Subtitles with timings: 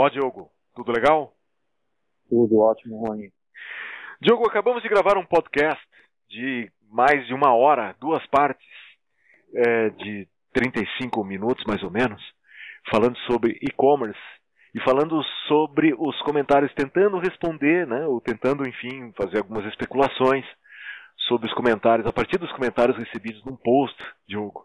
[0.00, 1.32] Ó, Diogo, tudo legal?
[2.28, 3.32] Tudo ótimo, Rony.
[4.20, 5.84] Diogo, acabamos de gravar um podcast
[6.30, 8.64] de mais de uma hora, duas partes,
[9.52, 12.22] é, de 35 minutos mais ou menos,
[12.88, 14.20] falando sobre e-commerce
[14.72, 20.44] e falando sobre os comentários, tentando responder, né, ou tentando, enfim, fazer algumas especulações
[21.26, 23.96] sobre os comentários, a partir dos comentários recebidos num post,
[24.28, 24.64] Diogo,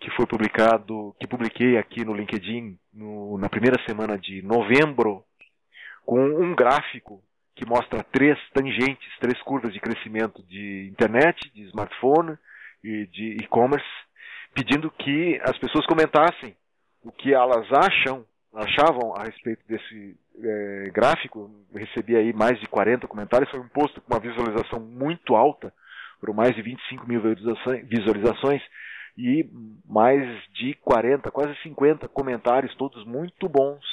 [0.00, 5.22] que foi publicado, que publiquei aqui no LinkedIn no, na primeira semana de novembro,
[6.06, 7.22] com um gráfico
[7.54, 12.38] que mostra três tangentes, três curvas de crescimento de internet, de smartphone
[12.82, 13.86] e de e-commerce,
[14.54, 16.56] pedindo que as pessoas comentassem
[17.04, 21.50] o que elas acham, achavam a respeito desse é, gráfico.
[21.74, 25.72] recebi aí mais de 40 comentários, foi um post com uma visualização muito alta,
[26.18, 27.20] por mais de 25 mil
[27.84, 28.62] visualizações
[29.20, 29.50] e
[29.84, 30.24] mais
[30.54, 33.84] de 40, quase 50 comentários, todos muito bons,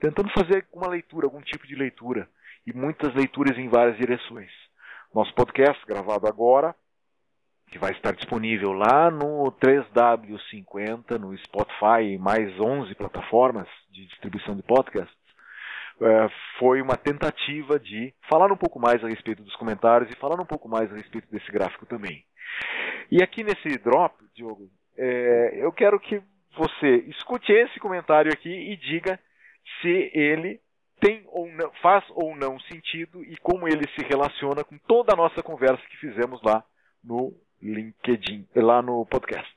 [0.00, 2.28] tentando fazer uma leitura, algum tipo de leitura,
[2.64, 4.50] e muitas leituras em várias direções.
[5.12, 6.76] Nosso podcast, gravado agora,
[7.72, 14.54] que vai estar disponível lá no 3W50, no Spotify e mais 11 plataformas de distribuição
[14.54, 15.18] de podcasts,
[16.00, 16.28] é,
[16.60, 20.46] foi uma tentativa de falar um pouco mais a respeito dos comentários e falar um
[20.46, 22.24] pouco mais a respeito desse gráfico também.
[23.10, 26.20] E aqui nesse drop, Diogo, é, eu quero que
[26.56, 29.18] você escute esse comentário aqui e diga
[29.80, 30.60] se ele
[31.00, 35.16] tem ou não, faz ou não sentido e como ele se relaciona com toda a
[35.16, 36.64] nossa conversa que fizemos lá
[37.02, 39.52] no LinkedIn, lá no podcast.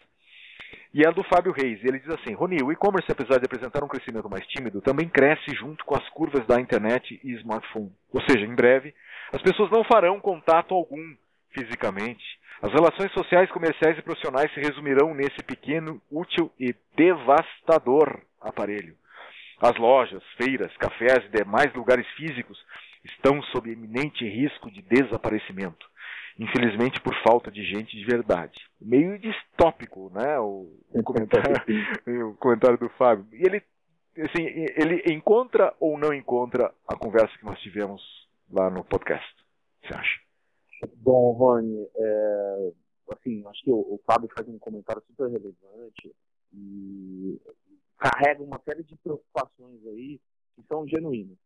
[0.94, 1.83] E é do Fábio Reis.
[1.83, 5.55] Ele diz assim: Rony, o e-commerce, apesar de apresentar um crescimento mais tímido, também cresce
[5.55, 7.91] junto com as curvas da internet e smartphone.
[8.11, 8.94] Ou seja, em breve,
[9.31, 11.16] as pessoas não farão contato algum
[11.53, 12.23] fisicamente.
[12.61, 18.95] As relações sociais, comerciais e profissionais se resumirão nesse pequeno, útil e devastador aparelho.
[19.59, 22.57] As lojas, feiras, cafés e demais lugares físicos
[23.03, 25.91] estão sob eminente risco de desaparecimento
[26.39, 28.59] infelizmente por falta de gente de verdade.
[28.79, 30.39] Meio distópico, né?
[30.39, 31.53] O, o comentário,
[32.31, 33.28] o comentário do Fábio.
[33.33, 33.63] E ele,
[34.18, 34.44] assim,
[34.75, 38.01] ele encontra ou não encontra a conversa que nós tivemos
[38.51, 39.35] lá no podcast?
[39.83, 40.19] Você acha?
[40.97, 42.74] Bom, Rony, é,
[43.12, 46.14] assim, acho que o, o Fábio faz um comentário super relevante
[46.53, 47.40] e
[47.97, 50.19] carrega uma série de preocupações aí
[50.56, 51.38] que são genuínas.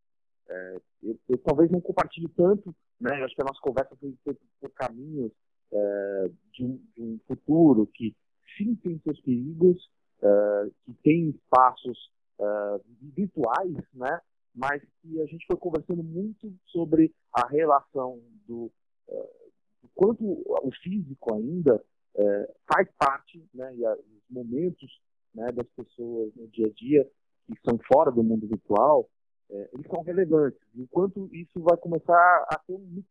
[0.48, 3.24] É, eu, eu, talvez não compartilhe tanto, né?
[3.24, 5.32] Acho que a nossa conversa foi por, por caminhos
[5.72, 8.16] é, de, um, de, um, futuro que
[8.58, 9.90] sim tem seus perigos,
[10.22, 12.80] é, que tem espaços é,
[13.16, 14.22] virtuais, né?
[14.54, 18.22] Mas que a gente foi conversando muito sobre a relação
[19.96, 21.84] quanto o físico ainda
[22.16, 23.76] é, faz parte, né?
[23.76, 25.02] E os momentos
[25.34, 27.10] né, das pessoas no dia a dia
[27.48, 29.10] que são fora do mundo virtual
[29.50, 30.60] é, eles são relevantes.
[30.76, 33.08] Enquanto isso vai começar a ter um mix.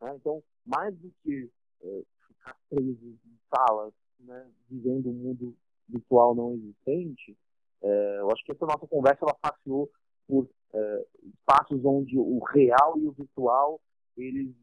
[0.00, 0.14] Né?
[0.16, 1.50] Então, mais do que
[1.82, 5.56] é, ficar preso em salas, né, vivendo um mundo
[5.88, 7.36] virtual não existente,
[7.82, 9.90] é, eu acho que essa nossa conversa ela passeou
[10.28, 13.80] por é, espaços onde o real e o virtual
[14.16, 14.54] eles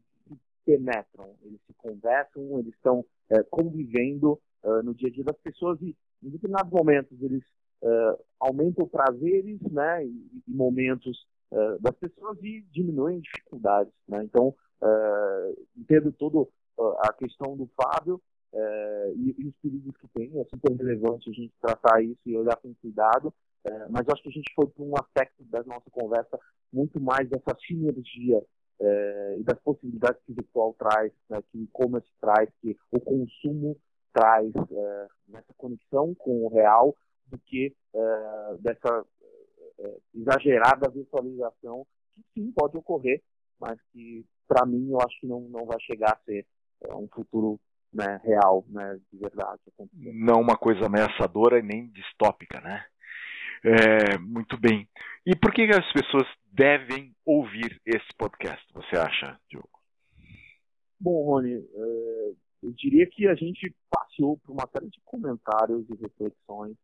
[0.68, 5.80] penetram, eles se conversam, eles estão é, convivendo é, no dia a dia das pessoas
[5.80, 7.42] e em determinados momentos eles
[7.82, 11.16] uh, aumentam prazeres né, e, e momentos
[11.52, 13.92] uh, das pessoas e diminuem dificuldades.
[14.08, 14.24] Né?
[14.24, 14.54] Então,
[15.76, 16.48] entendo toda
[17.00, 18.20] a questão do Fábio
[19.16, 20.38] e, e, os perigos que tem.
[20.38, 23.34] É super relevante a gente tratar isso e olhar com cuidado.
[23.90, 26.38] mas acho que a gente foi para um aspecto da nossa conversa
[26.72, 28.40] muito mais dessa sinergia
[28.80, 33.76] e das possibilidades que o virtual traz, né, que o e-commerce traz, que o consumo
[34.12, 34.52] traz
[35.28, 36.96] nessa conexão com o real,
[37.30, 39.04] do que é, dessa
[39.78, 43.22] é, exagerada virtualização, que sim pode ocorrer,
[43.60, 46.46] mas que, para mim, eu acho que não, não vai chegar a ser
[46.82, 47.60] é, um futuro
[47.92, 49.60] né, real, né, de verdade.
[49.92, 52.84] Não uma coisa ameaçadora e nem distópica, né?
[53.64, 54.88] É, muito bem.
[55.26, 59.68] E por que as pessoas devem ouvir esse podcast, você acha, Diogo?
[61.00, 62.32] Bom, Rony, é,
[62.62, 66.76] eu diria que a gente passeou por uma série de comentários e reflexões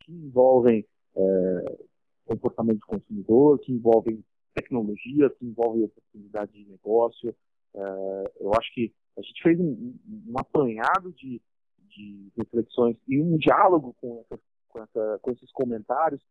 [0.00, 0.84] que envolvem
[1.16, 1.78] é,
[2.26, 4.24] comportamento do consumidor, que envolvem
[4.54, 7.34] tecnologia, que envolvem oportunidade de negócio.
[7.74, 9.94] É, eu acho que a gente fez um,
[10.28, 11.40] um apanhado de,
[11.88, 16.22] de, reflexões e um diálogo com, essa, com, essa, com esses comentários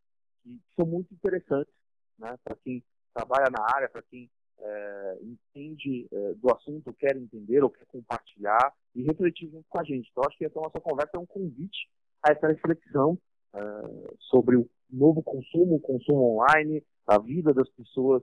[0.42, 1.74] que são muito interessantes
[2.18, 2.84] né, para quem
[3.14, 8.74] trabalha na área, para quem é, entende é, do assunto, quer entender ou quer compartilhar
[8.96, 10.10] e refletir junto com a gente.
[10.12, 11.90] Então, acho que essa nossa conversa é um convite
[12.24, 13.18] a essa reflexão
[13.54, 18.22] uh, sobre o novo consumo, o consumo online, a vida das pessoas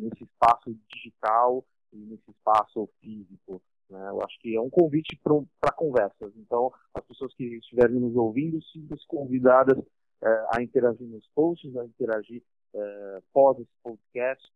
[0.00, 1.62] nesse espaço digital
[1.92, 3.60] e nesse espaço físico.
[3.90, 4.08] Né?
[4.08, 5.18] Eu acho que é um convite
[5.60, 6.32] para conversas.
[6.36, 11.84] Então, as pessoas que estiverem nos ouvindo, sintam-se convidadas uh, a interagir nos posts, a
[11.84, 12.42] interagir
[12.74, 14.46] uh, pós esse podcast.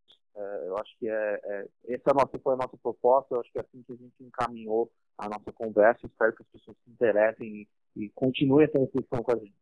[0.67, 3.58] eu acho que é, é, essa é nossa, foi a nossa proposta, eu acho que
[3.58, 6.06] é assim que a gente encaminhou a nossa conversa.
[6.06, 7.49] Espero que as pessoas se interessem
[7.96, 9.55] e, e continuem essa reflexão com a gente.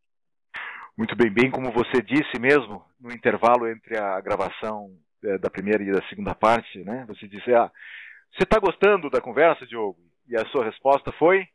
[0.97, 4.95] Muito bem, bem como você disse mesmo, no intervalo entre a gravação
[5.25, 7.05] é, da primeira e da segunda parte, né?
[7.09, 7.71] Você disse, ah,
[8.33, 9.99] você está gostando da conversa, Diogo?
[10.29, 11.47] E a sua resposta foi?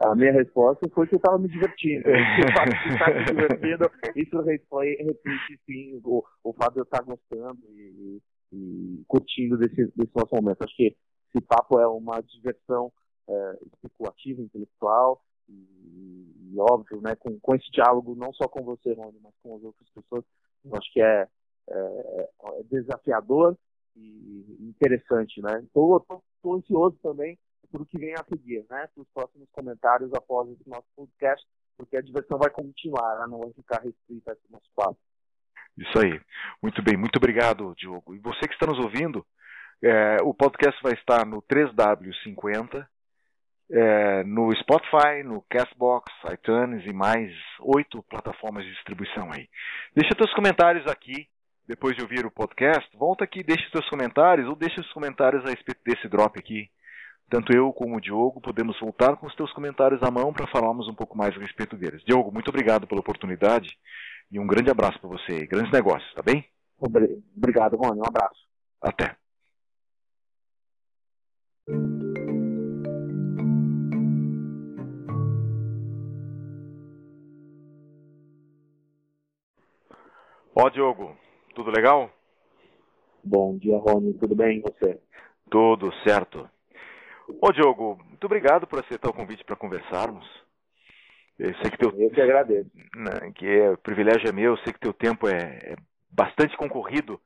[0.00, 2.04] A minha resposta foi que eu estava me divertindo.
[2.08, 7.02] o fato de estar me divertindo, isso repete sim o, o fato de eu estar
[7.02, 8.20] gostando e,
[8.52, 10.62] e curtindo desse, desse nosso momento.
[10.62, 10.94] Acho que
[11.34, 12.92] esse papo é uma diversão
[13.28, 18.92] é, especulativa, intelectual, e, e, óbvio, né, com, com esse diálogo, não só com você,
[18.92, 20.24] Rony, mas com as outras pessoas,
[20.64, 21.26] eu acho que é,
[21.70, 22.28] é,
[22.58, 23.56] é desafiador
[23.98, 25.60] e interessante, né?
[25.62, 26.04] Estou
[26.56, 27.38] ansioso também
[27.70, 28.88] por o que vem a seguir, né?
[28.94, 31.46] Para os próximos comentários após esse nosso podcast,
[31.76, 33.26] porque a diversão vai continuar, né?
[33.28, 34.98] não vai ficar restrita esse nosso papo.
[35.76, 36.20] Isso aí.
[36.62, 38.14] Muito bem, muito obrigado, Diogo.
[38.14, 39.24] E você que está nos ouvindo,
[39.82, 42.86] é, o podcast vai estar no 3W50,
[43.70, 47.30] é, no Spotify, no Castbox, iTunes e mais
[47.60, 49.48] oito plataformas de distribuição aí.
[49.94, 51.28] Deixa seus comentários aqui,
[51.68, 52.88] depois de ouvir o podcast.
[52.96, 56.70] Volta aqui, deixa seus comentários ou deixa os comentários a respeito desse drop aqui.
[57.28, 60.88] Tanto eu como o Diogo podemos voltar com os teus comentários à mão para falarmos
[60.88, 62.02] um pouco mais a respeito deles.
[62.04, 63.68] Diogo, muito obrigado pela oportunidade
[64.32, 65.46] e um grande abraço para você.
[65.46, 66.42] Grandes negócios, tá bem?
[66.80, 68.00] Obrigado, Rony.
[68.00, 68.48] Um abraço.
[68.80, 69.14] Até.
[80.54, 81.16] Ó, Diogo,
[81.58, 82.08] tudo legal?
[83.24, 84.14] Bom dia, Rony.
[84.14, 85.00] Tudo bem e você?
[85.50, 86.48] Tudo certo.
[87.42, 90.24] Ô, Diogo, muito obrigado por aceitar o convite para conversarmos.
[91.36, 91.90] Eu sei que teu...
[91.98, 92.70] Eu que agradeço.
[92.94, 95.76] Né, que é, o privilégio é meu, eu sei que teu tempo é, é
[96.08, 97.20] bastante concorrido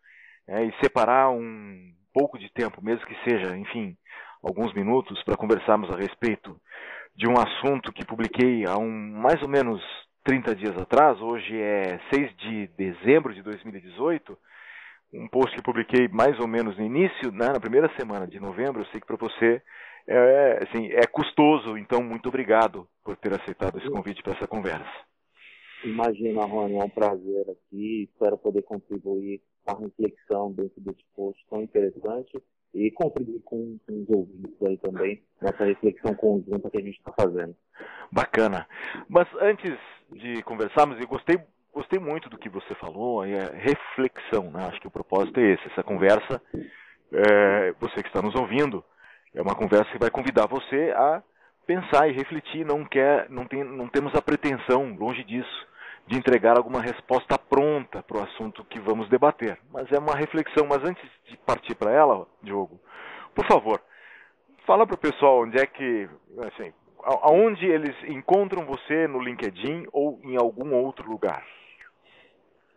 [0.48, 3.94] é, e separar um pouco de tempo, mesmo que seja, enfim,
[4.42, 6.58] alguns minutos para conversarmos a respeito
[7.14, 9.82] de um assunto que publiquei há um mais ou menos
[10.24, 14.38] 30 dias atrás, hoje é 6 de dezembro de 2018,
[15.14, 18.82] um post que publiquei mais ou menos no início, né, na primeira semana de novembro,
[18.82, 19.60] eu sei que para você
[20.06, 24.90] é, assim, é custoso, então muito obrigado por ter aceitado esse convite para essa conversa.
[25.84, 31.44] Imagina, Rony, é um prazer aqui, espero poder contribuir com a reflexão dentro desse post
[31.50, 32.40] tão interessante
[32.74, 37.12] e contribuir com, com os ouvintes aí também nessa reflexão conjunta que a gente está
[37.12, 37.54] fazendo.
[38.10, 38.66] Bacana.
[39.08, 39.78] Mas antes
[40.12, 41.38] de conversarmos, eu gostei,
[41.72, 44.66] gostei muito do que você falou, é reflexão, né?
[44.66, 46.40] Acho que o propósito é esse, essa conversa,
[47.12, 48.82] é, você que está nos ouvindo,
[49.34, 51.22] é uma conversa que vai convidar você a
[51.66, 55.66] pensar e refletir, não quer, não, tem, não temos a pretensão, longe disso,
[56.06, 59.58] de entregar alguma resposta pronta para o assunto que vamos debater.
[59.70, 60.66] Mas é uma reflexão.
[60.66, 62.80] Mas antes de partir para ela, Diogo,
[63.34, 63.78] por favor,
[64.66, 66.08] fala para o pessoal onde é que,
[66.46, 66.72] assim,
[67.02, 71.46] aonde eles encontram você no LinkedIn ou em algum outro lugar.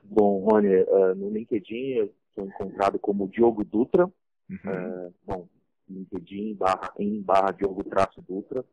[0.03, 4.05] Bom, Rony, uh, no LinkedIn eu sou encontrado como Diogo Dutra.
[4.49, 5.07] Uhum.
[5.07, 5.47] Uh, bom,
[5.89, 8.65] LinkedIn barra, em barra Diogo traço Dutra.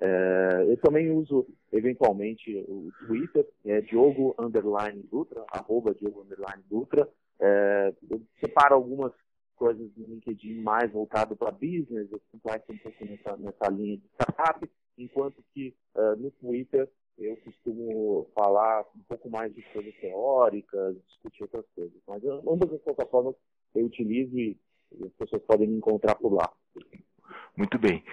[0.00, 7.08] É, eu também uso, eventualmente, o Twitter, é Diogo Underline Dutra, arroba Diogo Underline Dutra.
[7.40, 9.12] É, eu separo algumas
[9.56, 14.06] coisas no LinkedIn mais voltado para business, eu complexo um pouco nessa, nessa linha de
[14.14, 16.88] startup, enquanto que uh, no Twitter
[17.18, 21.98] eu costumo falar um pouco mais de coisas teóricas, discutir outras coisas.
[22.06, 23.34] Mas ambas as plataformas
[23.74, 24.58] eu utilizo e
[25.02, 26.52] as pessoas podem me encontrar por lá.
[27.56, 28.04] Muito bem.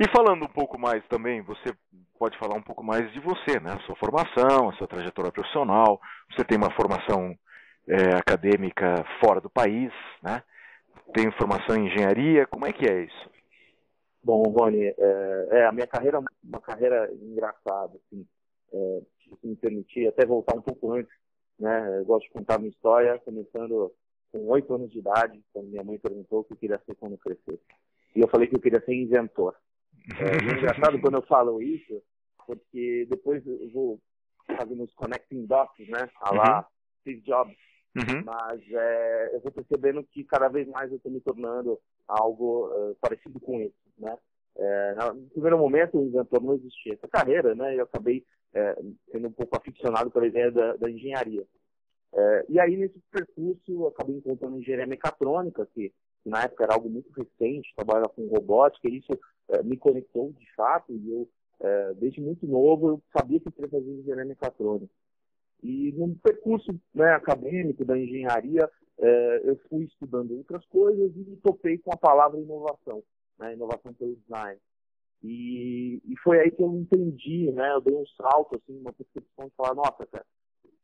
[0.00, 1.74] E falando um pouco mais também, você
[2.18, 3.72] pode falar um pouco mais de você, né?
[3.72, 6.00] A sua formação, a sua trajetória profissional.
[6.32, 7.36] Você tem uma formação
[7.88, 10.42] é, acadêmica fora do país, né?
[11.14, 12.46] Tem formação em engenharia.
[12.46, 13.30] Como é que é isso?
[14.22, 18.26] Bom, Rony, é, é a minha carreira uma carreira engraçada, assim.
[18.72, 19.00] É,
[19.40, 21.12] se me permitir, até voltar um pouco antes,
[21.58, 21.98] né?
[21.98, 23.92] Eu gosto de contar minha história, começando
[24.30, 27.16] com oito anos de idade, quando minha mãe perguntou o que eu queria ser quando
[27.16, 27.58] crescer.
[28.14, 29.54] E eu falei que eu queria ser inventor.
[30.18, 32.02] É, é engraçado quando eu falo isso,
[32.46, 34.00] porque depois eu vou
[34.56, 36.08] fazendo os connecting dots, né?
[36.20, 36.64] A lá, uhum.
[37.00, 37.56] Steve Jobs.
[37.96, 38.24] Uhum.
[38.24, 42.94] Mas é, eu vou percebendo que cada vez mais eu estou me tornando algo uh,
[43.00, 44.16] parecido com isso, né?
[44.56, 47.76] É, no primeiro momento, o inventor não existia essa carreira, né?
[47.76, 48.76] Eu acabei é,
[49.12, 51.46] sendo um pouco aficionado pela ideia da, da engenharia.
[52.12, 55.92] É, e aí, nesse percurso, eu acabei encontrando engenharia mecatrônica, que,
[56.28, 59.18] que na época era algo muito recente, trabalhava com robótica, e isso
[59.48, 61.28] é, me conectou de fato, e eu,
[61.60, 64.92] é, desde muito novo, eu sabia que queria fazer engenharia mecatrônica.
[65.62, 71.36] E no percurso né, acadêmico da engenharia, é, eu fui estudando outras coisas e me
[71.36, 73.02] topei com a palavra inovação,
[73.38, 74.60] né, inovação pelo design.
[75.22, 79.46] E, e foi aí que eu entendi, né, eu dei um salto, assim, uma percepção
[79.46, 80.24] de falar, nossa, cara,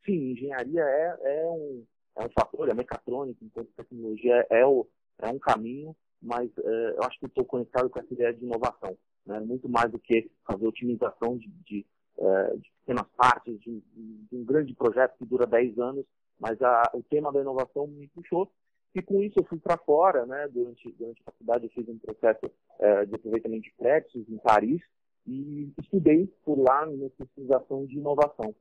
[0.05, 1.85] sim, engenharia é, é, um,
[2.17, 7.03] é um fator, é mecatrônica, enquanto tecnologia é, o, é um caminho, mas é, eu
[7.05, 10.67] acho que estou conectado com essa ideia de inovação, né, muito mais do que fazer
[10.67, 15.77] otimização de, de é, de pequenas partes de, de, um grande projeto que dura 10
[15.81, 16.07] anos,
[16.39, 18.49] mas a, o tema da inovação me puxou.
[18.95, 20.47] E com isso eu fui para fora, né?
[20.47, 24.81] Durante, durante a faculdade eu fiz um processo é, de aproveitamento de créditos em Paris
[25.27, 28.55] e estudei por lá na especialização de inovação.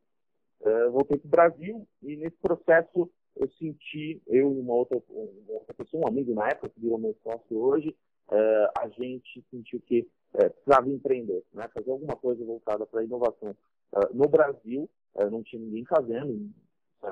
[0.91, 5.73] Voltei para o Brasil e nesse processo eu senti, eu e uma outra, uma outra
[5.73, 7.95] pessoa, um amigo na época, que virou meu sócio hoje,
[8.31, 11.67] é, a gente sentiu que é, precisava empreender, né?
[11.73, 13.55] fazer alguma coisa voltada para a inovação.
[13.91, 16.53] Uh, no Brasil, uh, não tinha ninguém fazendo, em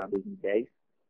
[0.10, 0.68] 2010,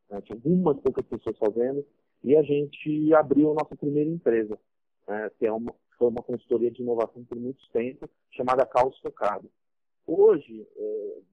[0.10, 0.22] né?
[0.22, 1.86] tinha algumas poucas pessoas fazendo,
[2.24, 4.60] e a gente abriu a nossa primeira empresa,
[5.08, 5.32] né?
[5.38, 9.50] que é uma, foi uma consultoria de inovação por muito tempo, chamada Caos Tocado.
[10.06, 10.68] Hoje,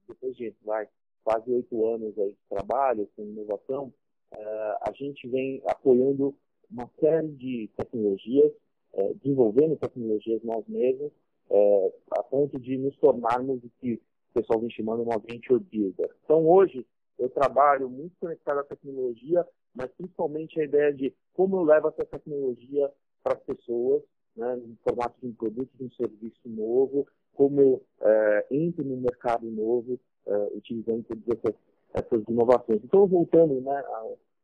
[0.06, 0.86] depois de vai,
[1.28, 3.92] quase oito anos aí de trabalho com inovação,
[4.32, 4.42] é,
[4.80, 6.34] a gente vem apoiando
[6.70, 8.50] uma série de tecnologias
[8.94, 11.12] é, desenvolvendo tecnologias nós mesmos,
[11.50, 14.00] é, a ponto de nos tornarmos o que o
[14.32, 16.10] pessoal vem chamando uma venture builder.
[16.24, 16.86] Então, hoje,
[17.18, 22.06] eu trabalho muito conectado à tecnologia, mas principalmente a ideia de como eu levo essa
[22.06, 22.90] tecnologia
[23.22, 24.02] para as pessoas,
[24.34, 28.96] né, no formato de um produto, de um serviço novo, como eu é, entro no
[28.96, 31.54] mercado novo, é, utilizando todas essas,
[31.94, 32.80] essas, inovações.
[32.84, 33.82] Então, voltando né,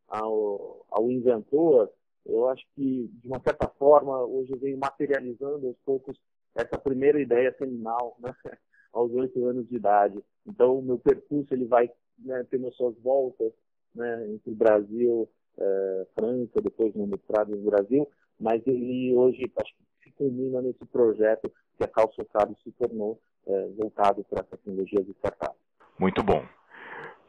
[0.09, 1.91] ao, ao, inventor,
[2.27, 6.19] eu acho que, de uma certa forma, hoje eu venho materializando aos poucos
[6.55, 8.35] essa primeira ideia seminal, né?
[8.93, 10.23] aos oito anos de idade.
[10.47, 13.53] Então, o meu percurso ele vai né, tendo suas voltas
[13.95, 20.05] né, entre Brasil, eh, França, depois no mestrado no Brasil, mas ele hoje acho que
[20.05, 25.11] se culmina nesse projeto que a Calçocado se tornou eh, voltado para a tecnologia de
[25.13, 25.57] startup.
[25.99, 26.45] Muito bom.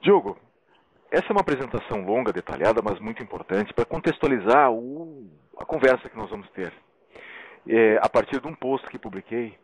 [0.01, 0.37] Diogo,
[1.11, 6.17] essa é uma apresentação longa, detalhada, mas muito importante para contextualizar o, a conversa que
[6.17, 6.73] nós vamos ter.
[7.67, 9.57] É, a partir de um post que publiquei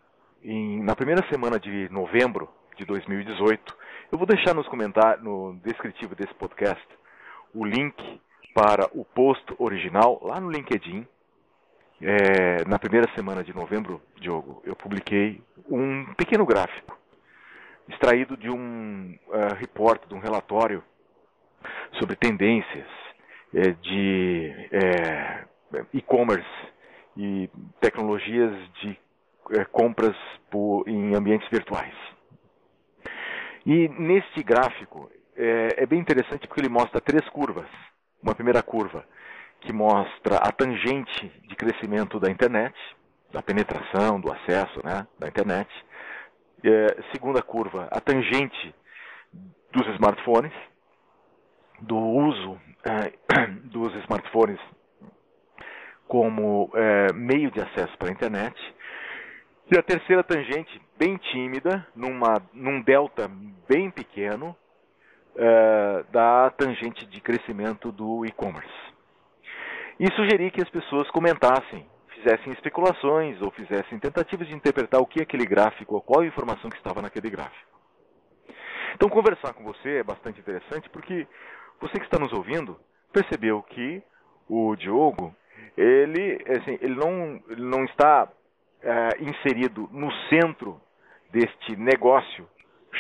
[0.43, 3.75] em, na primeira semana de novembro de 2018,
[4.11, 6.85] eu vou deixar nos comentários, no descritivo desse podcast,
[7.53, 8.21] o link
[8.53, 11.07] para o post original lá no LinkedIn.
[12.01, 17.00] É, na primeira semana de novembro, Diogo, eu publiquei um pequeno gráfico
[17.91, 20.83] extraído de um uh, de um relatório
[21.99, 22.87] sobre tendências
[23.53, 25.43] é, de é,
[25.93, 26.49] e-commerce
[27.17, 28.97] e tecnologias de
[29.51, 30.15] é, compras
[30.49, 31.93] por, em ambientes virtuais.
[33.65, 37.67] E neste gráfico é, é bem interessante porque ele mostra três curvas.
[38.21, 39.05] Uma primeira curva
[39.61, 42.75] que mostra a tangente de crescimento da internet,
[43.31, 45.69] da penetração, do acesso né, da internet.
[46.63, 48.75] É, segunda curva, a tangente
[49.71, 50.53] dos smartphones
[51.79, 54.59] do uso é, dos smartphones
[56.07, 58.53] como é, meio de acesso para a internet.
[59.71, 63.31] E a terceira tangente, bem tímida, numa, num delta
[63.67, 64.55] bem pequeno,
[65.37, 68.69] é, da tangente de crescimento do e-commerce.
[69.97, 71.87] E sugeri que as pessoas comentassem,
[72.21, 76.27] fizessem especulações ou fizessem tentativas de interpretar o que é aquele gráfico, ou qual a
[76.27, 77.71] informação que estava naquele gráfico.
[78.95, 81.27] Então, conversar com você é bastante interessante porque
[81.79, 82.77] você que está nos ouvindo
[83.11, 84.03] percebeu que
[84.47, 85.35] o Diogo
[85.77, 88.27] ele, assim, ele, não, ele não está
[88.83, 90.79] é, inserido no centro
[91.31, 92.47] deste negócio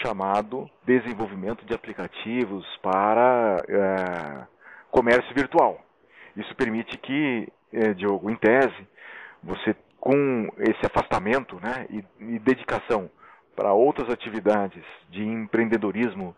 [0.01, 4.47] chamado desenvolvimento de aplicativos para é,
[4.89, 5.81] comércio virtual.
[6.35, 8.87] Isso permite que, é, Diogo, em tese,
[9.43, 13.09] você com esse afastamento né, e, e dedicação
[13.55, 16.35] para outras atividades de empreendedorismo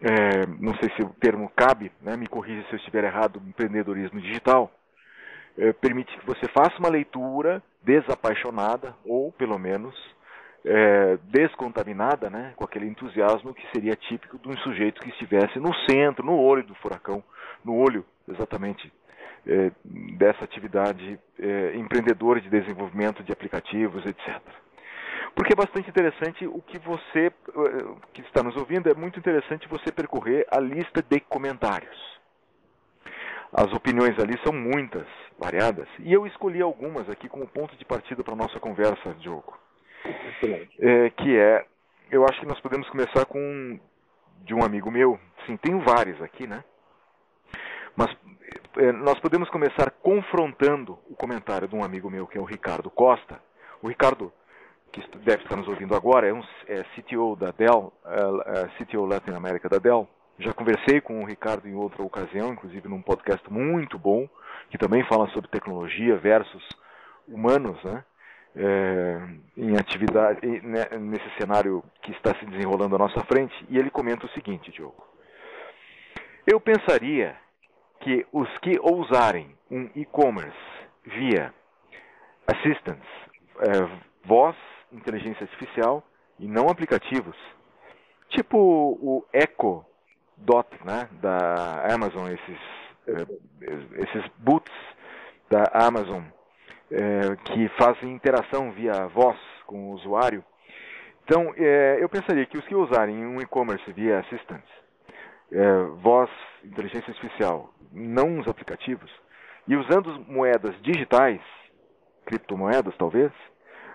[0.00, 4.20] é, não sei se o termo cabe, né, me corrija se eu estiver errado, empreendedorismo
[4.20, 4.70] digital,
[5.56, 9.94] é, permite que você faça uma leitura desapaixonada, ou pelo menos
[10.64, 15.74] é, descontaminada, né, com aquele entusiasmo que seria típico de um sujeito que estivesse no
[15.88, 17.22] centro, no olho do furacão,
[17.64, 18.92] no olho exatamente
[19.46, 24.40] é, dessa atividade é, empreendedora de desenvolvimento de aplicativos, etc.
[25.36, 27.32] Porque é bastante interessante o que você, eh,
[28.14, 32.20] que está nos ouvindo, é muito interessante você percorrer a lista de comentários.
[33.52, 35.06] As opiniões ali são muitas,
[35.38, 39.58] variadas, e eu escolhi algumas aqui como ponto de partida para a nossa conversa, Diogo.
[40.80, 41.66] É, que é,
[42.10, 43.78] eu acho que nós podemos começar com
[44.42, 46.64] de um amigo meu, sim, tenho vários aqui, né?
[47.94, 48.16] Mas é,
[48.92, 53.40] nós podemos começar confrontando o comentário de um amigo meu, que é o Ricardo Costa.
[53.82, 54.32] O Ricardo,
[54.92, 59.06] que deve estar nos ouvindo agora, é um é CTO da Dell, é, é CTO
[59.06, 60.06] Latin da Dell.
[60.38, 64.28] Já conversei com o Ricardo em outra ocasião, inclusive num podcast muito bom,
[64.68, 66.68] que também fala sobre tecnologia versus
[67.26, 68.04] humanos, né?
[68.58, 69.20] É,
[69.54, 73.54] em atividade né, nesse cenário que está se desenrolando à nossa frente.
[73.68, 75.06] E ele comenta o seguinte, Diogo.
[76.46, 77.36] Eu pensaria
[78.00, 80.56] que os que ousarem um e-commerce
[81.04, 81.52] via
[82.46, 83.06] assistance,
[83.60, 84.56] é, voz,
[84.92, 86.04] inteligência artificial
[86.38, 87.36] e não aplicativos,
[88.28, 89.84] tipo o Echo
[90.36, 92.60] Dot né, da Amazon, esses,
[93.08, 94.74] é, esses boots
[95.48, 96.22] da Amazon
[96.90, 100.44] é, que fazem interação via voz com o usuário.
[101.24, 104.62] Então, é, eu pensaria que os que usarem um e-commerce via assistance,
[105.52, 106.30] é, voz,
[106.64, 109.10] inteligência artificial não os aplicativos,
[109.66, 111.40] e usando moedas digitais,
[112.24, 113.32] criptomoedas talvez,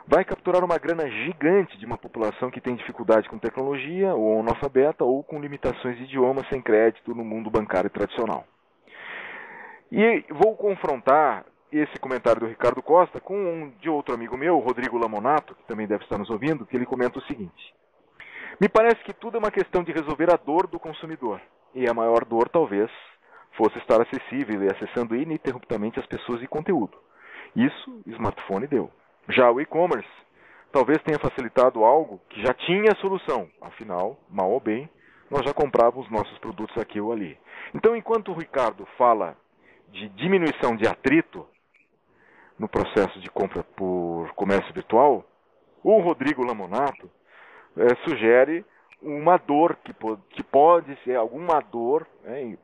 [0.07, 5.03] vai capturar uma grana gigante de uma população que tem dificuldade com tecnologia, ou analfabeta,
[5.03, 8.45] ou com limitações de idioma sem crédito no mundo bancário tradicional.
[9.91, 14.97] E vou confrontar esse comentário do Ricardo Costa com um de outro amigo meu, Rodrigo
[14.97, 17.73] Lamonato, que também deve estar nos ouvindo, que ele comenta o seguinte:
[18.61, 21.41] Me parece que tudo é uma questão de resolver a dor do consumidor.
[21.73, 22.91] E a maior dor, talvez,
[23.57, 26.95] fosse estar acessível e acessando ininterruptamente as pessoas e conteúdo.
[27.55, 28.91] Isso o smartphone deu.
[29.29, 30.07] Já o e-commerce
[30.71, 33.49] talvez tenha facilitado algo que já tinha solução.
[33.61, 34.87] Afinal, mal ou bem,
[35.27, 37.35] nós já comprávamos nossos produtos aqui ou ali.
[37.73, 39.35] Então, enquanto o Ricardo fala
[39.89, 41.47] de diminuição de atrito
[42.59, 45.25] no processo de compra por comércio virtual,
[45.83, 47.09] o Rodrigo Lamonato
[47.77, 48.65] é, sugere
[49.01, 49.93] uma dor que,
[50.29, 52.57] que pode ser alguma dor, né,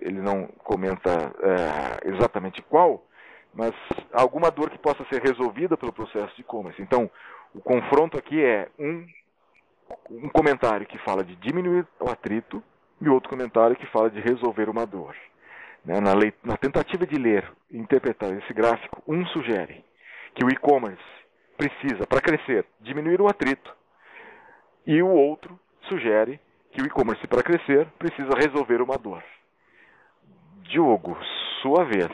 [0.00, 3.04] ele não comenta é, exatamente qual,
[3.52, 3.72] mas
[4.12, 6.80] alguma dor que possa ser resolvida pelo processo de e-commerce.
[6.80, 7.10] Então,
[7.54, 9.06] o confronto aqui é um,
[10.10, 12.62] um comentário que fala de diminuir o atrito
[13.00, 15.14] e outro comentário que fala de resolver uma dor.
[15.84, 16.00] Né?
[16.00, 19.84] Na, lei, na tentativa de ler e interpretar esse gráfico, um sugere
[20.34, 21.02] que o e-commerce
[21.56, 23.74] precisa, para crescer, diminuir o atrito,
[24.86, 26.40] e o outro sugere
[26.72, 29.22] que o e-commerce, para crescer, precisa resolver uma dor.
[30.62, 31.16] Diogo,
[31.60, 32.10] sua vez.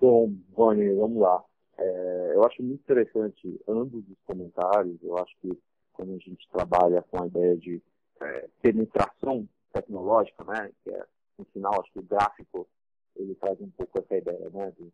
[0.00, 1.42] Bom, Rony, vamos lá.
[1.76, 5.02] É, eu acho muito interessante ambos os comentários.
[5.02, 5.58] Eu acho que
[5.92, 7.82] quando a gente trabalha com a ideia de
[8.20, 11.04] é, penetração tecnológica, né, que é,
[11.36, 12.68] no final, acho que o gráfico
[13.16, 14.92] ele traz um pouco essa ideia, né, de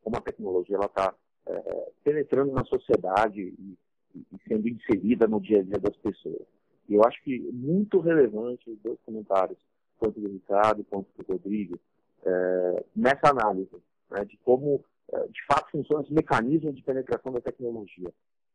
[0.00, 1.12] como a tecnologia está
[1.46, 3.76] é, penetrando na sociedade e,
[4.14, 6.46] e, sendo inserida no dia a dia das pessoas.
[6.88, 9.58] E eu acho que muito relevante os dois comentários
[9.98, 11.78] quanto do Ricardo quanto do Rodrigo,
[12.24, 13.70] é, nessa análise
[14.10, 18.12] né, de como, é, de fato, funcionam os mecanismos de penetração da tecnologia.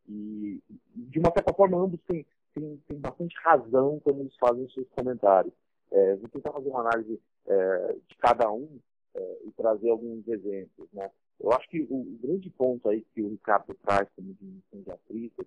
[0.08, 0.62] E,
[0.96, 5.54] de uma certa forma, ambos têm, têm, têm bastante razão quando eles fazem seus comentários.
[5.92, 8.80] É, vou tentar fazer uma análise é, de cada um
[9.16, 10.88] é, e trazer alguns exemplos.
[10.94, 11.10] Né?
[11.40, 15.46] Eu acho que o, grande ponto aí que o Ricardo traz como diminuição de atrito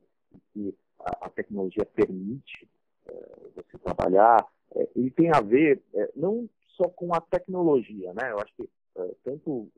[0.52, 2.68] que a, a tecnologia permite
[3.07, 3.12] é,
[3.55, 8.31] você trabalhar é, ele tem a ver é, não só com a tecnologia, né?
[8.31, 9.68] Eu acho que é, tanto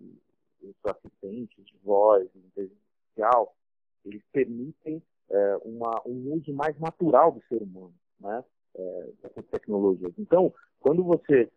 [0.62, 3.55] os assistentes de voz, inteligência artificial,
[4.05, 8.44] eles permitem é, uma, um uso mais natural do ser humano, né?
[8.77, 10.12] É, dessas tecnologias.
[10.18, 11.48] Então, quando você,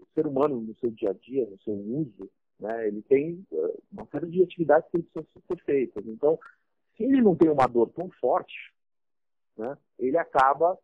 [0.00, 3.46] o ser humano no seu dia a dia, no seu uso, né, ele tem
[3.92, 6.06] uma série de atividades que precisam ser feitas.
[6.06, 6.38] Então,
[6.96, 8.72] se ele não tem uma dor tão forte,
[9.56, 10.78] né, ele acaba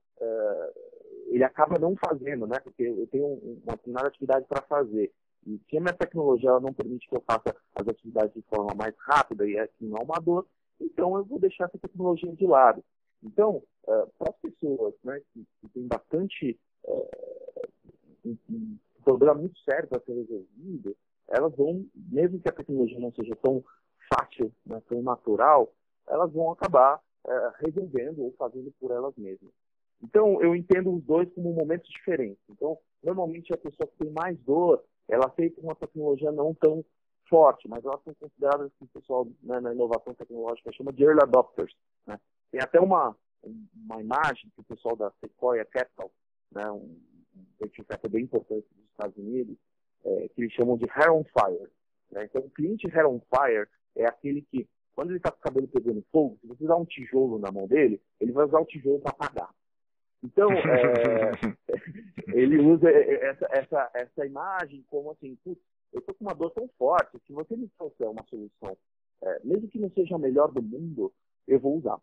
[1.27, 2.61] ele acaba não fazendo, né?
[2.61, 5.13] Porque eu tenho uma determinada atividade para fazer.
[5.47, 8.95] E se a minha tecnologia não permite que eu faça as atividades de forma mais
[8.99, 10.47] rápida e é assim não uma dor,
[10.81, 12.83] então eu vou deixar essa tecnologia de lado.
[13.23, 17.69] Então, uh, para as pessoas né, que, que têm bastante uh,
[18.25, 20.97] um, um, problema muito sério para ser resolvido,
[21.29, 23.65] elas vão, mesmo que a tecnologia não seja tão
[24.13, 25.73] fácil, né, tão natural,
[26.07, 29.53] elas vão acabar uh, resolvendo ou fazendo por elas mesmas.
[30.03, 32.43] Então, eu entendo os dois como momentos diferentes.
[32.51, 36.85] Então, normalmente a pessoa que tem mais dor, ela aceita uma tecnologia não tão
[37.29, 41.21] forte, mas elas são consideradas, que o pessoal né, na inovação tecnológica chama de early
[41.23, 41.75] adopters.
[42.07, 42.21] Né?
[42.51, 43.17] Tem até uma,
[43.75, 46.13] uma imagem que o pessoal da Sequoia Capital,
[46.53, 47.01] né, um,
[47.35, 49.57] um capital bem importante dos Estados Unidos,
[50.05, 51.69] é, que eles chamam de hair on fire.
[52.11, 52.25] Né?
[52.25, 55.69] Então, o cliente hair on fire é aquele que, quando ele está com o cabelo
[55.69, 59.01] pegando fogo, se você dá um tijolo na mão dele, ele vai usar o tijolo
[59.01, 59.51] para apagar.
[60.23, 61.33] Então, é,
[62.33, 67.19] ele usa essa, essa, essa imagem como assim, eu estou com uma dor tão forte,
[67.27, 68.77] se você me trouxer uma solução,
[69.23, 71.13] é, mesmo que não seja a melhor do mundo,
[71.47, 71.99] eu vou usar.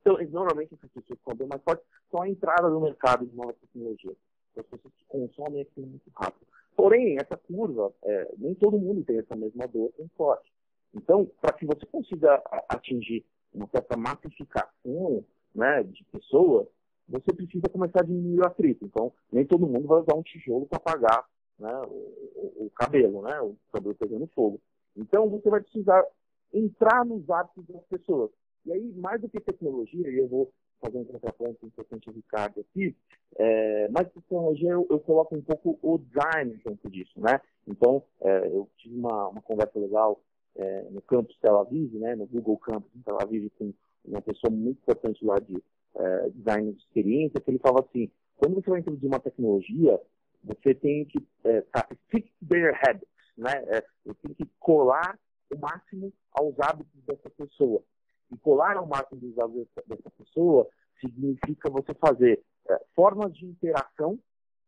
[0.00, 3.56] Então, normalmente essas pessoas que são mais fortes são a entrada no mercado de novas
[3.58, 4.16] tecnologias.
[4.56, 6.46] As pessoas que consomem aquilo muito rápido.
[6.76, 10.50] Porém, essa curva, é, nem todo mundo tem essa mesma dor tão forte.
[10.94, 16.66] Então, para que você consiga atingir uma certa massificação né, de pessoas,
[17.08, 18.84] você precisa começar a diminuir o atrito.
[18.84, 21.24] Então, nem todo mundo vai usar um tijolo para apagar
[21.58, 24.60] né, o, o, cabelo, né, o cabelo pegando fogo.
[24.96, 26.04] Então, você vai precisar
[26.52, 28.30] entrar nos hábitos das pessoas.
[28.66, 32.96] E aí, mais do que tecnologia, e eu vou fazer um contraponto importante, Ricardo, aqui,
[33.36, 37.40] é, que tecnologia, eu, eu, coloco um pouco o design dentro disso, né?
[37.66, 40.20] Então, é, eu tive uma, uma conversa legal
[40.56, 43.72] é, no campus Tel Aviv, né, no Google Campus Tel Aviv, com
[44.04, 45.62] uma pessoa muito importante lá de
[45.96, 50.00] é, design de experiência, que ele falava assim, quando você vai introduzir uma tecnologia,
[50.42, 53.52] você tem que é, tá, fix their habits, né?
[53.68, 55.18] É, você tem que colar
[55.52, 57.82] o máximo aos hábitos dessa pessoa.
[58.30, 60.68] E colar ao máximo dos hábitos dessa pessoa
[61.00, 64.18] significa você fazer é, formas de interação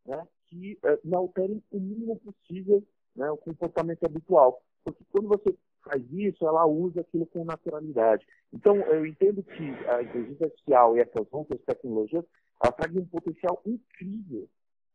[0.05, 2.83] né, que é, não alterem o mínimo possível
[3.15, 4.61] né, o comportamento habitual.
[4.83, 8.25] Porque quando você faz isso, ela usa aquilo com naturalidade.
[8.51, 12.25] Então, eu entendo que a inteligência artificial e essas outras tecnologias,
[12.77, 14.47] trazem um potencial incrível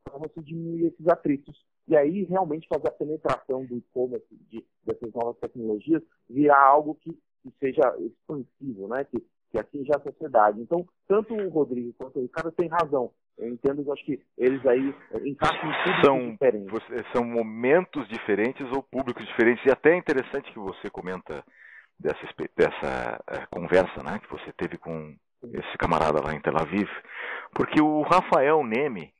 [0.02, 1.62] para você diminuir esses atritos.
[1.86, 7.16] E aí, realmente, fazer a penetração do e-commerce, de, dessas novas tecnologias, virar algo que,
[7.50, 9.04] que seja expansivo, né?
[9.04, 9.18] que,
[9.50, 10.60] que atinja a sociedade.
[10.60, 13.10] Então, tanto o Rodrigo quanto o Ricardo têm razão.
[13.38, 16.70] Eu entendo que acho que eles aí encaixam tudo são, diferente.
[17.12, 19.64] São momentos diferentes ou públicos diferentes.
[19.64, 21.44] E até é interessante que você comenta
[21.98, 25.14] dessa, dessa uh, conversa né, que você teve com
[25.52, 26.88] esse camarada lá em Tel Aviv,
[27.52, 29.12] porque o Rafael Neme,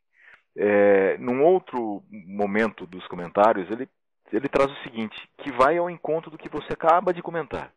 [0.57, 3.89] é, num outro momento dos comentários, ele,
[4.33, 7.73] ele traz o seguinte, que vai ao encontro do que você acaba de comentar.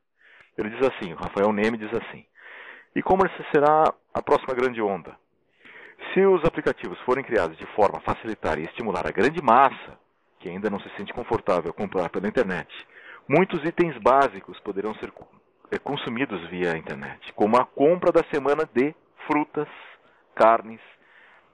[0.57, 2.25] Ele diz assim, o Rafael Neme diz assim,
[2.95, 5.15] e-commerce será a próxima grande onda.
[6.13, 9.97] Se os aplicativos forem criados de forma a facilitar e estimular a grande massa,
[10.39, 12.67] que ainda não se sente confortável a comprar pela internet,
[13.27, 15.13] muitos itens básicos poderão ser
[15.71, 18.93] é, consumidos via internet, como a compra da semana de
[19.27, 19.67] frutas,
[20.35, 20.81] carnes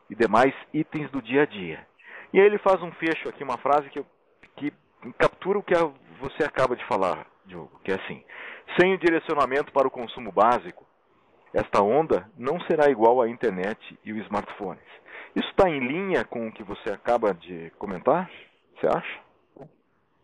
[0.10, 1.86] e demais itens do dia a dia.
[2.34, 4.04] E aí ele faz um fecho aqui, uma frase que,
[4.56, 4.74] que
[5.18, 5.74] captura o que
[6.20, 8.24] você acaba de falar, Diogo, que é assim:
[8.80, 10.86] sem o direcionamento para o consumo básico,
[11.54, 14.84] esta onda não será igual à internet e os smartphones.
[15.36, 18.30] Isso está em linha com o que você acaba de comentar?
[18.76, 19.28] Você acha?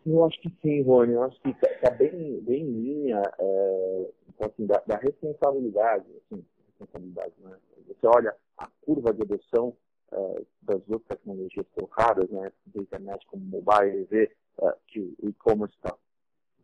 [0.06, 1.14] Eu acho que sim, Rony.
[1.14, 6.04] Eu acho que está tá bem, bem em linha é, então, assim, da, da, responsabilidade.
[6.16, 7.56] Assim, responsabilidade né?
[7.88, 9.74] Você olha a curva de adoção
[10.12, 14.30] é, das outras tecnologias colocadas, né, da internet como mobile, e vê
[14.62, 15.94] é, que o e-commerce está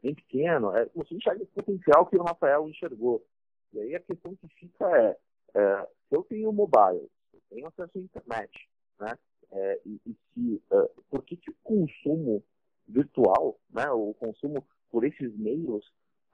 [0.03, 0.75] bem pequeno.
[0.77, 3.25] É, você enxerga o potencial que o Rafael enxergou.
[3.73, 5.17] E aí a questão que fica é,
[5.55, 9.13] é se eu tenho mobile, eu tenho acesso à internet, né?
[9.53, 12.43] É, e, e, se, é, por que, que o consumo
[12.87, 15.85] virtual, né, o consumo por esses meios,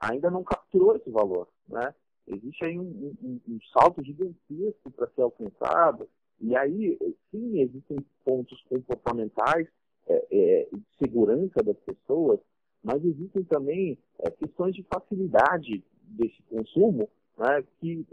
[0.00, 1.94] ainda não capturou esse valor, né?
[2.26, 6.08] Existe aí um, um, um salto gigantesco para ser alcançado,
[6.40, 6.98] e aí,
[7.30, 9.66] sim, existem pontos comportamentais
[10.06, 12.40] é, é, de segurança das pessoas,
[12.86, 18.06] mas existem também é, questões de facilidade desse consumo né, que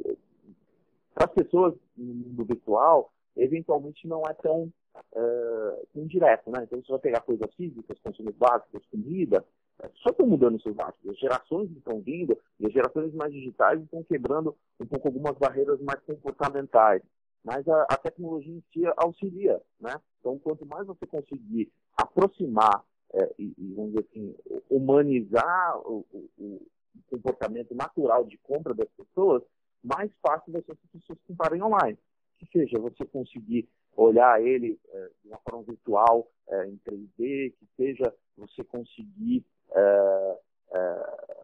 [1.13, 6.49] para as pessoas no mundo virtual, eventualmente não é tão, uh, tão direto.
[6.49, 6.63] Né?
[6.63, 9.45] Então, você vai pegar coisas físicas, consumos básicos, comida,
[9.83, 11.07] é, só estão mudando seus hábitos.
[11.07, 15.79] As gerações estão vindo e as gerações mais digitais estão quebrando um pouco algumas barreiras
[15.81, 17.03] mais comportamentais.
[17.43, 19.61] Mas a, a tecnologia em si auxilia.
[19.79, 19.93] Né?
[20.19, 22.83] Então, quanto mais você conseguir aproximar
[23.13, 24.35] é, e, vamos dizer assim,
[24.69, 26.05] humanizar o,
[26.37, 26.61] o,
[27.09, 29.43] comportamento natural de compra das pessoas,
[29.83, 31.97] mais fácil vai ser se as pessoas comprarem online.
[32.37, 37.67] Que seja você conseguir olhar ele é, de uma forma virtual, é, em 3D, que
[37.77, 40.39] seja você conseguir é,
[40.73, 41.43] é,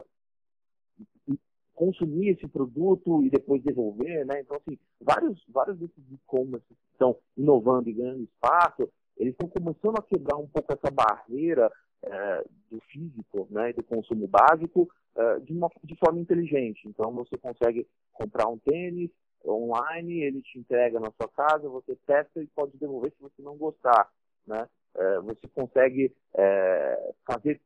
[1.79, 4.41] consumir esse produto e depois devolver, né?
[4.41, 9.99] Então, assim, vários, vários desses e-commerce que estão inovando e ganhando espaço, eles estão começando
[9.99, 11.69] a quebrar um pouco essa barreira
[12.01, 16.87] é, do físico né, do consumo básico é, de, uma, de forma inteligente.
[16.87, 19.11] Então, você consegue comprar um tênis
[19.45, 23.57] online, ele te entrega na sua casa, você testa e pode devolver se você não
[23.57, 24.09] gostar.
[24.47, 24.67] Né?
[24.95, 27.61] É, você consegue é, fazer,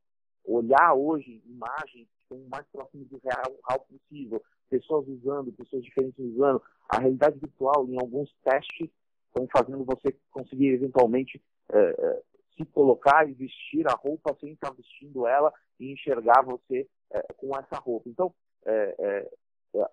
[0.45, 6.19] olhar hoje imagens que são mais próximas do real, real possível, pessoas usando, pessoas diferentes
[6.19, 6.61] usando.
[6.89, 8.89] A realidade virtual, em alguns testes,
[9.33, 11.41] estão fazendo você conseguir eventualmente
[11.71, 12.21] é, é,
[12.55, 17.57] se colocar e vestir a roupa sem estar vestindo ela e enxergar você é, com
[17.57, 18.07] essa roupa.
[18.07, 18.33] Então,
[18.65, 19.31] é, é,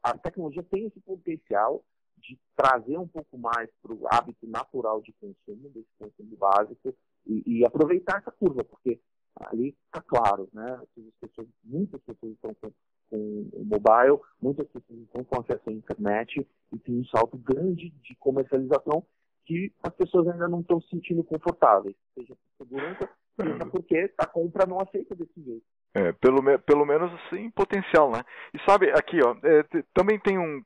[0.03, 1.83] a tecnologia tem esse potencial
[2.19, 6.95] de trazer um pouco mais para o hábito natural de consumo, desse consumo básico,
[7.27, 9.01] e, e aproveitar essa curva, porque
[9.37, 10.81] ali está claro, né?
[10.83, 12.71] As pessoas, muitas pessoas estão com,
[13.09, 17.89] com o mobile, muitas pessoas estão com acesso à internet e tem um salto grande
[17.89, 19.07] de comercialização
[19.47, 23.09] que as pessoas ainda não estão se sentindo confortáveis, seja por segurança,
[23.41, 25.65] seja porque a compra não aceita desse jeito.
[25.93, 28.23] É, pelo, pelo menos assim, potencial, né?
[28.55, 30.63] E sabe, aqui, ó, é, também tem um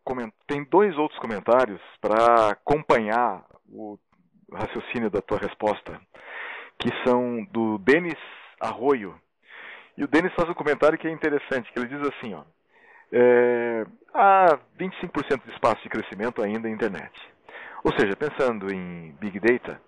[0.47, 3.99] tem dois outros comentários para acompanhar o
[4.53, 5.99] raciocínio da tua resposta,
[6.79, 8.19] que são do Denis
[8.61, 9.19] Arroio.
[9.97, 12.45] E o Denis faz um comentário que é interessante, que ele diz assim, ó,
[13.13, 17.13] é, há 25% de espaço de crescimento ainda na internet.
[17.85, 19.79] Ou seja, pensando em Big Data,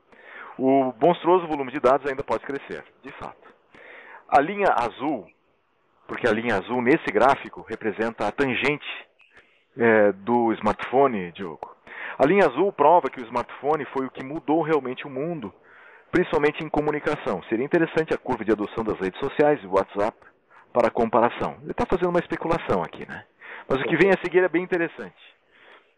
[0.58, 3.48] o monstruoso volume de dados ainda pode crescer, de fato.
[4.28, 5.26] A linha azul,
[6.06, 8.86] porque a linha azul nesse gráfico representa a tangente
[9.78, 11.74] é, do smartphone, Diogo.
[12.18, 15.52] A linha azul prova que o smartphone foi o que mudou realmente o mundo,
[16.10, 17.42] principalmente em comunicação.
[17.44, 20.16] Seria interessante a curva de adoção das redes sociais e WhatsApp
[20.70, 21.56] para comparação.
[21.62, 23.24] Ele está fazendo uma especulação aqui, né?
[23.66, 25.16] Mas o que vem a seguir é bem interessante.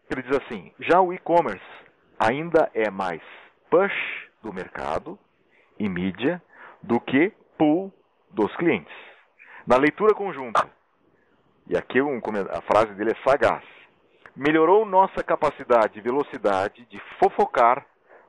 [0.09, 1.88] Ele diz assim: já o e-commerce
[2.19, 3.21] ainda é mais
[3.71, 5.17] push do mercado
[5.79, 6.41] e mídia
[6.83, 7.93] do que pull
[8.29, 8.93] dos clientes.
[9.65, 10.69] Na leitura conjunta,
[11.67, 12.19] e aqui um,
[12.51, 13.63] a frase dele é sagaz,
[14.35, 17.85] melhorou nossa capacidade e velocidade de fofocar,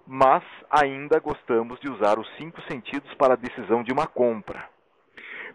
[0.06, 4.68] mas ainda gostamos de usar os cinco sentidos para a decisão de uma compra.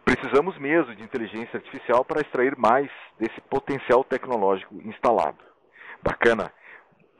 [0.03, 5.39] Precisamos mesmo de inteligência artificial para extrair mais desse potencial tecnológico instalado.
[6.03, 6.51] Bacana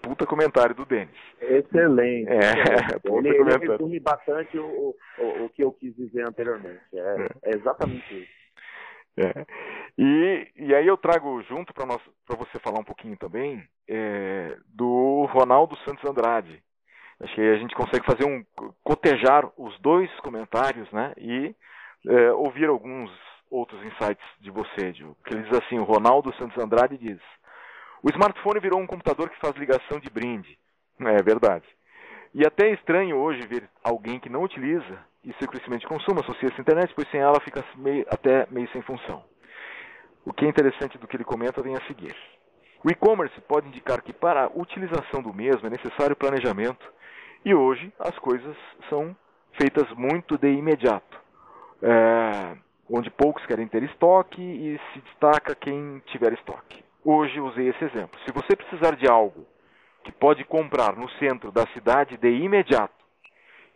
[0.06, 1.18] puta comentário do Denis.
[1.42, 2.30] Excelente.
[2.30, 6.82] É, ele, ele resume bastante o, o, o, que eu quis dizer anteriormente.
[6.94, 7.28] É, é.
[7.52, 8.36] é exatamente isso.
[9.18, 9.46] É.
[9.98, 11.86] E, e aí eu trago junto para
[12.36, 16.62] você falar um pouquinho também é, do Ronaldo Santos Andrade.
[17.22, 18.44] Acho que a gente consegue fazer um
[18.84, 21.14] cotejar os dois comentários, né?
[21.18, 21.56] E
[22.08, 23.10] é, ouvir alguns
[23.50, 25.16] outros insights de você, Gil.
[25.26, 27.20] Que ele diz assim, o Ronaldo Santos Andrade diz:
[28.06, 30.60] o smartphone virou um computador que faz ligação de brinde.
[31.00, 31.66] É verdade.
[32.36, 36.20] E até é estranho hoje ver alguém que não utiliza e seu crescimento de consumo
[36.20, 39.24] associa-se à internet, pois sem ela fica meio, até meio sem função.
[40.24, 42.16] O que é interessante do que ele comenta vem a seguir.
[42.84, 46.86] O e-commerce pode indicar que para a utilização do mesmo é necessário planejamento
[47.44, 48.56] e hoje as coisas
[48.88, 49.18] são
[49.54, 51.20] feitas muito de imediato,
[51.82, 52.56] é,
[52.88, 56.85] onde poucos querem ter estoque e se destaca quem tiver estoque.
[57.08, 58.20] Hoje usei esse exemplo.
[58.26, 59.46] Se você precisar de algo
[60.04, 63.06] que pode comprar no centro da cidade de imediato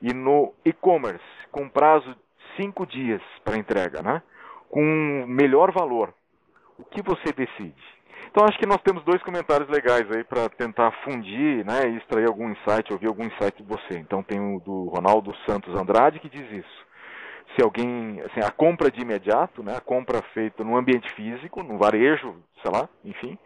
[0.01, 4.23] e no e-commerce com prazo de cinco dias para entrega, né?
[4.67, 6.11] com melhor valor,
[6.79, 7.99] o que você decide?
[8.31, 12.27] Então acho que nós temos dois comentários legais aí para tentar fundir né, e extrair
[12.27, 13.99] algum insight, ouvir algum insight de você.
[13.99, 16.88] Então tem o do Ronaldo Santos Andrade que diz isso
[17.55, 21.77] se alguém, assim, a compra de imediato, né, a compra feita no ambiente físico, no
[21.77, 23.37] varejo, sei lá, enfim.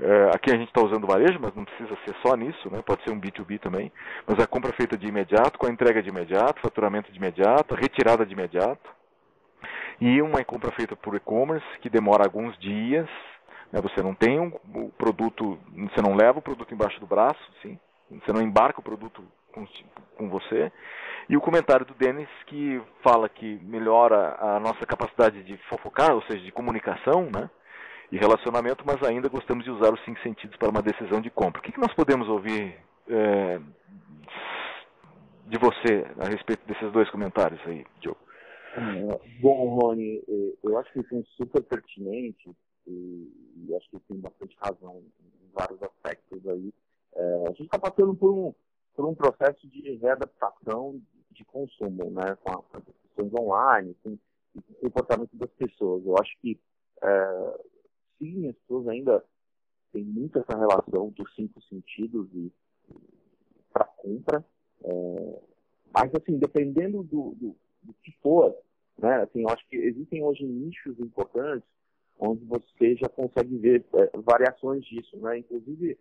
[0.00, 3.04] É, aqui a gente está usando varejo, mas não precisa ser só nisso, né, pode
[3.04, 3.92] ser um B2B também.
[4.26, 8.26] Mas a compra feita de imediato, com a entrega de imediato, faturamento de imediato, retirada
[8.26, 8.90] de imediato.
[10.00, 13.08] E uma compra feita por e-commerce, que demora alguns dias.
[13.70, 17.40] Né, você não tem um, o produto, você não leva o produto embaixo do braço,
[17.62, 17.78] sim,
[18.10, 19.66] você não embarca o produto com,
[20.16, 20.72] com você.
[21.28, 26.22] E o comentário do Denis que fala que melhora a nossa capacidade de fofocar, ou
[26.22, 27.48] seja, de comunicação, né?
[28.12, 31.60] E relacionamento, mas ainda gostamos de usar os cinco sentidos para uma decisão de compra.
[31.60, 32.76] O que, que nós podemos ouvir
[33.08, 33.60] é,
[35.46, 38.18] de você a respeito desses dois comentários aí, Diogo?
[38.76, 42.52] É, bom, Rony, é, eu acho que são super pertinentes
[42.86, 43.30] e,
[43.66, 46.72] e acho que tem bastante razão em vários aspectos aí.
[47.16, 48.54] É, a gente está passando por um,
[48.94, 54.18] por um processo de readaptação de consumo, né, com, as questões online, com,
[54.54, 56.04] o comportamento das pessoas.
[56.06, 56.60] Eu acho que,
[57.02, 57.58] é,
[58.18, 59.24] sim, as pessoas ainda
[59.92, 62.52] têm muito essa relação dos cinco sentidos e,
[63.72, 64.44] para compra,
[64.84, 65.42] é,
[65.92, 68.56] mas, assim, dependendo do, do, do, que for,
[68.96, 69.22] Né?
[69.22, 71.68] Assim, eu acho que existem hoje nichos importantes
[72.18, 75.38] onde você já consegue ver é, variações disso, né?
[75.38, 75.98] inclusive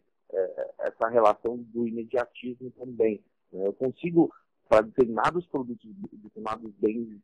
[0.80, 3.24] essa relação do imediatismo também.
[3.52, 3.68] Né?
[3.68, 4.34] Eu consigo,
[4.68, 7.20] para determinados produtos, determinados bens,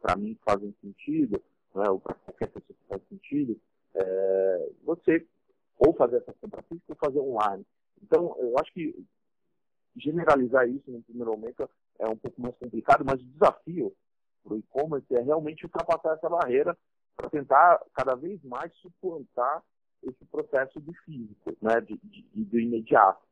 [0.00, 1.42] para mim fazem sentido,
[1.74, 1.88] né?
[1.88, 3.60] ou para qualquer pessoa que faz sentido,
[3.94, 5.26] é, você
[5.78, 7.66] ou fazer essa compra física ou fazer online.
[8.02, 9.04] Então, eu acho que
[9.96, 13.94] generalizar isso no primeiro momento é um pouco mais complicado, mas o desafio
[14.42, 16.76] para o e-commerce é realmente ultrapassar essa barreira
[17.16, 19.62] para tentar cada vez mais suplantar
[20.02, 23.22] esse processo do físico, né, de, de, do imediato.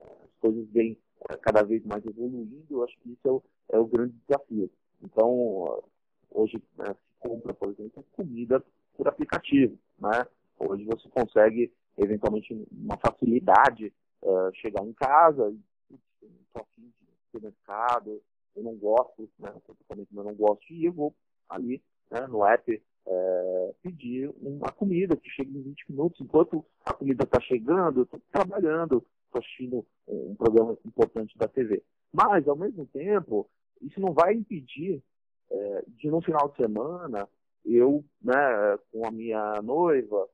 [0.00, 0.96] As coisas vêm
[1.42, 4.70] cada vez mais evoluindo, eu acho que isso é o, é o grande desafio.
[5.02, 5.82] Então,
[6.30, 8.64] hoje né, se compra, por exemplo, comida
[8.96, 9.78] por aplicativo.
[9.98, 10.26] Né?
[10.58, 15.54] Hoje você consegue, eventualmente, uma facilidade uh, chegar em casa,
[15.90, 18.22] estou afim de supermercado,
[18.56, 19.52] eu não gosto, né,
[19.90, 21.14] eu não gosto de ir, eu vou
[21.48, 26.20] ali né, no app é, pedir uma comida que chegue em 20 minutos.
[26.20, 31.82] Enquanto a comida está chegando, eu estou trabalhando, estou assistindo um programa importante da TV.
[32.12, 33.48] Mas, ao mesmo tempo,
[33.82, 35.02] isso não vai impedir
[35.50, 37.28] é, de, no final de semana,
[37.64, 40.28] eu, né, com a minha noiva,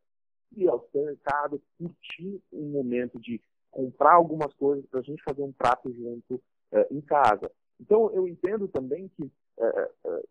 [0.54, 5.52] ir ao supermercado, curtir um momento de comprar algumas coisas para a gente fazer um
[5.52, 7.50] prato junto é, em casa.
[7.80, 10.22] Então, eu entendo também que é, é,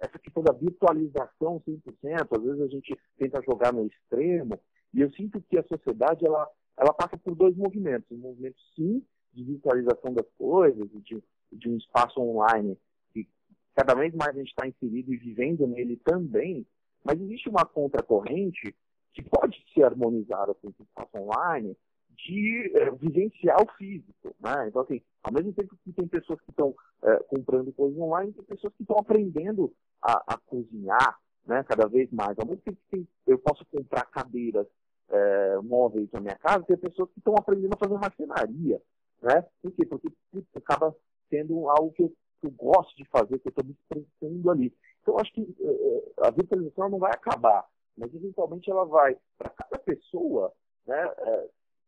[0.00, 4.58] essa questão da virtualização 100%, às vezes a gente tenta jogar no extremo,
[4.92, 8.10] e eu sinto que a sociedade ela, ela passa por dois movimentos.
[8.10, 12.76] Um movimento, sim, de virtualização das coisas, de, de um espaço online
[13.12, 13.28] que
[13.74, 16.66] cada vez mais a gente está inserido e vivendo nele também,
[17.04, 18.74] mas existe uma contracorrente
[19.12, 21.76] que pode ser harmonizada com esse espaço online
[22.26, 24.34] de é, vivenciar o físico.
[24.40, 24.68] Né?
[24.68, 28.44] Então, assim, ao mesmo tempo que tem pessoas que estão é, comprando coisas online, tem
[28.44, 32.38] pessoas que estão aprendendo a, a, cozinhar né, cada vez mais.
[32.38, 34.66] Ao mesmo tempo que eu posso comprar cadeiras
[35.08, 38.80] é, móveis na minha casa, tem pessoas que estão aprendendo a fazer marcenaria.
[39.22, 39.46] Né?
[39.62, 39.86] Por quê?
[39.86, 40.94] Porque putz, acaba
[41.28, 44.74] sendo algo que eu, que eu, gosto de fazer, que eu estou me expressando ali.
[45.02, 49.78] Então, acho que é, a virtualização não vai acabar, mas eventualmente ela vai, para cada
[49.78, 50.52] pessoa,
[50.86, 51.14] né,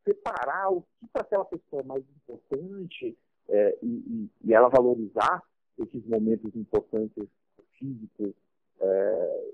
[0.04, 3.16] separar o que para aquela pessoa é mais importante
[3.48, 5.42] é, e, e, ela valorizar
[5.78, 7.28] esses momentos importantes
[7.78, 8.32] físicos
[8.80, 9.50] é,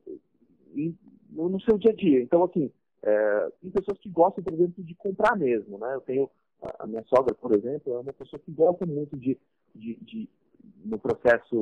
[0.75, 0.95] e,
[1.31, 2.21] no seu dia a dia.
[2.21, 2.71] Então, assim,
[3.03, 5.95] é, tem pessoas que gostam, por exemplo, de comprar mesmo, né?
[5.95, 6.31] Eu tenho
[6.79, 9.39] a minha sogra, por exemplo, é uma pessoa que gosta muito de,
[9.75, 10.29] de, de
[10.85, 11.55] no processo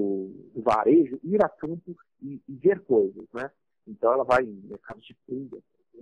[0.54, 3.50] do varejo, ir a campo e, e ver coisas, né?
[3.86, 5.14] Então ela vai em mercados de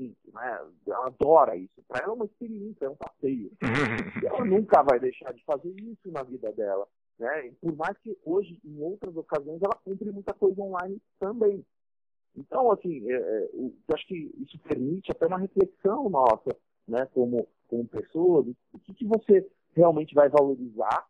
[0.01, 0.61] né?
[0.87, 1.83] Ela adora isso.
[1.89, 3.51] Para ela é uma experiência, é um passeio.
[4.25, 6.87] ela nunca vai deixar de fazer isso na vida dela.
[7.17, 7.53] Né?
[7.61, 11.65] por mais que hoje, em outras ocasiões, ela compre muita coisa online também.
[12.37, 16.51] Então, assim, é, é, eu acho que isso permite até uma reflexão nossa,
[16.89, 21.07] né, como, como pessoa, do, que, que você realmente vai valorizar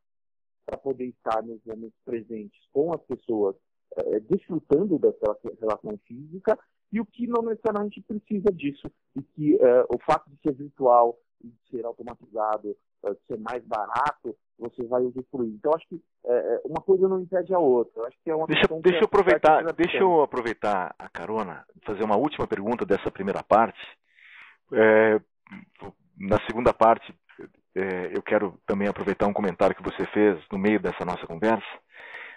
[0.66, 3.57] para poder estar nos momentos presentes com as pessoas,
[3.97, 6.59] é, desfrutando dessa relação física
[6.94, 8.88] e o que não necessariamente precisa disso.
[9.16, 13.64] E que uh, o fato de ser virtual, de ser automatizado, uh, de ser mais
[13.64, 15.52] barato, você vai usufruir.
[15.54, 18.07] Então, acho que uh, uma coisa não impede a outra.
[18.07, 22.16] Acho que é uma deixa, deixa eu aproveitar, deixa eu aproveitar a carona, fazer uma
[22.16, 23.80] última pergunta dessa primeira parte.
[24.72, 25.20] É,
[26.16, 27.12] na segunda parte,
[27.74, 31.66] é, eu quero também aproveitar um comentário que você fez no meio dessa nossa conversa.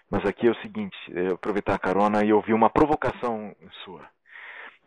[0.09, 4.16] Mas aqui é o seguinte, é aproveitar a carona e ouvir uma provocação sua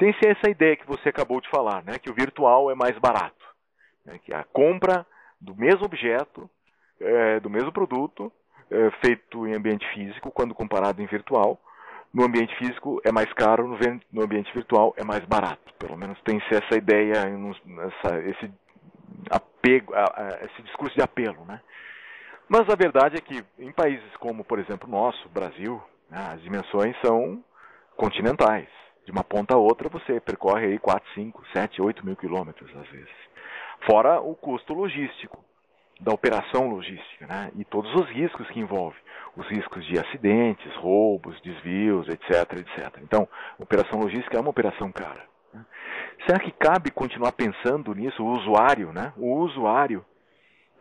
[0.00, 3.44] tem-se essa ideia que você acabou de falar, né, que o virtual é mais barato.
[4.04, 5.06] Né, que a compra
[5.38, 6.48] do mesmo objeto,
[6.98, 8.32] é, do mesmo produto,
[8.70, 11.60] é, feito em ambiente físico, quando comparado em virtual,
[12.14, 13.78] no ambiente físico é mais caro, no,
[14.10, 15.72] no ambiente virtual é mais barato.
[15.78, 18.50] Pelo menos tem-se essa ideia, essa, esse
[19.30, 19.92] apego,
[20.46, 21.44] esse discurso de apelo.
[21.44, 21.60] Né?
[22.48, 26.42] Mas a verdade é que em países como, por exemplo, o nosso, Brasil, né, as
[26.42, 27.44] dimensões são
[27.96, 28.68] continentais
[29.04, 32.88] de uma ponta a outra você percorre aí 4, 5, 7, 8 mil quilômetros às
[32.88, 33.30] vezes.
[33.86, 35.42] Fora o custo logístico,
[36.00, 37.50] da operação logística, né?
[37.56, 38.96] e todos os riscos que envolve.
[39.36, 42.98] Os riscos de acidentes, roubos, desvios, etc, etc.
[43.02, 45.28] Então, operação logística é uma operação cara.
[46.26, 49.12] Será que cabe continuar pensando nisso, o usuário, né?
[49.16, 50.04] o usuário,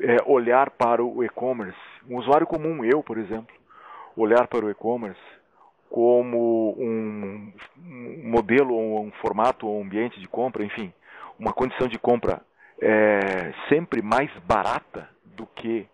[0.01, 3.53] é, olhar para o e-commerce, um usuário comum, eu, por exemplo,
[4.15, 5.19] olhar para o e-commerce
[5.89, 7.51] como um,
[8.23, 10.93] modelo, ou um formato, ou um ambiente de compra, enfim,
[11.37, 12.41] uma condição de compra
[12.81, 15.87] é, sempre mais barata do que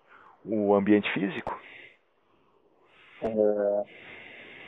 [0.44, 1.58] o ambiente físico?
[3.22, 3.86] É,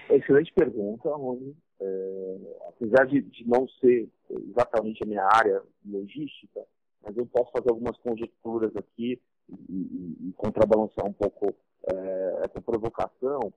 [0.10, 1.56] Excelente pergunta, Rony.
[1.80, 2.38] É,
[2.70, 4.10] apesar de, de, não ser
[4.50, 6.66] exatamente a minha área logística,
[7.04, 9.22] mas eu posso fazer algumas conjecturas aqui
[9.70, 11.54] e, e, e contrabalançar um pouco
[11.86, 13.54] é, essa provocação,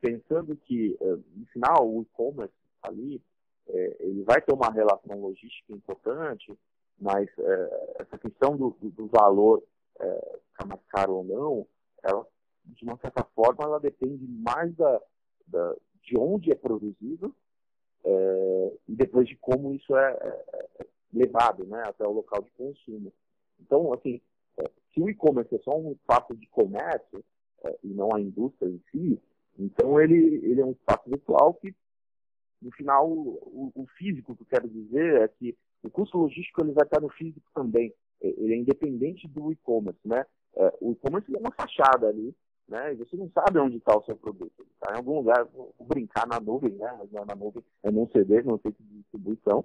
[0.00, 3.22] pensando que, é, no final, o e-commerce ali,
[3.68, 6.56] é, ele vai ter uma relação logística importante,
[6.98, 9.62] mas é, essa questão do, do, valor
[10.50, 11.66] ficar mais caro ou não,
[12.02, 12.26] ela,
[12.64, 15.00] de uma certa forma, ela depende mais da,
[15.46, 15.74] da
[16.08, 17.34] de onde é produzido
[18.04, 20.44] é, e depois de como isso é, é,
[20.80, 23.12] é, levado né, até o local de consumo.
[23.60, 24.20] Então, assim,
[24.92, 27.22] se o e-commerce é só um espaço de comércio
[27.64, 29.20] é, e não a indústria em si,
[29.58, 31.74] então ele, ele é um espaço virtual que,
[32.62, 36.72] no final, o, o físico que eu quero dizer é que o custo logístico ele
[36.72, 37.92] vai estar no físico também.
[38.20, 40.24] Ele é independente do e-commerce, né?
[40.80, 42.34] o e-commerce é uma fachada ali
[42.68, 42.92] né?
[42.92, 44.66] E você não sabe onde está o seu produto.
[44.74, 46.94] Está em algum lugar, vou brincar na nuvem, né?
[46.98, 49.64] Mas não é na nuvem, é num CD, não sei de distribuição.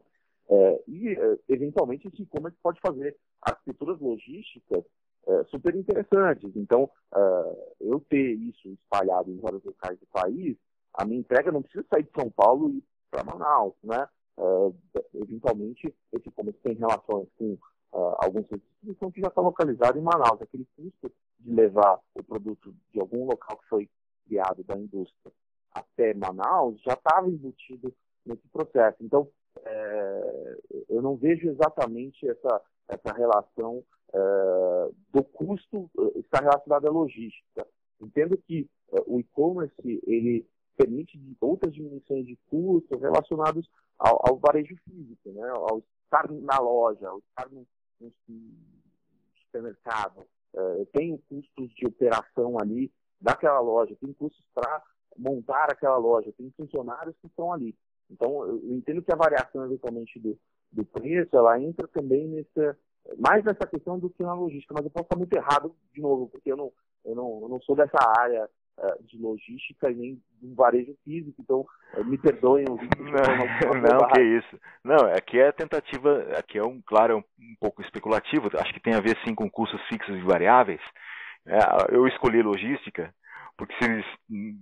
[0.50, 4.84] É, e, é, eventualmente, esse e-commerce pode fazer arquiteturas logísticas
[5.28, 6.52] é, super interessantes.
[6.56, 10.58] Então, é, eu ter isso espalhado em vários locais do país,
[10.94, 14.08] a minha entrega não precisa sair de São Paulo e para Manaus, né?
[14.38, 20.02] É, eventualmente, esse e-commerce tem relações com uh, alguns serviços que já está localizado em
[20.02, 20.42] Manaus.
[20.42, 23.90] Aquele custo de levar o produto de algum local que foi
[24.26, 25.32] criado da indústria
[25.74, 27.94] até Manaus já estava embutido
[28.26, 28.98] nesse processo.
[29.02, 29.28] Então,
[29.66, 30.58] é,
[30.90, 37.66] eu não vejo exatamente essa, essa relação é, do custo eh, está relacionada à logística.
[38.00, 40.46] Entendo que é, o e-commerce ele
[40.78, 43.68] permite outras dimensões de custo relacionados
[43.98, 45.50] ao, ao varejo físico, né?
[45.50, 47.66] ao estar na loja, ao estar no,
[48.00, 48.12] no
[49.46, 50.20] supermercado,
[50.54, 54.84] uh, tem custos de operação ali daquela loja, tem custos para
[55.18, 57.76] montar aquela loja, tem funcionários que estão ali.
[58.10, 60.38] Então, eu entendo que a variação eventualmente do,
[60.74, 62.78] do preço, ela entra também nessa,
[63.18, 66.28] mais nessa questão do que na logística, mas eu posso estar muito errado de novo,
[66.30, 66.72] porque eu não,
[67.06, 71.42] eu não, eu não sou dessa área uh, de logística e nem do varejo físico,
[71.42, 71.66] então
[71.98, 72.66] uh, me perdoem.
[72.66, 72.78] Não,
[73.82, 74.60] não, que isso.
[74.84, 78.82] Não, aqui é tentativa, aqui é um, claro, é um, um pouco especulativo, acho que
[78.82, 80.82] tem a ver sim com custos fixos e variáveis.
[81.46, 83.14] É, eu escolhi logística
[83.58, 84.06] porque se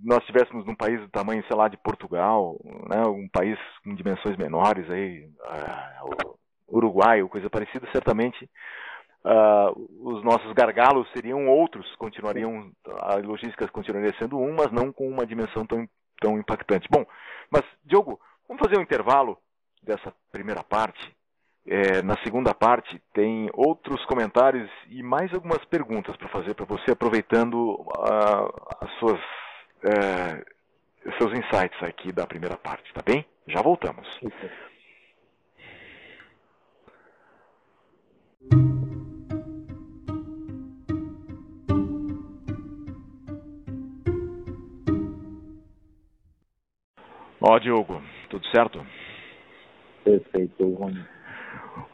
[0.04, 4.36] nós estivéssemos num país do tamanho, sei lá, de Portugal, né, um país com dimensões
[4.36, 6.38] menores aí, uh,
[6.68, 8.48] Uruguai ou coisa parecida, certamente
[9.24, 12.70] uh, os nossos gargalos seriam outros, continuariam,
[13.00, 15.88] a logística continuaria sendo um, mas não com uma dimensão tão,
[16.20, 16.88] tão impactante.
[16.90, 17.04] Bom,
[17.50, 19.38] mas Diogo, vamos fazer um intervalo
[19.82, 21.14] dessa primeira parte.
[21.64, 26.90] É, na segunda parte tem outros comentários e mais algumas perguntas para fazer para você,
[26.90, 28.50] aproveitando uh,
[28.80, 30.52] as suas uh,
[31.18, 33.24] seus insights aqui da primeira parte, tá bem?
[33.46, 34.08] Já voltamos.
[47.40, 48.00] Ó, Diogo,
[48.30, 48.84] tudo certo?
[50.04, 51.04] Perfeito, Rony.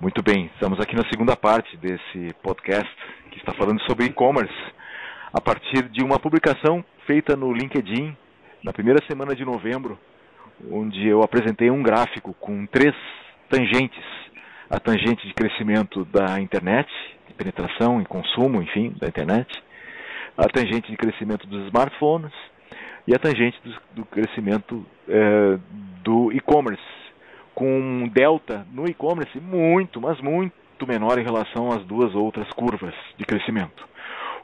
[0.00, 2.92] Muito bem, estamos aqui na segunda parte desse podcast
[3.30, 4.52] que está falando sobre e-commerce,
[5.32, 8.16] a partir de uma publicação feita no LinkedIn
[8.64, 9.96] na primeira semana de novembro,
[10.68, 12.92] onde eu apresentei um gráfico com três
[13.48, 14.04] tangentes:
[14.68, 16.90] a tangente de crescimento da internet,
[17.28, 19.48] de penetração e consumo, enfim, da internet,
[20.36, 22.32] a tangente de crescimento dos smartphones.
[23.06, 25.58] E a tangente do, do crescimento é,
[26.02, 26.82] do e-commerce,
[27.58, 30.54] com um delta no e-commerce muito, mas muito
[30.86, 33.84] menor em relação às duas outras curvas de crescimento.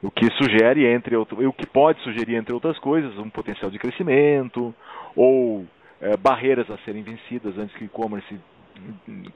[0.03, 4.75] O que sugere, entre o que pode sugerir, entre outras coisas, um potencial de crescimento
[5.15, 5.65] ou
[6.01, 8.35] é, barreiras a serem vencidas antes que o e-commerce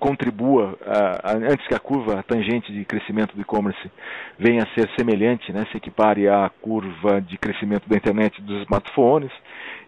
[0.01, 0.77] contribua
[1.49, 3.89] antes que a curva tangente de crescimento do e-commerce
[4.37, 9.31] venha a ser semelhante, né, se equipare à curva de crescimento da internet dos smartphones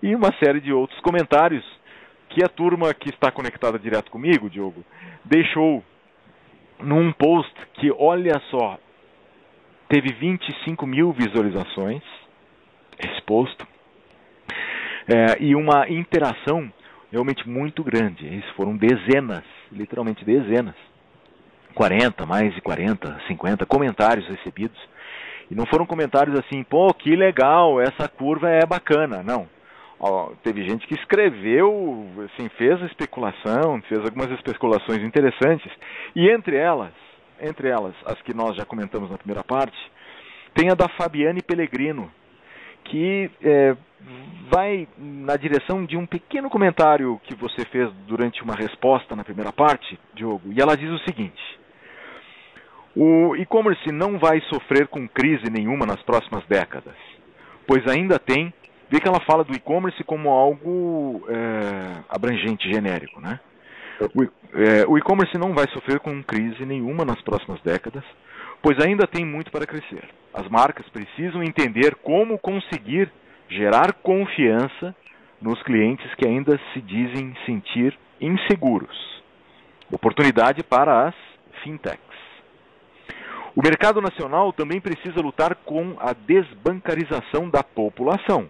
[0.01, 1.65] e uma série de outros comentários
[2.31, 4.85] que a turma que está conectada direto comigo, Diogo,
[5.25, 5.85] deixou
[6.79, 8.79] num post que, olha só,
[9.89, 12.03] teve 25 mil visualizações,
[12.99, 13.57] esse post,
[15.09, 16.73] é, e uma interação
[17.11, 18.27] realmente muito grande.
[18.39, 20.77] Isso foram dezenas, literalmente dezenas.
[21.75, 24.79] 40, mais de 40, 50 comentários recebidos.
[25.51, 29.23] E não foram comentários assim, pô, que legal, essa curva é bacana.
[29.23, 29.49] Não.
[30.01, 35.71] Ó, teve gente que escreveu, assim, fez especulação, fez algumas especulações interessantes.
[36.17, 36.93] E entre elas,
[37.41, 39.77] entre elas, as que nós já comentamos na primeira parte,
[40.55, 42.11] tem a da Fabiane Pellegrino,
[42.85, 43.77] que é,
[44.51, 49.53] vai na direção de um pequeno comentário que você fez durante uma resposta na primeira
[49.53, 51.43] parte, Diogo, e ela diz o seguinte:
[52.97, 56.97] o e-commerce não vai sofrer com crise nenhuma nas próximas décadas,
[57.67, 58.53] pois ainda tem.
[58.91, 63.39] Vê que ela fala do e-commerce como algo é, abrangente, genérico, né?
[64.89, 68.03] O e-commerce não vai sofrer com crise nenhuma nas próximas décadas,
[68.63, 70.09] pois ainda tem muito para crescer.
[70.35, 73.13] As marcas precisam entender como conseguir
[73.49, 74.95] gerar confiança
[75.41, 79.23] nos clientes que ainda se dizem sentir inseguros.
[79.93, 81.15] Oportunidade para as
[81.63, 82.01] fintechs.
[83.55, 88.49] O mercado nacional também precisa lutar com a desbancarização da população.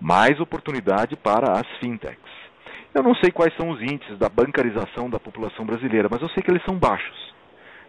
[0.00, 2.36] Mais oportunidade para as fintechs.
[2.94, 6.42] Eu não sei quais são os índices da bancarização da população brasileira, mas eu sei
[6.42, 7.34] que eles são baixos.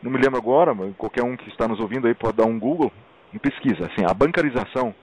[0.02, 2.60] Não me lembro agora, mas qualquer um que está nos ouvindo aí pode dar um
[2.60, 2.92] Google
[3.34, 3.86] e pesquisa.
[3.86, 4.94] Assim, a bancarização,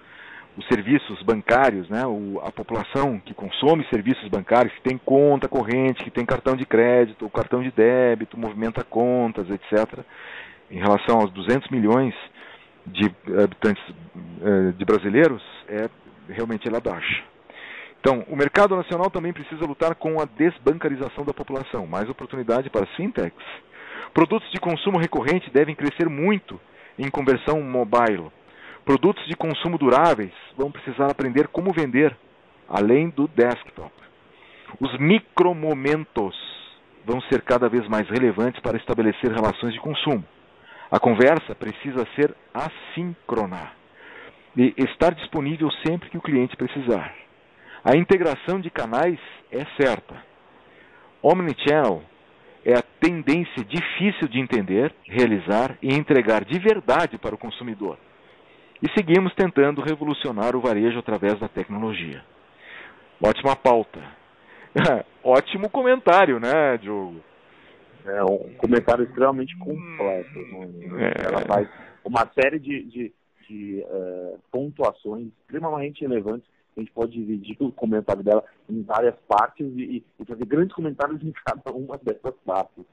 [0.56, 6.04] os serviços bancários, né, o, a população que consome serviços bancários, que tem conta corrente,
[6.04, 10.00] que tem cartão de crédito, cartão de débito, movimenta contas, etc.
[10.70, 12.14] Em relação aos 200 milhões
[12.86, 13.06] de
[13.42, 13.82] habitantes
[14.42, 15.88] eh, de brasileiros, é
[16.28, 17.22] realmente ela baixa.
[18.00, 21.86] Então, o mercado nacional também precisa lutar com a desbancarização da população.
[21.86, 23.46] Mais oportunidade para as fintechs.
[24.12, 26.60] Produtos de consumo recorrente devem crescer muito
[26.98, 28.30] em conversão mobile.
[28.84, 32.14] Produtos de consumo duráveis vão precisar aprender como vender,
[32.68, 33.90] além do desktop.
[34.78, 36.36] Os micromomentos
[37.06, 40.24] vão ser cada vez mais relevantes para estabelecer relações de consumo.
[40.90, 43.83] A conversa precisa ser assíncrona
[44.56, 47.14] e estar disponível sempre que o cliente precisar.
[47.84, 49.18] A integração de canais
[49.50, 50.14] é certa.
[51.22, 52.02] Omnichannel
[52.64, 57.98] é a tendência difícil de entender, realizar e entregar de verdade para o consumidor.
[58.82, 62.22] E seguimos tentando revolucionar o varejo através da tecnologia.
[63.22, 64.00] Ótima pauta.
[65.22, 67.22] Ótimo comentário, né, Diogo?
[68.06, 70.38] É um comentário extremamente completo.
[70.38, 71.12] Né?
[71.16, 71.26] É...
[71.26, 71.68] Ela faz
[72.04, 73.12] uma série de, de,
[73.48, 79.66] de uh, pontuações extremamente relevantes a gente pode dividir o comentário dela em várias partes
[79.76, 82.84] e, e fazer grandes comentários em cada uma dessas partes.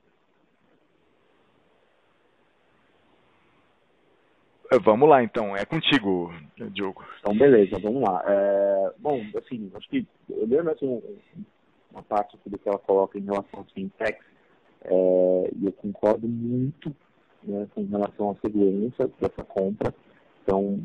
[4.71, 5.55] É, vamos lá, então.
[5.55, 6.31] É contigo,
[6.71, 7.03] Diogo.
[7.19, 8.23] Então, beleza, vamos lá.
[8.25, 11.01] É, bom, assim, acho que olhando assim,
[11.91, 14.23] uma parte do que ela coloca em relação ao fintechs,
[14.83, 16.95] é, e eu concordo muito
[17.43, 19.93] né, com relação à segurança dessa compra.
[20.43, 20.79] Então,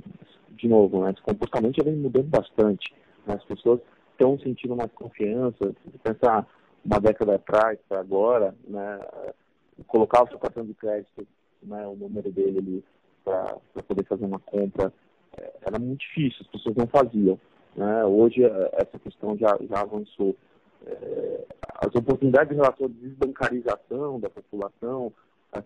[0.50, 2.92] de novo, né, esse comportamento já vem mudando bastante.
[3.26, 3.80] Né, as pessoas
[4.12, 5.74] estão sentindo mais confiança.
[5.90, 6.46] Se pensar
[6.84, 9.00] uma década atrás para agora, né,
[9.86, 11.26] colocar o seu cartão de crédito,
[11.62, 12.84] né, o número dele ali,
[13.24, 14.92] para poder fazer uma compra,
[15.36, 17.38] é, era muito difícil, as pessoas não faziam.
[17.74, 18.04] Né?
[18.04, 20.36] Hoje, é, essa questão já, já avançou.
[20.86, 21.44] É,
[21.80, 25.12] as oportunidades em relação à desbancarização da população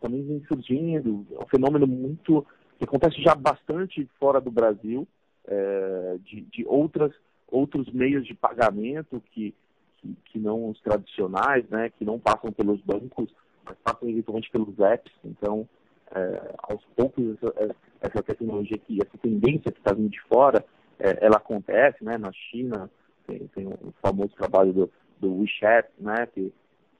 [0.01, 1.27] também vem surgindo.
[1.33, 2.47] É um fenômeno muito
[2.81, 5.07] que acontece já bastante fora do Brasil,
[5.47, 7.13] é, de, de outras,
[7.47, 9.55] outros meios de pagamento que,
[9.99, 13.31] que, que, não os tradicionais, né, que não passam pelos bancos,
[13.67, 15.13] mas passam eventualmente pelos apps.
[15.23, 15.69] Então,
[16.11, 20.65] é, aos poucos, essa, essa, tecnologia, aqui, essa tendência que está vindo de fora,
[20.99, 22.91] é, ela acontece, né, na China,
[23.27, 26.51] tem, tem o famoso trabalho do, do WeChat, né, que,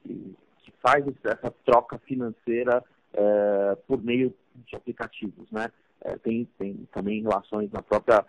[0.03, 4.31] que, que faz essa troca financeira é, por meio
[4.65, 5.67] de aplicativos, né?
[6.03, 8.25] É, tem, tem também relações na própria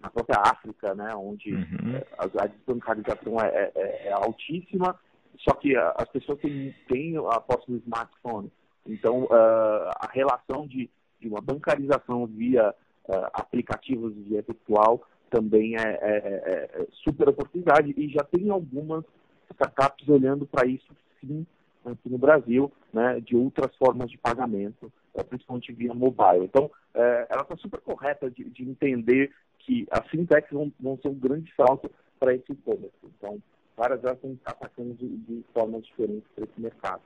[0.00, 1.96] na própria África, né, onde uhum.
[1.96, 4.98] É, a, a desbancarização é, é, é, é, altíssima,
[5.38, 8.50] só que as pessoas têm, têm a posse do smartphone.
[8.86, 10.88] Então, uh, a relação de,
[11.20, 18.22] de, uma bancarização via uh, aplicativos via virtual também é, é, super oportunidade e já
[18.22, 19.02] tem algumas
[19.50, 21.46] startups olhando para isso sim
[21.84, 26.44] aqui no Brasil, né, de outras formas de pagamento, é, principalmente via mobile.
[26.44, 31.08] Então, é, ela está super correta de, de, entender que as fintechs vão, vão ser
[31.08, 32.96] um grande salto para esse e-commerce.
[33.04, 33.38] Então,
[33.76, 37.02] várias delas estão atacando de, de formas diferentes para esse mercado.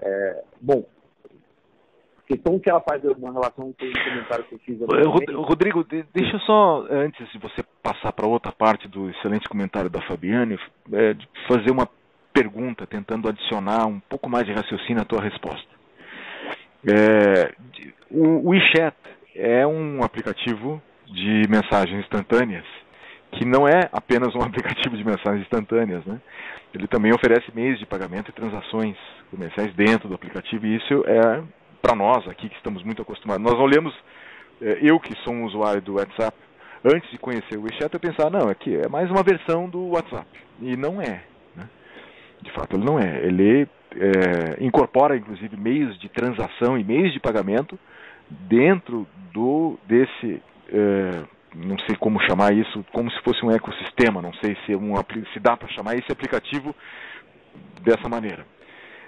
[0.00, 0.84] É, bom,
[2.26, 4.78] questão que ela faz uma relação com o comentário que eu fiz.
[5.34, 10.58] Rodrigo, deixa só, antes de você passar para outra parte do excelente comentário da Fabiane,
[10.92, 11.16] é,
[11.48, 11.88] fazer uma
[12.32, 15.75] pergunta, tentando adicionar um pouco mais de raciocínio à tua resposta.
[16.88, 17.52] É,
[18.10, 18.96] o WeChat
[19.34, 22.64] é um aplicativo de mensagens instantâneas
[23.32, 26.20] que não é apenas um aplicativo de mensagens instantâneas, né?
[26.74, 28.96] Ele também oferece meios de pagamento e transações
[29.30, 31.42] comerciais dentro do aplicativo e isso é
[31.80, 33.42] para nós aqui que estamos muito acostumados.
[33.42, 33.94] Nós olhamos,
[34.60, 36.36] é, eu que sou um usuário do WhatsApp,
[36.84, 40.26] antes de conhecer o WeChat, eu pensava, não, aqui é mais uma versão do WhatsApp.
[40.60, 41.22] E não é.
[41.54, 41.68] Né?
[42.42, 43.24] De fato, ele não é.
[43.24, 43.68] Ele
[43.98, 47.78] é, incorpora, inclusive, meios de transação e meios de pagamento
[48.28, 51.24] dentro do desse é,
[51.54, 54.94] não sei como chamar isso, como se fosse um ecossistema, não sei se, um,
[55.32, 56.74] se dá para chamar esse aplicativo
[57.82, 58.44] dessa maneira.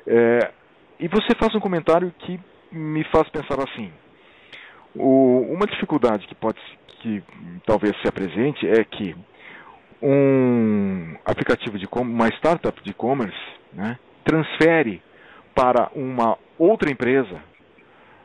[0.06, 0.50] É,
[0.98, 2.40] e você faz um comentário que
[2.72, 3.92] me faz pensar assim.
[4.94, 6.58] O, uma dificuldade que pode
[7.00, 7.22] que
[7.64, 9.14] talvez se apresente é que
[10.02, 13.38] um aplicativo de uma startup de e-commerce
[13.72, 13.98] né,
[14.28, 15.00] transfere
[15.54, 17.40] para uma outra empresa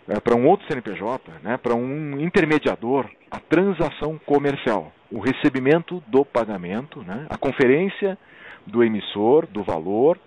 [0.10, 6.26] é, para um outro CNPJ, né, para um intermediador, a transação comercial, o recebimento do
[6.26, 8.18] pagamento, né, a conferência
[8.68, 10.20] do emissor do valor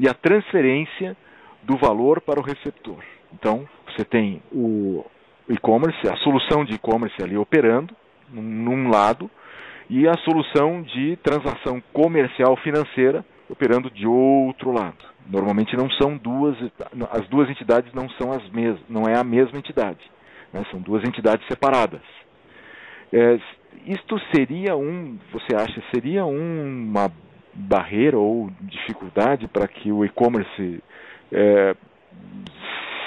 [0.00, 1.16] e a transferência
[1.62, 3.04] do valor para o receptor.
[3.32, 5.04] Então, você tem o
[5.48, 7.94] e-commerce, a solução de e-commerce ali operando
[8.28, 9.30] num, num lado
[9.88, 15.10] e a solução de transação comercial financeira operando de outro lado.
[15.26, 16.56] Normalmente não são duas,
[17.12, 20.00] as duas entidades não são as mesmas, não é a mesma entidade,
[20.52, 20.64] né?
[20.70, 22.02] são duas entidades separadas.
[23.12, 23.38] É,
[23.86, 27.10] isto seria um, você acha, seria um, uma
[27.54, 30.82] barreira ou dificuldade para que o e-commerce
[31.32, 31.76] é,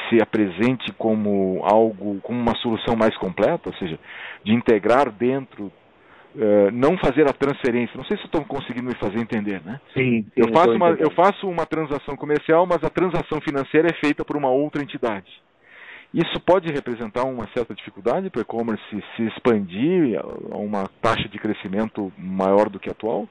[0.09, 3.99] se apresente como algo, como uma solução mais completa, ou seja,
[4.43, 5.72] de integrar dentro
[6.36, 7.95] Uh, não fazer a transferência.
[7.95, 9.79] Não sei se estou conseguindo me fazer entender, né?
[9.93, 10.23] Sim.
[10.23, 14.25] sim eu, faço uma, eu faço uma transação comercial, mas a transação financeira é feita
[14.25, 15.31] por uma outra entidade.
[16.13, 18.84] Isso pode representar uma certa dificuldade para o e-commerce
[19.15, 23.27] se expandir a uma taxa de crescimento maior do que a atual?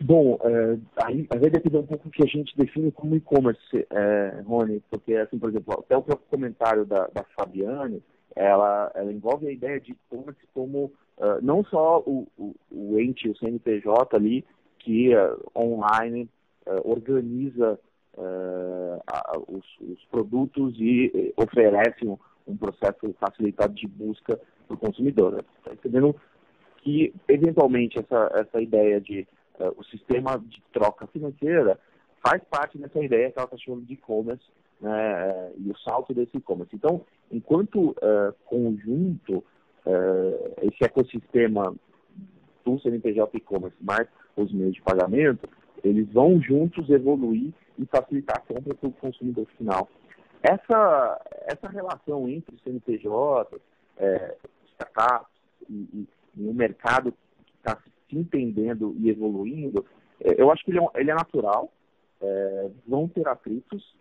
[0.00, 3.86] Bom, é, aí, aí vai depender um pouco do que a gente define como e-commerce,
[3.90, 8.02] é, Rony, porque, assim, por exemplo, até o próprio comentário da, da Fabiane,
[8.34, 10.90] ela, ela envolve a ideia de e-commerce como
[11.20, 14.44] uh, não só o, o, o, ente, o CNPJ ali,
[14.78, 16.28] que uh, online
[16.66, 17.78] uh, organiza
[19.48, 25.42] os, os, produtos e oferece um, um, processo facilitado de busca para o consumidor.
[25.58, 26.14] Está entendendo
[26.78, 29.26] que, eventualmente, essa, essa ideia de
[29.76, 31.78] o sistema de troca financeira
[32.22, 34.44] faz parte dessa ideia que ela está chamando de e-commerce
[34.80, 36.74] né, e o salto desse e-commerce.
[36.74, 39.44] Então, enquanto uh, conjunto,
[39.86, 41.74] uh, esse ecossistema
[42.64, 44.06] do CNPJ e-commerce mais
[44.36, 45.48] os meios de pagamento,
[45.82, 49.88] eles vão juntos evoluir e facilitar a compra para o consumidor final.
[50.42, 53.60] Essa, essa relação entre CNPJ,
[53.98, 54.36] é,
[54.72, 55.30] startups
[55.68, 57.12] e, e, e o mercado
[57.44, 57.76] que está
[58.08, 59.84] se entendendo e evoluindo,
[60.20, 61.70] é, eu acho que ele é, ele é natural,
[62.20, 63.94] é, vão ter atritos,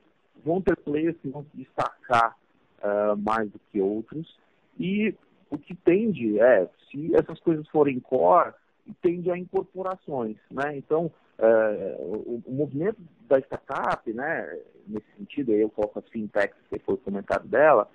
[0.43, 2.37] vão ter players que vão se destacar
[2.79, 4.37] uh, mais do que outros.
[4.79, 5.13] E
[5.49, 8.53] o que tende é, se essas coisas forem core,
[9.01, 10.75] tende a incorporações, né?
[10.77, 12.97] Então, uh, o, o, movimento
[13.27, 17.87] da startup, né, nesse sentido, eu coloco as fintechs, que foi o comentário dela,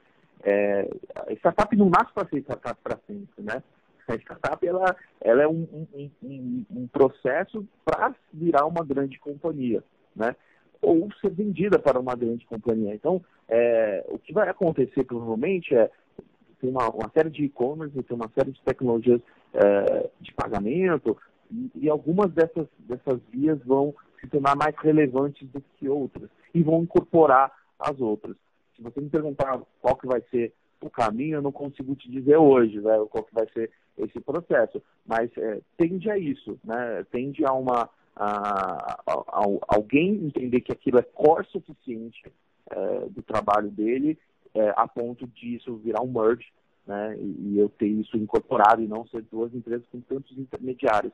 [0.43, 0.89] é,
[1.27, 3.63] a startup não nasce para ser startup para sempre, né?
[4.07, 9.83] A startup ela, ela é um, um, um, um processo para virar uma grande companhia,
[10.15, 10.37] né?
[10.85, 12.95] ou ser vendida para uma grande companhia.
[12.95, 15.91] Então, é, o que vai acontecer provavelmente é
[16.65, 19.21] tem uma, uma série de e-commerce, tem uma série de tecnologias
[19.53, 21.15] é, de pagamento
[21.51, 26.63] e, e, algumas dessas, dessas vias vão se tornar mais relevantes do que outras e
[26.63, 28.35] vão incorporar as outras.
[28.75, 32.39] Se você me perguntar qual que vai ser o caminho, eu não consigo te dizer
[32.39, 37.45] hoje, né, qual que vai ser esse processo, mas é, tende a isso, né, tende
[37.45, 42.23] a uma a, a, a, alguém entender que aquilo é core suficiente
[42.71, 44.19] é, do trabalho dele
[44.55, 46.47] é, a ponto disso virar um merge
[46.87, 51.13] né, e, e, eu ter isso incorporado e não ser duas empresas com tantos intermediários.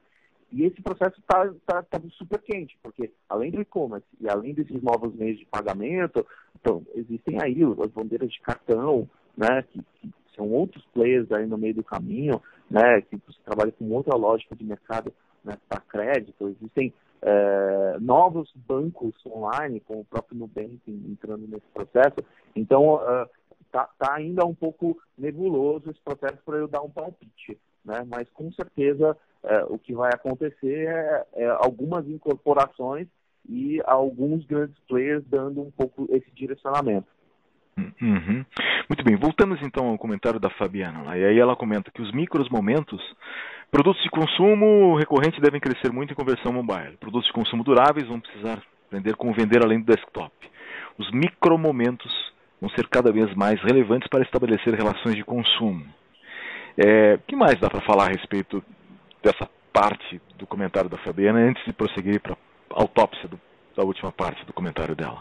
[0.53, 4.83] E esse processo está tá, tá super quente, porque além do e-commerce e além desses
[4.83, 6.27] novos meios de pagamento,
[6.61, 11.57] então, existem aí as bandeiras de cartão, né, que, que são outros players aí no
[11.57, 15.13] meio do caminho, né, que você trabalha com outra lógica de mercado
[15.45, 16.93] né, para crédito, existem
[17.23, 22.17] é, novos bancos online, com o próprio Nubank entrando nesse processo.
[22.57, 23.01] Então,
[23.67, 27.59] está uh, tá ainda um pouco nebuloso esse processo para eu dar um palpite.
[27.85, 28.07] Né?
[28.09, 33.07] Mas, com certeza, é, o que vai acontecer é, é, algumas incorporações
[33.49, 37.09] e alguns grandes players dando um pouco esse direcionamento.
[37.79, 38.45] Uhum.
[38.89, 41.17] Muito bem, voltamos então ao comentário da Fabiana.
[41.17, 43.01] E aí ela comenta que os micros momentos
[43.71, 46.97] Produtos de consumo recorrente devem crescer muito em conversão mobile.
[46.99, 50.33] Produtos de consumo duráveis vão precisar aprender como vender além do desktop.
[50.99, 52.13] Os micromomentos
[52.61, 55.87] vão ser cada vez mais relevantes para estabelecer relações de consumo.
[56.77, 58.63] É, o que mais dá para falar a respeito
[59.23, 63.41] dessa parte do comentário da Fabiana antes de prosseguir para a autópsia do,
[63.77, 65.21] da última parte do comentário dela?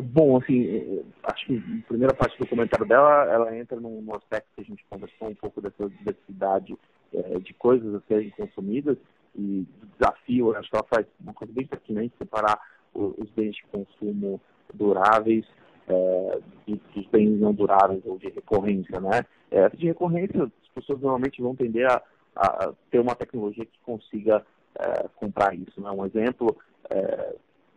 [0.00, 4.48] Bom, assim, é, acho que a primeira parte do comentário dela, ela entra num, aspecto
[4.54, 6.76] que a gente conversou um pouco dessa diversidade
[7.12, 8.98] é, de coisas a serem consumidas
[9.34, 9.66] e
[9.98, 12.60] desafio, acho que ela faz uma coisa bem pertinente, separar
[12.94, 14.40] os bens de consumo
[14.74, 15.46] duráveis
[15.88, 19.24] é, dos bens não duráveis ou de recorrência, né?
[19.50, 22.02] É, de recorrência, as pessoas normalmente vão tender a,
[22.36, 24.44] a ter uma tecnologia que consiga
[24.78, 25.90] é, comprar isso, né?
[25.90, 26.56] Um exemplo,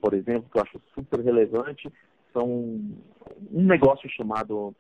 [0.02, 1.92] por exemplo, que eu acho super relevante,
[2.34, 2.48] são
[3.52, 4.76] um negócio chamado,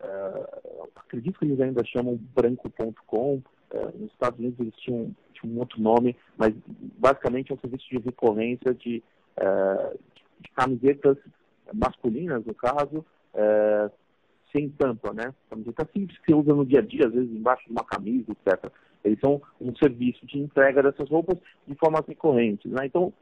[0.00, 0.60] é,
[0.96, 5.80] acredito que eles ainda chamam branco.com, é, nos Estados Unidos eles tinham, tinham um outro
[5.80, 6.54] nome, mas
[6.98, 9.02] basicamente é um serviço de recorrência de,
[9.36, 9.96] é,
[10.40, 11.16] de camisetas
[11.72, 13.04] masculinas, no caso,
[14.52, 15.32] sem tampa, né?
[15.48, 18.30] Camiseta simples que você usa no dia a dia, às vezes embaixo de uma camisa,
[18.30, 18.70] etc.
[19.02, 22.84] Eles são um serviço de entrega dessas roupas de forma recorrente, né?
[22.84, 23.12] Então,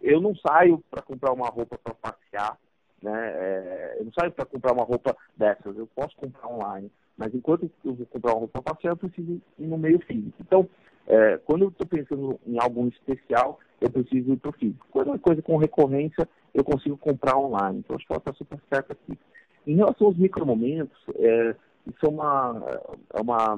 [0.00, 2.58] eu não saio para comprar uma roupa para passear,
[3.02, 3.32] né?
[3.34, 6.90] É, eu não saio para comprar uma roupa dessas, eu posso comprar online.
[7.16, 10.36] Mas enquanto eu vou comprar uma roupa passear, eu preciso ir no meio físico.
[10.40, 10.68] Então,
[11.06, 14.86] é, quando eu estou pensando em algo especial, eu preciso ir para o físico.
[14.90, 17.78] Quando é coisa com recorrência, eu consigo comprar online.
[17.78, 19.18] Então, acho que ela está super certa aqui.
[19.66, 22.80] Em relação aos micromomentos, é, isso é, uma,
[23.14, 23.54] é uma,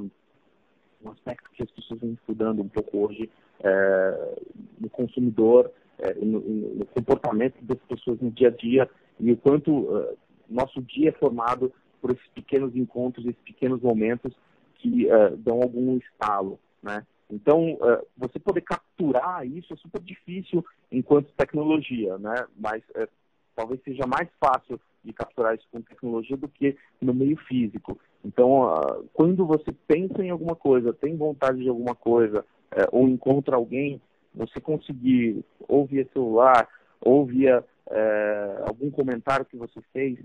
[1.04, 3.30] um aspecto que as pessoas vêm estudando um pouco hoje
[3.62, 4.38] é,
[4.78, 8.88] no consumidor, é, no, no, comportamento das pessoas no dia a dia
[9.20, 10.16] e o quanto uh,
[10.48, 14.34] nosso dia é formado por esses pequenos encontros, esses pequenos momentos
[14.76, 17.06] que uh, dão algum estalo, né?
[17.30, 22.34] Então, uh, você poder capturar isso é super difícil enquanto tecnologia, né?
[22.56, 23.06] Mas uh,
[23.54, 27.98] talvez seja mais fácil de capturar isso com tecnologia do que no meio físico.
[28.22, 28.70] Então,
[29.14, 32.44] quando você pensa em alguma coisa, tem vontade de alguma coisa,
[32.92, 33.98] ou encontra alguém,
[34.34, 36.68] você conseguir, ou via celular,
[37.00, 37.64] ou via
[38.66, 40.18] algum comentário que você fez,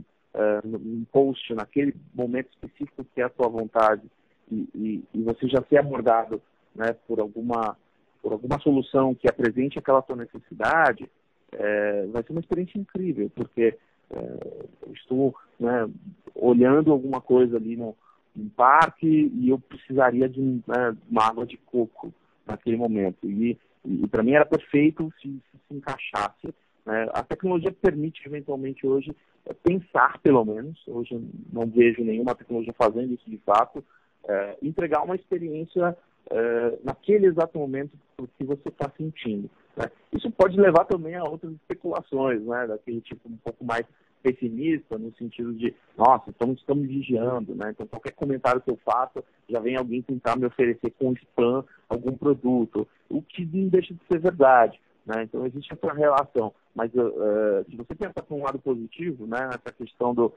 [0.63, 4.03] um post naquele momento específico que é a sua vontade,
[4.51, 6.41] e, e, e você já ser abordado
[6.75, 7.75] né, por alguma
[8.21, 11.07] por alguma solução que apresente aquela sua necessidade,
[11.51, 13.77] é, vai ser uma experiência incrível, porque
[14.09, 15.87] é, estou né,
[16.33, 17.95] olhando alguma coisa ali no,
[18.35, 22.11] no, parque e eu precisaria de né, uma água de coco
[22.47, 23.29] naquele momento.
[23.29, 26.51] E, e para mim era perfeito se, se, se encaixasse.
[26.85, 27.07] Né?
[27.13, 29.15] A tecnologia permite, eventualmente, hoje,
[29.45, 31.19] é, pensar, pelo menos, hoje
[31.51, 33.83] não vejo nenhuma tecnologia fazendo isso de fato,
[34.27, 35.95] é, entregar uma experiência
[36.31, 37.91] uh, naquele exato momento
[38.37, 39.49] que você está sentindo.
[39.75, 39.89] Né?
[40.13, 42.67] Isso pode levar também a outras especulações, né?
[42.67, 43.85] daquele tipo um pouco mais
[44.23, 47.69] pessimista, no sentido de, nossa, estamos, estamos vigiando, né?
[47.69, 52.17] Então, qualquer comentário que eu faça, já vem alguém tentar me oferecer com spam algum
[52.17, 54.81] produto, o que não deixa de ser verdade.
[55.05, 55.23] Né?
[55.23, 56.53] Então existe essa relação.
[56.73, 60.33] Mas uh, se você pensar por um lado positivo, né, essa questão do uh,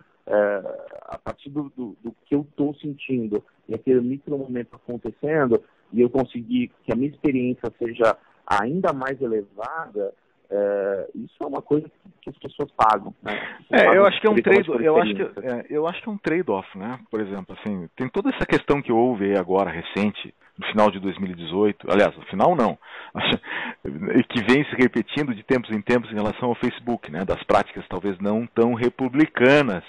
[1.07, 5.63] a partir do, do, do que eu estou sentindo e aquele micro momento acontecendo,
[5.93, 8.17] e eu conseguir que a minha experiência seja
[8.47, 10.15] ainda mais elevada,
[10.51, 11.91] é, isso é uma coisa
[12.23, 13.15] que as pessoas pagam.
[13.23, 13.39] Né?
[13.71, 16.13] É, eu acho que é um trade, eu acho que é, eu acho que é
[16.13, 16.99] um trade-off, né?
[17.11, 21.87] Por exemplo, assim, tem toda essa questão que houve agora recente no final de 2018,
[21.91, 22.77] aliás, no final não,
[24.17, 27.25] e que vem se repetindo de tempos em tempos em relação ao Facebook, né?
[27.25, 29.85] Das práticas talvez não tão republicanas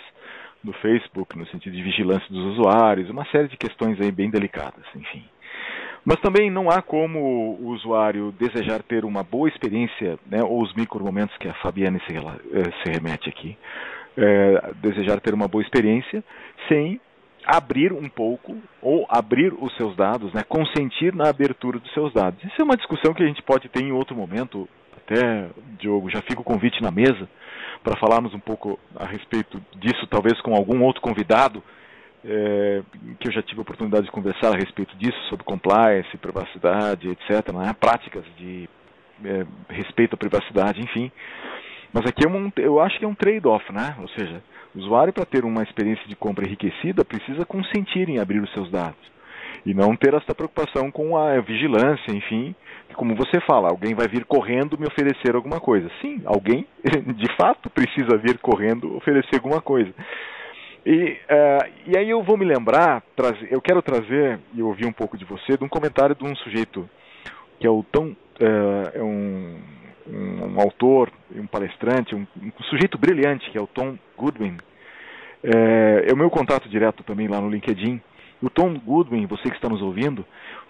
[0.63, 4.83] do Facebook no sentido de vigilância dos usuários, uma série de questões aí bem delicadas,
[4.93, 5.23] enfim.
[6.05, 7.19] Mas também não há como
[7.59, 11.99] o usuário desejar ter uma boa experiência, né, ou os micro momentos que a Fabiane
[12.07, 13.57] se, eh, se remete aqui,
[14.17, 16.23] é, desejar ter uma boa experiência
[16.67, 16.99] sem
[17.45, 22.43] abrir um pouco ou abrir os seus dados, né, consentir na abertura dos seus dados.
[22.43, 24.67] Isso é uma discussão que a gente pode ter em outro momento.
[24.97, 27.27] Até, Diogo, já fica o convite na mesa
[27.83, 31.63] para falarmos um pouco a respeito disso, talvez com algum outro convidado
[32.25, 32.81] é,
[33.19, 37.53] que eu já tive a oportunidade de conversar a respeito disso, sobre compliance, privacidade, etc.,
[37.53, 37.73] né?
[37.79, 38.69] práticas de
[39.23, 41.11] é, respeito à privacidade, enfim.
[41.93, 43.95] Mas aqui é um, eu acho que é um trade-off, né?
[43.99, 44.43] Ou seja,
[44.75, 48.69] o usuário, para ter uma experiência de compra enriquecida, precisa consentir em abrir os seus
[48.69, 49.09] dados.
[49.65, 52.55] E não ter essa preocupação com a vigilância, enfim,
[52.95, 55.89] como você fala, alguém vai vir correndo me oferecer alguma coisa.
[56.01, 59.93] Sim, alguém de fato precisa vir correndo oferecer alguma coisa.
[60.85, 63.03] E, uh, e aí eu vou me lembrar,
[63.51, 66.89] eu quero trazer e ouvir um pouco de você de um comentário de um sujeito
[67.59, 68.15] que é o Tom, uh,
[68.93, 69.57] é um,
[70.07, 74.57] um, um, autor, um palestrante, um, um, sujeito brilhante que é o Tom Goodwin.
[75.43, 78.01] É, é o meu contato direto também lá no LinkedIn
[78.41, 80.25] O Tom Goodwin, você que está nos ouvindo,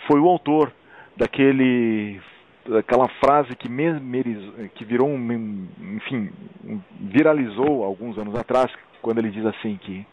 [0.07, 0.71] foi o autor
[1.17, 2.21] daquele
[2.77, 3.67] aquela frase que,
[4.75, 6.29] que virou um, enfim,
[6.99, 8.71] viralizou alguns anos atrás,
[9.01, 10.05] quando ele diz assim que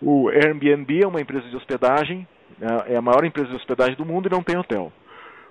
[0.00, 2.26] o Airbnb é uma empresa de hospedagem,
[2.60, 4.92] é, é a maior empresa de hospedagem do mundo e não tem hotel.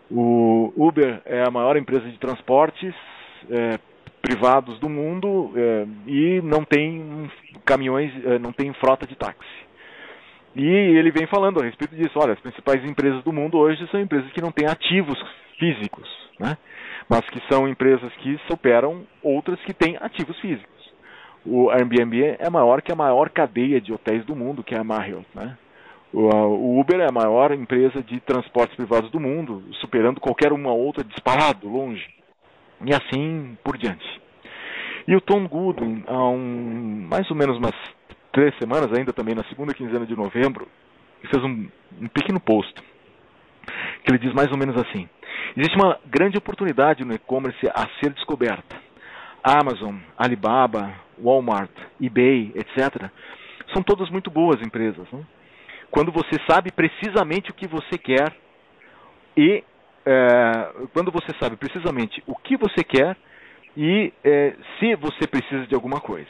[0.09, 2.93] O Uber é a maior empresa de transportes
[3.49, 3.79] é,
[4.21, 7.31] privados do mundo é, e não tem
[7.65, 9.61] caminhões, é, não tem frota de táxi.
[10.55, 12.19] E ele vem falando a respeito disso.
[12.19, 15.17] Olha, as principais empresas do mundo hoje são empresas que não têm ativos
[15.57, 16.07] físicos,
[16.39, 16.57] né?
[17.09, 20.80] mas que são empresas que superam outras que têm ativos físicos.
[21.45, 24.83] O Airbnb é maior que a maior cadeia de hotéis do mundo, que é a
[24.83, 25.25] Marriott.
[25.33, 25.57] Né?
[26.13, 31.03] O Uber é a maior empresa de transportes privados do mundo, superando qualquer uma outra
[31.03, 32.05] disparado, longe.
[32.85, 34.05] E assim por diante.
[35.07, 37.75] E o Tom Goodwin, há um, mais ou menos umas
[38.31, 40.67] três semanas, ainda também na segunda quinzena de novembro,
[41.29, 41.67] fez um,
[42.01, 42.73] um pequeno post
[44.03, 45.07] que ele diz mais ou menos assim:
[45.55, 48.75] Existe uma grande oportunidade no e-commerce a ser descoberta.
[49.43, 51.71] Amazon, Alibaba, Walmart,
[52.01, 53.09] eBay, etc.,
[53.73, 55.07] são todas muito boas empresas.
[55.11, 55.23] Né?
[55.89, 58.35] Quando você sabe precisamente o que você quer
[59.35, 59.63] e
[60.05, 63.15] é, quando você sabe precisamente o que você quer
[63.77, 66.29] e é, se você precisa de alguma coisa.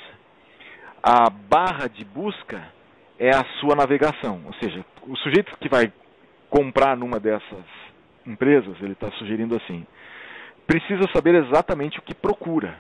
[1.02, 2.62] A barra de busca
[3.18, 5.92] é a sua navegação, ou seja, o sujeito que vai
[6.50, 7.66] comprar numa dessas
[8.26, 9.86] empresas, ele está sugerindo assim,
[10.68, 12.80] precisa saber exatamente o que procura.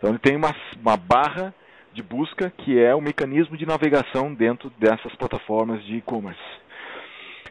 [0.00, 1.54] Então ele tem uma, uma barra
[1.92, 6.40] de busca que é o mecanismo de navegação dentro dessas plataformas de e-commerce.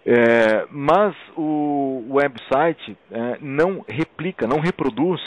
[0.03, 5.21] É, mas o website é, não replica, não reproduz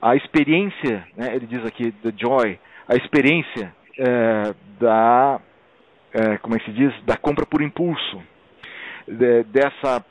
[0.00, 5.40] a experiência, né, ele diz aqui, the joy, a experiência é, da,
[6.12, 8.22] é, como é que se diz, da compra por impulso,
[9.08, 10.04] de, dessa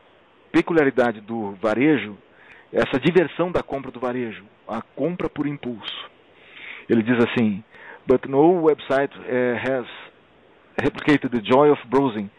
[0.52, 2.18] peculiaridade do varejo,
[2.74, 6.15] essa diversão da compra do varejo, a compra por impulso.
[6.90, 7.64] Ele diz assim,
[8.08, 9.86] but no website uh, has
[10.82, 12.30] replicated the joy of browsing.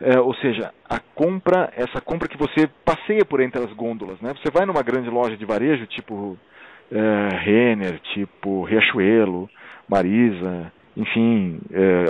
[0.00, 4.32] Uh, ou seja, a compra, essa compra que você passeia por entre as gôndolas, né?
[4.34, 9.50] Você vai numa grande loja de varejo, tipo uh, Renner, tipo Riachuelo,
[9.88, 11.60] Marisa, enfim,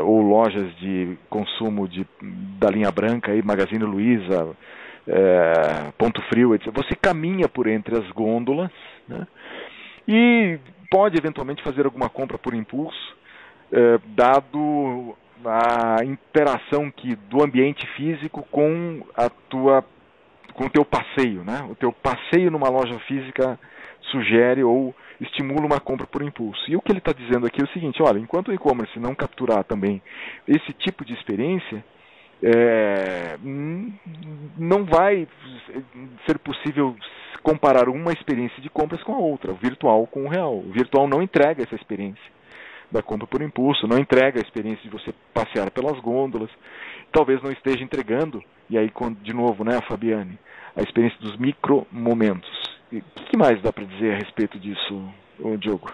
[0.03, 2.07] ou lojas de consumo de,
[2.59, 4.57] da linha branca, aí, Magazine Luiza,
[5.09, 6.73] é, Ponto Frio, etc.
[6.75, 8.71] Você caminha por entre as gôndolas
[9.09, 9.27] né,
[10.09, 10.59] e
[10.91, 13.17] pode eventualmente fazer alguma compra por impulso,
[13.71, 19.85] é, dado a interação que do ambiente físico com a tua
[20.55, 21.65] com o teu passeio, né?
[21.71, 23.57] O teu passeio numa loja física
[24.11, 26.61] sugere ou estimula uma compra por impulso.
[26.69, 29.15] E o que ele está dizendo aqui é o seguinte: olha, enquanto o e-commerce não
[29.15, 30.03] capturar também
[30.49, 31.85] esse tipo de experiência,
[32.43, 35.27] é, não vai
[36.27, 36.97] ser possível
[37.43, 40.57] comparar uma experiência de compras com a outra, o virtual com o real.
[40.59, 42.39] O virtual não entrega essa experiência
[42.91, 46.51] da compra por impulso, não entrega a experiência de você passear pelas gôndolas,
[47.13, 50.39] talvez não esteja entregando, e aí de novo, né, Fabiane,
[50.75, 52.51] a experiência dos micro momentos.
[52.91, 55.13] O que mais dá para dizer a respeito disso,
[55.59, 55.93] Diogo?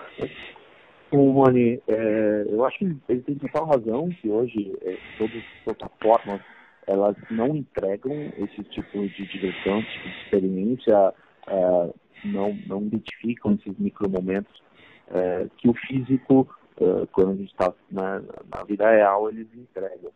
[1.17, 6.41] Mani, é, eu acho que ele tem total razão que hoje é, todas as plataformas
[6.87, 11.15] elas não entregam esse tipo de diversão, esse tipo de experiência,
[11.47, 11.95] é,
[12.25, 14.63] não, não identificam esses micromomentos
[15.09, 20.13] é, que o físico, é, quando a gente está na, na, vida real, eles entregam.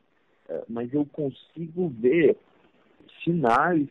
[0.49, 2.37] É, mas eu consigo ver
[3.23, 3.87] sinais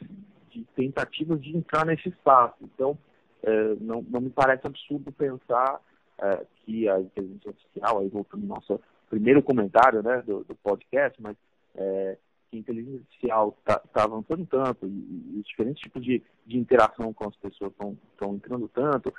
[0.51, 2.55] de tentativas de entrar nesse espaço.
[2.61, 2.97] Então,
[3.43, 5.79] é, não, não me parece absurdo pensar
[6.19, 11.21] é, que a inteligência artificial, aí voltando ao nosso primeiro comentário né, do, do podcast,
[11.21, 11.35] mas
[11.75, 12.17] é,
[12.49, 16.57] que a inteligência artificial está tá avançando tanto e, e, os diferentes tipos de, de
[16.57, 19.13] interação com as pessoas estão entrando tanto,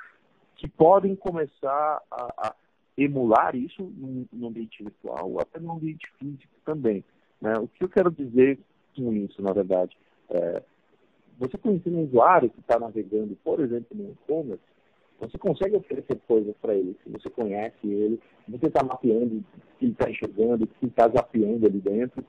[0.55, 2.55] que podem começar a, a
[2.97, 7.03] emular isso no, no, ambiente virtual, até no ambiente físico também.
[7.41, 7.53] Né?
[7.57, 8.59] O que eu quero dizer
[8.95, 9.97] com isso, na verdade,
[10.29, 10.61] é,
[11.37, 14.63] você conhecendo um usuário que está navegando, por exemplo, no e-commerce,
[15.19, 19.43] você consegue oferecer coisas para ele, se você conhece ele, você está mapeando o
[19.77, 22.23] que ele está enxergando, o que está zapeando ali dentro.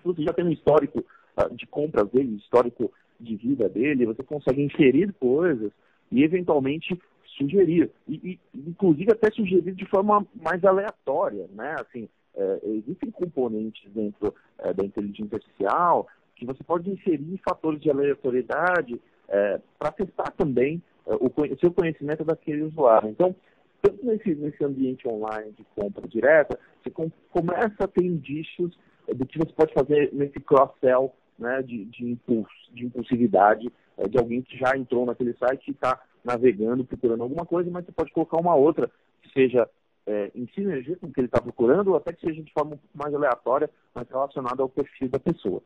[0.00, 4.22] Se você já tem um histórico uh, de compras dele, histórico de vida dele, você
[4.22, 5.72] consegue inferir coisas
[6.12, 6.98] e eventualmente
[7.36, 7.90] sugerir.
[8.06, 11.76] E, e inclusive até sugerir de forma mais aleatória, né?
[11.80, 16.06] Assim, é, existem componentes dentro é, da inteligência artificial
[16.36, 20.80] que você pode inserir fatores de aleatoriedade é, para testar também
[21.16, 23.08] o, o seu conhecimento daquele usuário.
[23.08, 23.34] Então,
[23.80, 29.26] tanto nesse, nesse ambiente online de compra direta, você com, começa a ter indícios do
[29.26, 34.42] que você pode fazer nesse cross-sell né, de, de, impulso, de impulsividade é, de alguém
[34.42, 38.38] que já entrou naquele site e está navegando, procurando alguma coisa, mas você pode colocar
[38.38, 38.90] uma outra
[39.22, 39.68] que seja
[40.06, 42.78] é, em sinergia com o que ele está procurando, ou até que seja de forma
[42.94, 45.62] mais aleatória, mas relacionada ao perfil da pessoa.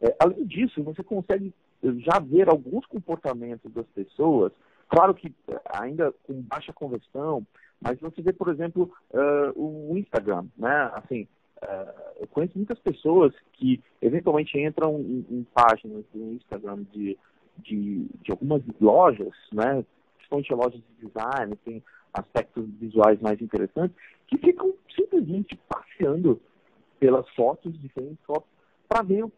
[0.00, 4.52] É, além disso, você consegue já ver alguns comportamentos das pessoas,
[4.92, 7.46] claro que é, ainda com baixa conversão,
[7.80, 10.90] mas você vê, por exemplo, uh, o Instagram, né?
[10.94, 11.26] Assim,
[11.62, 17.18] uh, eu conheço muitas pessoas que eventualmente entram em, em páginas do Instagram de,
[17.58, 19.84] de, de algumas lojas, né?
[20.16, 21.82] Principalmente lojas de design, tem
[22.12, 23.96] aspectos visuais mais interessantes,
[24.28, 26.40] que ficam simplesmente passeando
[27.00, 28.48] pelas fotos, diferentes fotos,
[28.86, 29.32] para ver o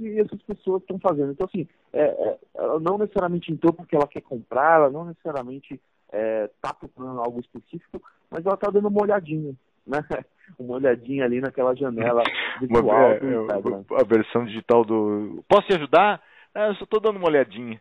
[0.00, 1.32] que essas pessoas estão fazendo.
[1.32, 5.74] Então, assim, é, é, ela não necessariamente entrou porque ela quer comprar, ela não necessariamente
[5.74, 9.54] está é, tá procurando algo específico, mas ela está dando uma olhadinha,
[9.86, 10.00] né?
[10.58, 12.24] Uma olhadinha ali naquela janela
[12.60, 13.84] visual é, do Instagram.
[13.92, 15.44] A versão digital do...
[15.48, 16.20] Posso te ajudar?
[16.52, 17.80] Ah, eu só estou dando uma olhadinha.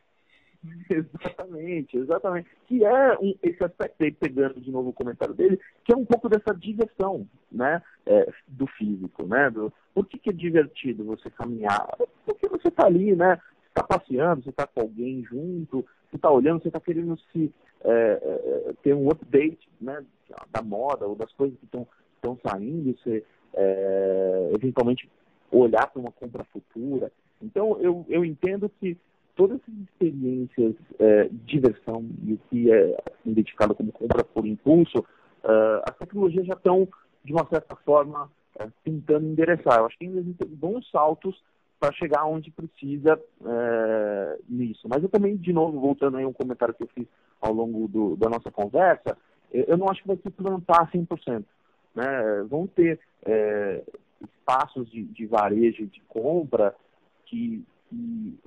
[0.89, 2.49] Exatamente, exatamente.
[2.67, 6.05] Que é um, esse aspecto aí, pegando de novo o comentário dele, que é um
[6.05, 11.29] pouco dessa diversão, né, é, do físico, né, do, por que, que é divertido você
[11.29, 11.87] caminhar?
[12.25, 16.61] Porque você está ali, né, está passeando, você está com alguém junto, você está olhando,
[16.61, 20.03] você está querendo se é, é, ter um update, né,
[20.51, 21.87] da moda ou das coisas que estão
[22.19, 25.09] estão saindo, você é, eventualmente
[25.51, 27.11] olhar para uma compra futura.
[27.41, 28.97] Então, eu, eu entendo que
[29.39, 34.99] todas essas experiências é, de diversão e o que é identificado como compra por impulso,
[34.99, 36.85] uh, as tecnologias já estão,
[37.23, 38.29] de uma certa forma,
[38.59, 39.79] uh, tentando endereçar.
[39.79, 41.41] Eu acho que ainda existem bons saltos
[41.79, 43.17] para chegar onde precisa
[44.49, 44.85] nisso.
[44.89, 47.07] Mas eu também, de novo, voltando aí a um comentário que eu fiz
[47.39, 49.17] ao longo do, da nossa conversa,
[49.49, 51.45] eu não acho que vai se plantar 100%.
[51.95, 52.45] Né?
[52.49, 52.99] Vão ter
[54.21, 56.75] espaços de, de varejo de compra
[57.25, 58.37] que, que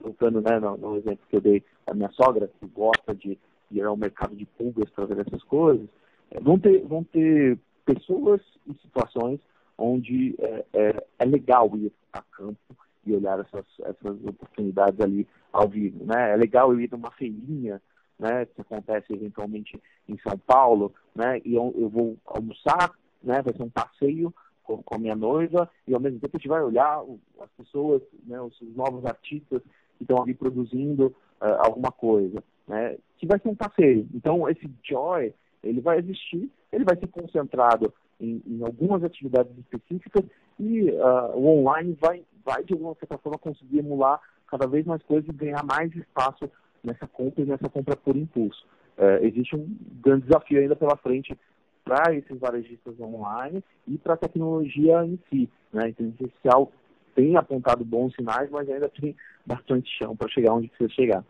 [0.00, 3.38] voltando né, no, no, exemplo que eu dei da minha sogra, que gosta de
[3.70, 5.86] ir ao mercado de pulgas para ver essas coisas,
[6.30, 9.40] é, vão, ter, vão ter pessoas e situações
[9.78, 12.76] onde é, é, é, legal ir a campo
[13.06, 16.04] e olhar essas, essas oportunidades ali ao vivo.
[16.04, 16.32] Né?
[16.32, 17.80] É legal ir numa feirinha,
[18.18, 23.54] né, que acontece eventualmente em São Paulo, né, e eu, eu vou almoçar, né, vai
[23.54, 26.62] ser um passeio com, com a minha noiva, e ao mesmo tempo a gente vai
[26.62, 27.02] olhar
[27.40, 29.62] as pessoas, né, os, os novos artistas
[29.96, 31.06] que estão ali produzindo
[31.40, 34.08] uh, alguma coisa, né, que vai ser um passeio.
[34.14, 40.24] Então, esse joy, ele vai existir, ele vai ser concentrado em, em algumas atividades específicas
[40.58, 45.02] e uh, o online vai, vai, de alguma certa forma, conseguir emular cada vez mais
[45.02, 46.50] coisas e ganhar mais espaço
[46.82, 48.66] nessa compra e nessa compra por impulso.
[48.98, 51.36] Uh, existe um grande desafio ainda pela frente
[51.84, 55.48] para esses varejistas online e para a tecnologia em si.
[55.72, 55.84] Né?
[55.84, 56.72] A inteligência artificial
[57.14, 61.24] tem apontado bons sinais, mas ainda tem bastante chão para chegar onde precisa chegar.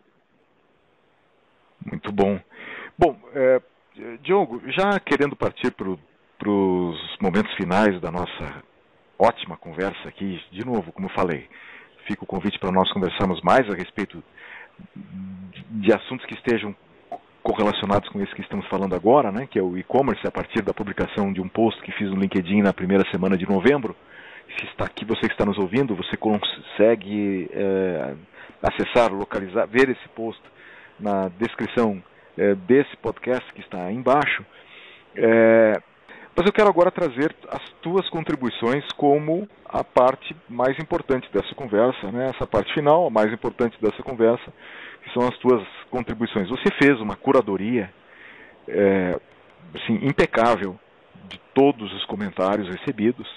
[1.84, 2.38] Muito bom.
[2.98, 3.62] Bom, é,
[4.22, 5.88] Diogo, já querendo partir para
[6.50, 8.62] os momentos finais da nossa
[9.18, 11.48] ótima conversa aqui, de novo, como eu falei,
[12.06, 14.22] fica o convite para nós conversarmos mais a respeito
[14.94, 16.74] de assuntos que estejam
[17.42, 20.74] correlacionados com esse que estamos falando agora, né, que é o e-commerce, a partir da
[20.74, 23.96] publicação de um post que fiz no LinkedIn na primeira semana de novembro.
[24.58, 28.14] Se está aqui, você que está nos ouvindo, você consegue é,
[28.62, 30.42] acessar, localizar, ver esse post
[30.98, 32.02] na descrição
[32.36, 34.44] é, desse podcast que está aí embaixo.
[35.16, 35.80] É,
[36.36, 42.10] mas eu quero agora trazer as tuas contribuições como a parte mais importante dessa conversa,
[42.10, 42.30] né?
[42.34, 44.52] essa parte final, a mais importante dessa conversa,
[45.02, 46.48] que são as tuas contribuições.
[46.48, 47.92] Você fez uma curadoria
[48.68, 49.18] é,
[49.74, 50.78] assim, impecável
[51.28, 53.28] de todos os comentários recebidos,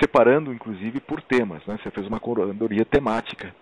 [0.00, 1.64] separando inclusive por temas.
[1.66, 1.78] Né?
[1.82, 3.54] Você fez uma curadoria temática.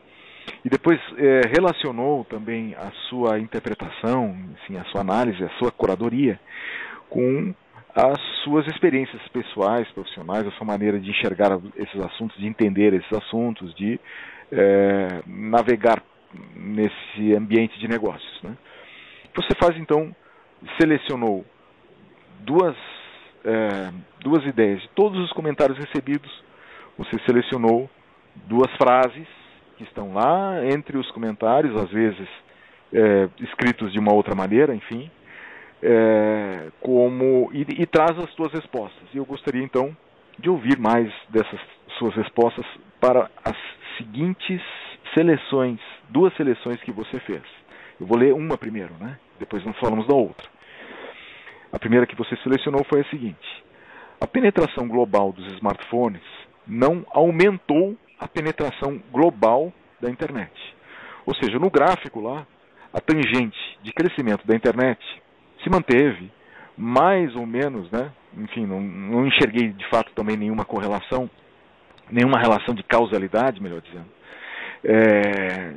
[0.64, 6.38] E depois é, relacionou também a sua interpretação, assim, a sua análise, a sua curadoria
[7.08, 7.54] com
[7.94, 13.12] as suas experiências pessoais, profissionais, a sua maneira de enxergar esses assuntos, de entender esses
[13.12, 14.00] assuntos, de
[14.50, 16.02] é, navegar
[16.54, 18.42] nesse ambiente de negócios.
[18.42, 18.56] Né?
[19.34, 20.14] Você faz então,
[20.80, 21.44] selecionou
[22.40, 22.76] duas,
[23.44, 26.30] é, duas ideias de todos os comentários recebidos,
[26.96, 27.90] você selecionou
[28.46, 29.26] duas frases
[29.76, 32.28] que estão lá entre os comentários, às vezes
[32.92, 35.10] é, escritos de uma outra maneira, enfim,
[35.82, 39.02] é, como e, e, traz as suas respostas.
[39.12, 39.96] E eu gostaria então
[40.38, 41.60] de ouvir mais dessas
[41.98, 42.64] suas respostas
[43.00, 43.56] para as
[43.98, 44.62] seguintes
[45.12, 45.78] seleções,
[46.08, 47.42] duas seleções que você fez.
[48.00, 49.18] Eu vou ler uma primeiro, né?
[49.38, 50.48] Depois nós falamos da outra.
[51.72, 53.64] A primeira que você selecionou foi a seguinte:
[54.20, 56.22] a penetração global dos smartphones
[56.66, 60.52] não aumentou a penetração global da internet.
[61.26, 62.46] Ou seja, no gráfico lá,
[62.92, 65.00] a tangente de crescimento da internet
[65.62, 66.30] se manteve
[66.76, 68.10] mais ou menos, né?
[68.36, 71.30] Enfim, não, não enxerguei de fato também nenhuma correlação,
[72.10, 74.06] nenhuma relação de causalidade, melhor dizendo,
[74.84, 75.74] é,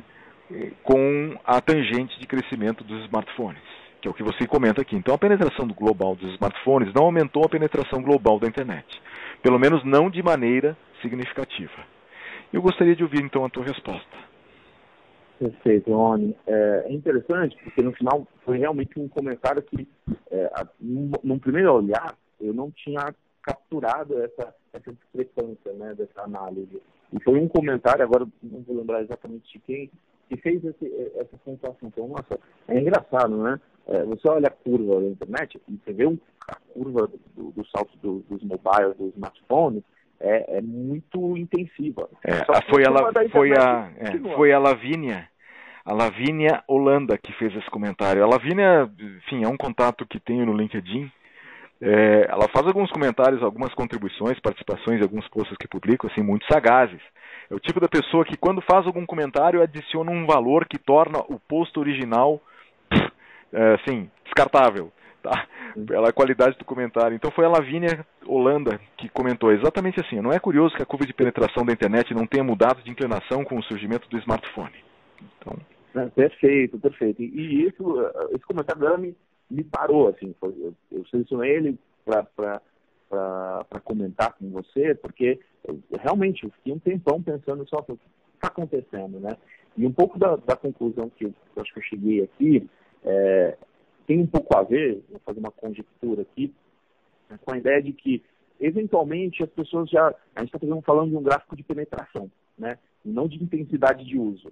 [0.82, 3.62] com a tangente de crescimento dos smartphones,
[4.00, 4.96] que é o que você comenta aqui.
[4.96, 8.86] Então, a penetração global dos smartphones não aumentou a penetração global da internet,
[9.42, 11.84] pelo menos não de maneira significativa.
[12.52, 14.28] Eu gostaria de ouvir então a tua resposta.
[15.38, 16.34] Perfeito, Rony.
[16.46, 19.86] É, é interessante porque no final foi realmente um comentário que,
[20.30, 26.82] é, num primeiro olhar, eu não tinha capturado essa, essa discrepância né, dessa análise.
[27.12, 29.90] E foi um comentário, agora não vou lembrar exatamente de quem,
[30.28, 31.88] que fez esse, essa sensação.
[31.88, 33.60] Então, nossa, é engraçado, né?
[33.86, 37.66] É, você olha a curva da internet e você vê um, a curva do, do
[37.68, 39.82] salto do, dos mobiles, dos smartphones,
[40.20, 42.08] é, é muito intensiva.
[42.24, 45.28] É, foi, ela, foi, a, é, foi a Lavínia,
[45.84, 48.22] a Lavínia Holanda que fez esse comentário.
[48.22, 51.10] A Lavínia, enfim, é um contato que tenho no LinkedIn.
[51.80, 56.44] É, ela faz alguns comentários, algumas contribuições, participações em alguns posts que publico, assim, muito
[56.50, 57.00] sagazes.
[57.50, 61.20] É o tipo da pessoa que quando faz algum comentário adiciona um valor que torna
[61.28, 62.40] o post original,
[63.52, 65.46] é, assim, descartável tá?
[65.86, 67.14] pela qualidade do comentário.
[67.14, 70.20] Então foi a Lavínia Holanda que comentou exatamente assim.
[70.20, 73.44] Não é curioso que a curva de penetração da internet não tenha mudado de inclinação
[73.44, 74.74] com o surgimento do smartphone.
[75.38, 75.56] Então...
[75.94, 77.22] É, perfeito, perfeito.
[77.22, 79.16] E isso, eh, esse comentário dela me,
[79.50, 82.60] me parou, assim, foi, eu, eu selecionei ele para
[83.84, 87.92] comentar com você, porque eu, realmente eu fiquei um tempão pensando só o que
[88.34, 89.36] está acontecendo, né?
[89.76, 92.68] E um pouco da, da conclusão que eu, eu acho que eu cheguei aqui
[93.04, 93.56] é,
[94.06, 96.52] tem um pouco a ver, vou fazer uma conjectura aqui,
[97.44, 98.22] com a ideia de que,
[98.58, 100.14] eventualmente, as pessoas já.
[100.34, 102.78] A gente está falando de um gráfico de penetração, né?
[103.04, 104.50] E não de intensidade de uso.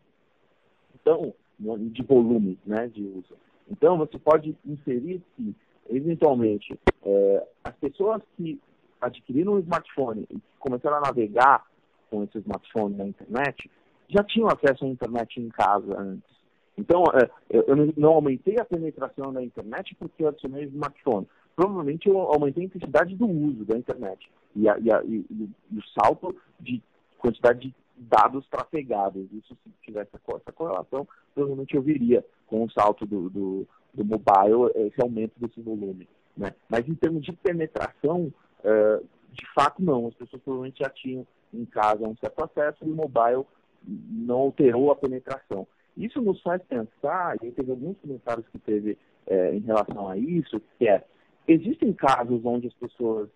[0.94, 3.34] Então, de volume né, de uso.
[3.71, 5.55] Então, você pode inserir que,
[5.91, 8.61] eventualmente, é, as pessoas que
[9.01, 11.64] adquiriram um smartphone e começaram a navegar
[12.11, 13.71] com esse smartphone na internet,
[14.09, 16.37] já tinham acesso à internet em casa antes.
[16.79, 21.27] Então, é, eu não aumentei a penetração da internet porque eu adicionei smartphone.
[21.55, 25.79] Provavelmente eu aumentei a intensidade do uso da internet e, a, e, a, e, e
[25.79, 26.83] o salto de
[27.19, 29.27] quantidade de dados trafegados.
[29.33, 34.70] Isso, se tivesse essa correlação, provavelmente eu viria com o salto do, do, do mobile
[34.86, 36.09] esse aumento desse volume.
[36.36, 36.53] Né?
[36.68, 40.09] Mas em termos de penetração, uh, de fato não.
[40.09, 43.44] As pessoas provavelmente já tinham em casa um certo acesso e o mobile
[43.86, 45.66] não alterou a penetração.
[45.97, 50.61] Isso nos faz pensar, e teve alguns comentários que teve é, em relação a isso,
[50.78, 51.03] que é,
[51.49, 53.28] existem casos onde as pessoas,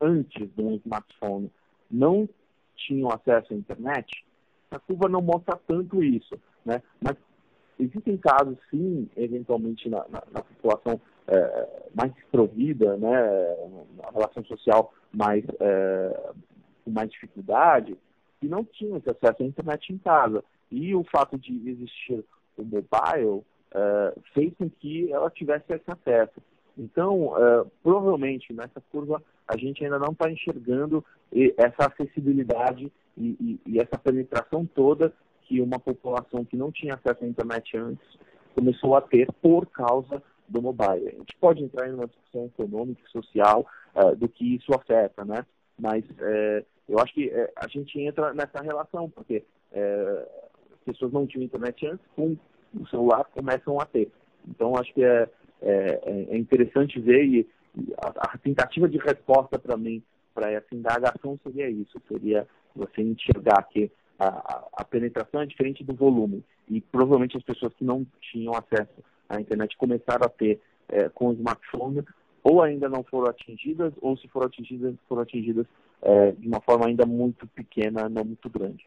[0.00, 1.50] antes de um smartphone,
[1.90, 2.28] não
[2.74, 4.24] tinham acesso à internet,
[4.70, 6.82] a curva não mostra tanto isso, né?
[7.00, 7.16] Mas
[7.78, 13.56] existem casos, sim, eventualmente na, na, na população é, mais desprovida, né,
[13.96, 16.30] na relação social mais, é,
[16.84, 17.96] com mais dificuldade,
[18.40, 20.44] que não tinham acesso à internet em casa.
[20.70, 22.24] E o fato de existir
[22.56, 26.40] o mobile uh, fez com que ela tivesse esse acesso.
[26.76, 31.04] Então, uh, provavelmente nessa curva a gente ainda não está enxergando
[31.56, 35.12] essa acessibilidade e, e, e, essa penetração toda
[35.46, 38.06] que uma população que não tinha acesso à internet antes
[38.54, 41.08] começou a ter por causa do mobile.
[41.08, 45.24] A gente pode entrar em uma discussão econômica e social uh, do que isso afeta,
[45.24, 45.44] né?
[45.78, 46.04] Mas
[46.88, 49.44] eu acho que a gente entra nessa relação, porque
[50.86, 52.36] pessoas não tinham internet antes, com
[52.74, 54.10] o celular começam a ter.
[54.48, 55.28] Então, acho que é,
[55.60, 57.48] é, é interessante ver e
[57.98, 60.02] a, a tentativa de resposta para mim,
[60.32, 65.94] para essa indagação, seria isso, seria você enxergar que a, a, penetração é diferente do
[65.94, 66.42] volume.
[66.68, 71.28] E provavelmente as pessoas que não tinham acesso à internet começaram a ter é, com
[71.28, 72.04] o smartphone,
[72.42, 75.66] ou ainda não foram atingidas, ou se foram atingidas, foram atingidas
[76.02, 78.84] é, de uma forma ainda muito pequena, não muito grande.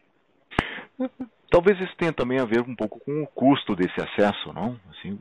[1.50, 4.78] Talvez isso tenha também a ver um pouco com o custo desse acesso, não?
[4.90, 5.18] Assim,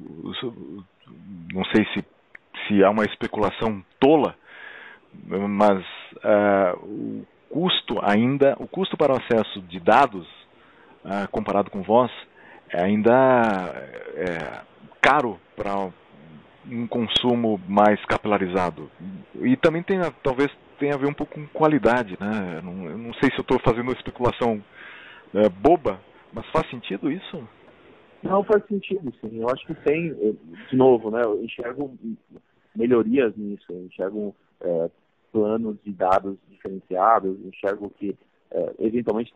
[1.54, 2.06] não sei se,
[2.68, 4.36] se há uma especulação tola,
[5.26, 5.84] mas
[6.18, 10.28] uh, o custo ainda, o custo para o acesso de dados,
[11.04, 12.12] uh, comparado com voz,
[12.72, 13.12] é ainda
[14.16, 14.62] é,
[15.02, 15.90] caro para
[16.70, 18.90] um consumo mais capilarizado.
[19.42, 22.62] E também tem, talvez tenha a ver um pouco com qualidade, né?
[22.64, 24.64] Não, eu não sei se eu estou fazendo uma especulação
[25.34, 26.00] é, boba,
[26.32, 27.48] mas faz sentido isso?
[28.22, 29.42] Não faz sentido, sim.
[29.42, 30.14] Eu acho que tem,
[30.70, 31.22] de novo, né?
[31.24, 31.98] Eu enxergo
[32.76, 34.90] melhorias nisso, eu enxergo é,
[35.32, 38.18] planos de dados diferenciados, enxergo que
[38.52, 39.34] é, eventualmente,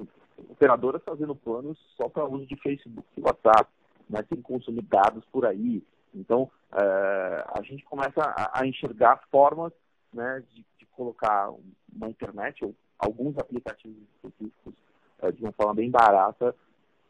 [0.49, 3.69] operadoras fazendo planos só para uso de Facebook e WhatsApp,
[4.09, 5.83] né, sem consumir dados por aí.
[6.13, 9.71] Então, é, a gente começa a, a enxergar formas
[10.13, 11.51] né, de, de, colocar
[11.95, 14.73] uma internet ou alguns aplicativos específicos
[15.21, 16.55] é, de uma forma bem barata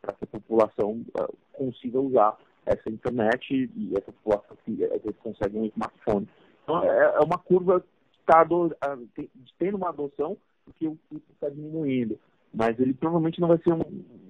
[0.02, 5.20] para que a população é, consiga usar essa internet e essa população que às vezes
[5.22, 6.30] consegue um smartphone.
[6.64, 7.84] Então, é, é uma curva
[8.26, 12.20] que está tendo uma adoção porque o custo está diminuindo.
[12.54, 13.84] Mas ele provavelmente não vai ser um,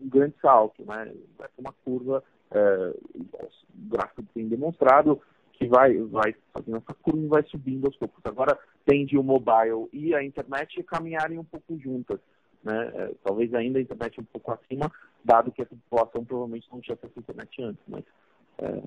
[0.06, 1.14] grande salto, né?
[1.38, 5.22] Vai ser uma curva, é, o gráfico tem demonstrado,
[5.54, 8.26] que vai, vai fazendo essa curva e vai subindo aos poucos.
[8.26, 12.20] Agora tende o mobile e a internet caminharem um pouco juntas.
[12.64, 12.92] Né?
[12.96, 14.90] É, talvez ainda a internet um pouco acima,
[15.24, 17.84] dado que a população provavelmente não tinha acesso à internet antes.
[17.88, 18.04] Mas
[18.60, 18.82] é,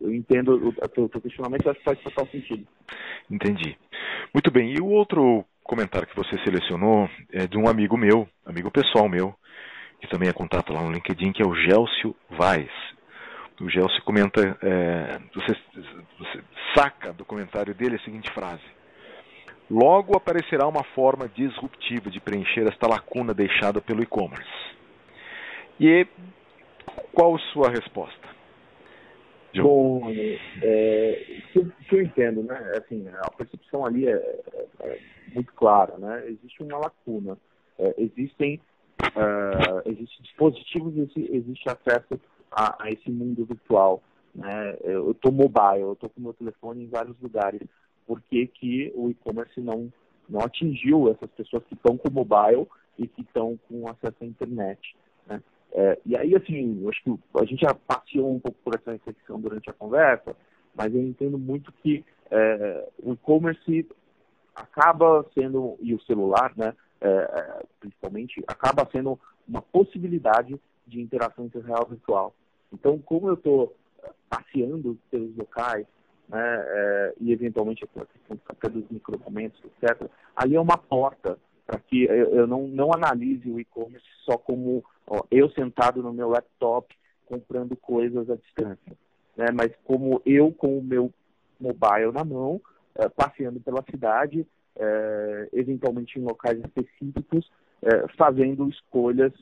[0.00, 2.66] eu entendo o, o teu questionamento, acho que faz total sentido.
[3.30, 3.76] Entendi.
[4.32, 4.74] Muito bem.
[4.74, 9.34] E o outro comentário que você selecionou é de um amigo meu, amigo pessoal meu,
[10.00, 12.68] que também é contato lá no LinkedIn, que é o Gélcio Vaz.
[13.60, 15.56] O Gélcio comenta, é, você,
[16.18, 16.44] você
[16.76, 18.64] saca do comentário dele a seguinte frase.
[19.70, 24.50] Logo aparecerá uma forma disruptiva de preencher esta lacuna deixada pelo e-commerce.
[25.78, 26.06] E
[27.12, 28.21] qual sua resposta?
[29.60, 30.08] Bom,
[30.62, 32.56] é, que, que, eu entendo, né?
[32.76, 35.00] Assim, a percepção ali é, é, é
[35.34, 36.26] muito clara, né?
[36.28, 37.36] Existe uma lacuna.
[37.78, 38.60] É, existem,
[39.02, 42.20] uh, existem dispositivos, existe acesso
[42.50, 44.02] a, a, esse mundo virtual.
[44.34, 44.76] Né?
[44.82, 47.60] Eu estou mobile, eu estou com meu telefone em vários lugares.
[48.06, 49.92] Por que, que o e-commerce não,
[50.28, 52.66] não atingiu essas pessoas que estão com mobile
[52.98, 54.96] e que estão com acesso à internet?
[55.26, 55.42] Né?
[55.74, 59.40] É, e aí, assim, acho que a gente já passeou um pouco por essa reflexão
[59.40, 60.36] durante a conversa,
[60.74, 63.86] mas eu entendo muito que é, o e-commerce
[64.54, 69.18] acaba sendo, e o celular, né, é, é principalmente, acaba sendo
[69.48, 72.34] uma possibilidade de interação entre real e virtual.
[72.72, 73.74] Então, como eu estou
[74.28, 75.86] passeando pelos locais,
[76.28, 81.78] né, é, e eventualmente a questão até dos micromomentos, etc., ali é uma porta para
[81.78, 86.28] que eu, eu, não, não analise o e-commerce só como ó, eu sentado no meu
[86.28, 86.94] laptop
[87.26, 88.96] comprando coisas à distância,
[89.36, 89.46] né?
[89.52, 91.12] mas como eu com o meu
[91.60, 92.60] mobile na mão,
[92.94, 94.46] é, passeando pela cidade,
[94.76, 97.50] é, eventualmente em locais específicos,
[97.82, 99.32] é, fazendo escolhas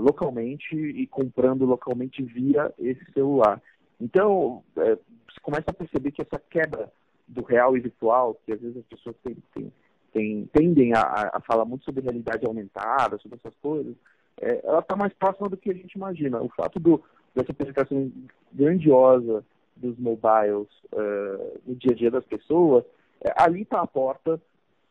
[0.00, 3.62] localmente e comprando localmente via esse celular.
[4.00, 6.90] Então, você começa a perceber que essa quebra
[7.28, 9.72] do real e virtual, que às vezes as pessoas têm, têm
[10.12, 13.94] tem, tendem a, a, falar muito sobre realidade aumentada, sobre essas coisas,
[14.40, 16.40] é, ela está mais próxima do que a gente imagina.
[16.40, 17.02] O fato do,
[17.34, 18.10] dessa penetração
[18.52, 19.44] grandiosa
[19.76, 22.84] dos mobiles uh, no dia a dia das pessoas,
[23.20, 24.40] é, ali está a porta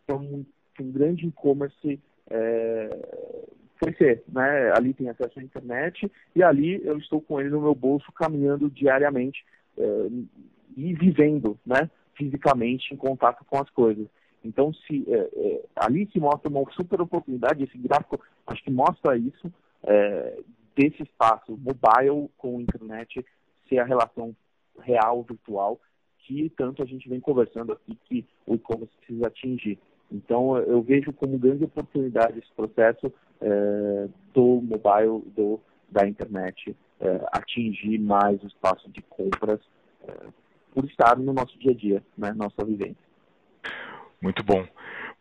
[0.06, 0.45] para um,
[0.80, 1.99] um, grande e-commerce
[2.30, 2.90] é,
[3.80, 4.24] crescer.
[4.28, 4.72] Né?
[4.76, 8.69] Ali tem acesso à internet e ali eu estou com ele no meu bolso, caminhando
[8.69, 9.45] diariamente
[9.78, 10.07] é,
[10.76, 14.07] e vivendo né, fisicamente em contato com as coisas.
[14.44, 19.18] Então, se, é, é, ali se mostra uma super oportunidade, esse gráfico acho que mostra
[19.18, 19.52] isso,
[19.84, 20.40] é,
[20.76, 23.26] desse espaço mobile com internet
[23.68, 24.36] ser a relação
[24.80, 25.80] real, virtual,
[26.20, 29.80] que tanto a gente vem conversando aqui que o e-commerce precisa atingir.
[30.12, 33.12] Então, eu vejo como grande oportunidade esse processo
[33.42, 35.60] é, do mobile, do,
[35.90, 39.60] da internet, é, atingir mais o espaço de compras
[40.08, 40.14] é,
[40.74, 43.08] por estar no nosso dia a dia, né, nossa vivência.
[44.22, 44.65] Muito bom,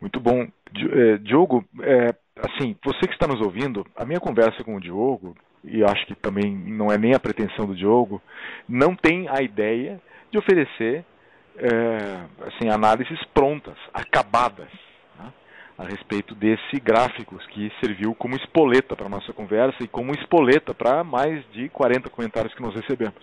[0.01, 0.43] muito bom.
[0.43, 5.37] É, Diogo, é, assim, você que está nos ouvindo, a minha conversa com o Diogo,
[5.65, 8.23] e acho que também não é nem a pretensão do Diogo,
[8.69, 10.01] não tem a ideia
[10.31, 11.05] de oferecer
[11.59, 14.69] é, assim, análises prontas, acabadas
[15.79, 20.73] a respeito desse gráfico que serviu como espoleta para a nossa conversa e como espoleta
[20.73, 23.21] para mais de 40 comentários que nós recebemos.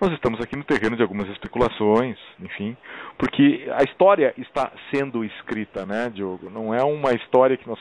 [0.00, 2.76] Nós estamos aqui no terreno de algumas especulações, enfim,
[3.16, 6.50] porque a história está sendo escrita, né, Diogo?
[6.50, 7.78] Não é uma história que nós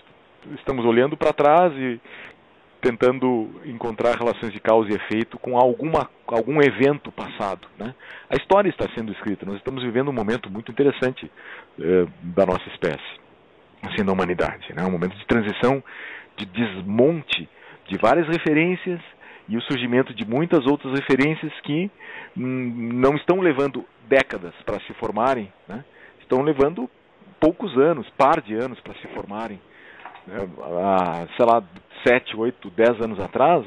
[0.57, 1.99] estamos olhando para trás e
[2.79, 7.67] tentando encontrar relações de causa e efeito com alguma, algum evento passado.
[7.77, 7.93] Né?
[8.29, 9.45] A história está sendo escrita.
[9.45, 11.29] Nós estamos vivendo um momento muito interessante
[11.79, 13.24] eh, da nossa espécie
[13.87, 14.73] assim, da humanidade.
[14.73, 14.83] Né?
[14.83, 15.83] Um momento de transição,
[16.37, 17.49] de desmonte
[17.87, 18.99] de várias referências
[19.47, 21.89] e o surgimento de muitas outras referências que
[22.35, 25.83] hum, não estão levando décadas para se formarem, né?
[26.19, 26.89] estão levando
[27.39, 29.59] poucos anos, par de anos para se formarem.
[30.25, 30.37] Né?
[30.63, 31.63] Há, sei lá,
[32.05, 33.65] sete, oito, dez anos atrás,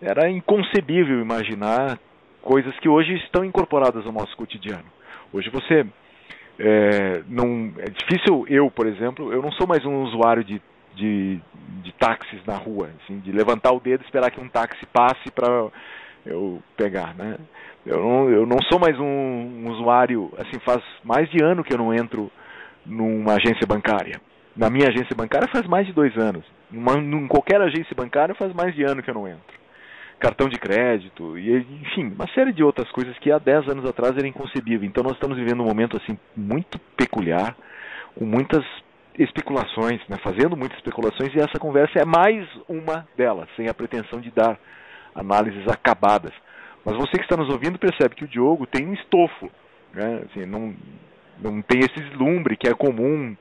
[0.00, 1.98] era inconcebível imaginar
[2.42, 4.84] coisas que hoje estão incorporadas ao nosso cotidiano.
[5.32, 5.86] Hoje você
[6.58, 10.60] é, não, é difícil eu, por exemplo, eu não sou mais um usuário de,
[10.96, 11.40] de,
[11.82, 15.30] de táxis na rua, assim, de levantar o dedo e esperar que um táxi passe
[15.30, 15.68] para
[16.26, 17.36] eu pegar, né?
[17.86, 21.72] Eu não, eu não sou mais um, um, usuário, assim, faz mais de ano que
[21.72, 22.30] eu não entro
[22.84, 24.20] numa agência bancária.
[24.56, 26.44] Na minha agência bancária faz mais de dois anos.
[26.72, 29.57] Em qualquer agência bancária faz mais de ano que eu não entro.
[30.18, 34.16] Cartão de crédito, e enfim, uma série de outras coisas que há 10 anos atrás
[34.16, 34.86] era inconcebível.
[34.86, 37.56] Então nós estamos vivendo um momento assim muito peculiar,
[38.16, 38.64] com muitas
[39.16, 44.20] especulações, né, fazendo muitas especulações, e essa conversa é mais uma delas, sem a pretensão
[44.20, 44.58] de dar
[45.14, 46.32] análises acabadas.
[46.84, 49.50] Mas você que está nos ouvindo percebe que o Diogo tem um estofo,
[49.92, 50.22] né?
[50.24, 50.74] assim, não,
[51.40, 53.36] não tem esse deslumbre que é comum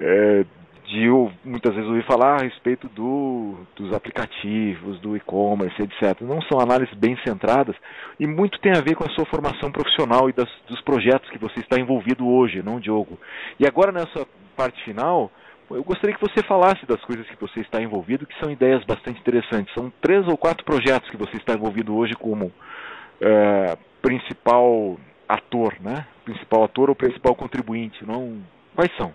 [0.00, 0.44] é,
[0.88, 6.22] de eu muitas vezes ouvir falar a respeito do, dos aplicativos, do e-commerce, etc.
[6.22, 7.76] Não são análises bem centradas
[8.18, 11.38] e muito tem a ver com a sua formação profissional e das, dos projetos que
[11.38, 13.18] você está envolvido hoje, não, Diogo?
[13.60, 15.30] E agora nessa parte final,
[15.70, 19.20] eu gostaria que você falasse das coisas que você está envolvido, que são ideias bastante
[19.20, 19.74] interessantes.
[19.74, 22.50] São três ou quatro projetos que você está envolvido hoje como
[23.20, 24.98] é, principal
[25.28, 26.06] ator, né?
[26.24, 28.38] Principal ator ou principal contribuinte, não?
[28.74, 29.12] Quais são?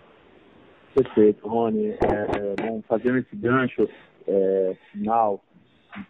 [0.94, 1.88] Perfeito, Rony.
[1.88, 3.90] É, é, bom, fazendo esse gancho
[4.28, 5.44] é, final,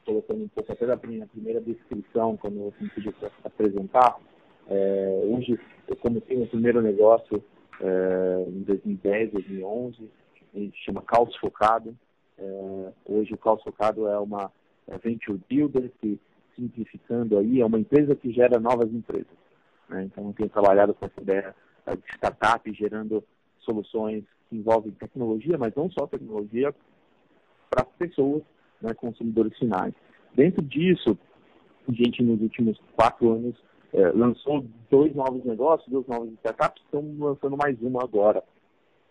[0.06, 4.18] colocando um pouco até da minha primeira descrição, quando você me pediu para apresentar,
[4.68, 7.44] é, hoje eu comecei meu primeiro negócio
[7.80, 10.10] é, em 2010, 2011,
[10.54, 11.96] a gente chama Caos Focado.
[12.38, 14.52] É, hoje o Caos Focado é uma
[14.88, 16.20] é venture builder que,
[16.56, 19.28] simplificando aí, é uma empresa que gera novas empresas.
[19.88, 20.04] Né?
[20.04, 21.56] Então, eu tenho trabalhado com essa ideia
[21.88, 23.24] de startup, gerando
[23.60, 24.24] soluções
[24.54, 26.74] que envolvem tecnologia, mas não só tecnologia,
[27.70, 28.44] para pessoas,
[28.80, 29.94] né, consumidores finais.
[30.36, 31.18] Dentro disso,
[31.88, 33.56] a gente nos últimos quatro anos
[33.92, 38.44] é, lançou dois novos negócios, duas novas startups, estamos lançando mais uma agora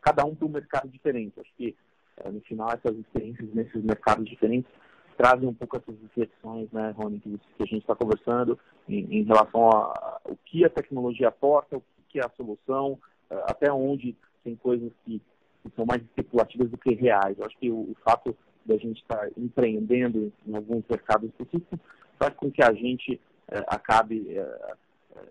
[0.02, 1.40] cada um para um mercado diferente.
[1.40, 1.76] Acho que,
[2.18, 4.70] é, no final, essas experiências nesses mercados diferentes
[5.16, 8.58] trazem um pouco essas reflexões, né, Rony, que, a gente está conversando
[8.88, 12.98] em, em relação ao que a tecnologia aporta, o que é a solução,
[13.30, 15.22] é, até onde tem coisas que,
[15.62, 17.38] que, são mais especulativas do que reais.
[17.38, 21.78] Eu acho que o, o fato da gente estar tá empreendendo em alguns mercados específicos
[22.18, 24.36] faz com que a gente é, acabe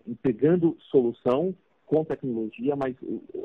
[0.07, 1.55] entregando solução
[1.85, 2.95] com tecnologia, mas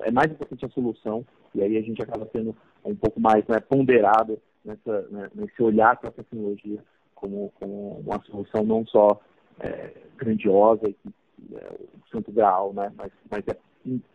[0.03, 2.55] é mais importante a solução, e aí a gente acaba sendo
[2.85, 6.79] um pouco mais né, ponderado nessa, né, nesse olhar para a tecnologia
[7.15, 9.21] como, como, uma solução não só
[9.59, 11.09] é, grandiosa, que,
[11.57, 13.57] é, o santo grau, né, mas, mas é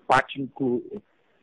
[0.07, 0.81] parte inclu,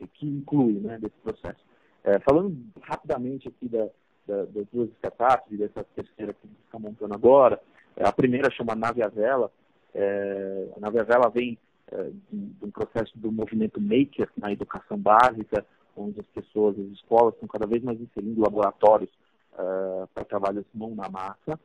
[0.07, 1.61] que inclui né, desse processo.
[2.05, 3.89] É, falando rapidamente aqui da,
[4.27, 7.61] da, das duas startups e dessa terceira que está montando agora,
[7.97, 9.51] é, a primeira chama Nave a Vela.
[9.95, 11.59] É, a Nave Vela vem
[11.91, 15.65] eh, de um processo do movimento maker na educação básica,
[15.97, 19.11] onde as pessoas, as escolas estão cada vez mais inserindo laboratórios
[19.55, 21.59] uh, para trabalhos mão na massa.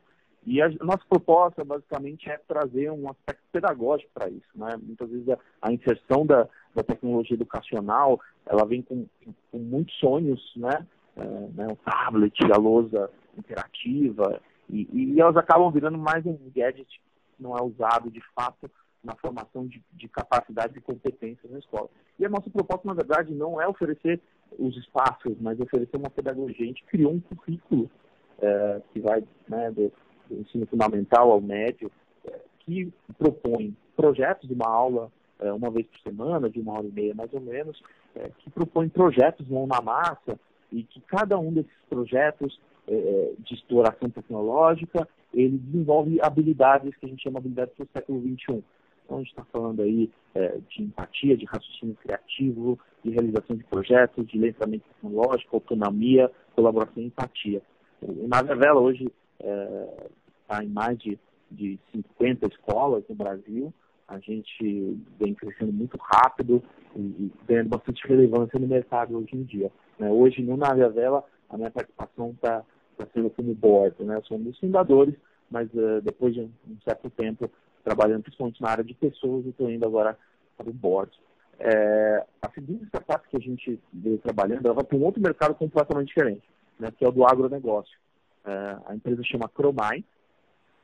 [0.46, 4.48] E a, nossa proposta, basicamente, é trazer um aspecto pedagógico para isso.
[4.54, 4.76] Né?
[4.82, 9.06] Muitas vezes a, a inserção da, da, tecnologia educacional, ela vem com,
[9.50, 10.86] com muitos sonhos, né?
[11.16, 11.66] Uh, né?
[11.68, 17.00] O tablet, a lousa interativa, e, e elas acabam virando mais um gadget
[17.36, 18.70] que não é usado de fato
[19.02, 21.88] na formação de, de capacidade e competências na escola.
[22.18, 24.20] E a nossa proposta, na verdade, não é oferecer
[24.58, 26.64] os espaços, mas oferecer uma pedagogia.
[26.64, 27.90] A gente criou um currículo
[28.40, 29.92] é, que vai né, do,
[30.28, 31.90] do, ensino fundamental ao médio,
[32.26, 35.10] é, que propõe projetos de uma aula
[35.40, 37.80] é, uma vez por semana, de uma hora e meia mais ou menos,
[38.14, 40.38] é, que propõe projetos mão na massa
[40.72, 47.22] e que cada um desses projetos de exploração tecnológica, ele desenvolve habilidades que a gente
[47.22, 48.62] chama de habilidades do século XXI.
[49.04, 50.10] Então, a gente está falando aí
[50.68, 57.06] de empatia, de raciocínio criativo, de realização de projetos, de letramento tecnológico, autonomia, colaboração e
[57.06, 57.62] empatia.
[58.02, 60.06] O Navevela hoje está é,
[60.48, 61.18] tá em mais de,
[61.50, 63.72] de 50 escolas no Brasil.
[64.06, 66.62] A gente vem crescendo muito rápido
[66.94, 69.72] e, e ganhando bastante relevância no mercado hoje em dia.
[69.98, 70.10] Né?
[70.10, 72.62] Hoje, no Navevela, a minha participação está
[72.96, 74.02] tá sendo como board.
[74.04, 74.16] Né?
[74.16, 75.14] Eu sou um dos fundadores,
[75.50, 77.50] mas uh, depois de um, um certo tempo
[77.82, 80.18] trabalhando principalmente na área de pessoas estou indo agora
[80.56, 81.12] para o board.
[81.58, 85.54] É, a segunda startup que a gente veio trabalhando, ela vai para um outro mercado
[85.54, 86.42] completamente diferente,
[86.78, 87.96] né, que é o do agronegócio.
[88.44, 90.04] É, a empresa chama Cromai.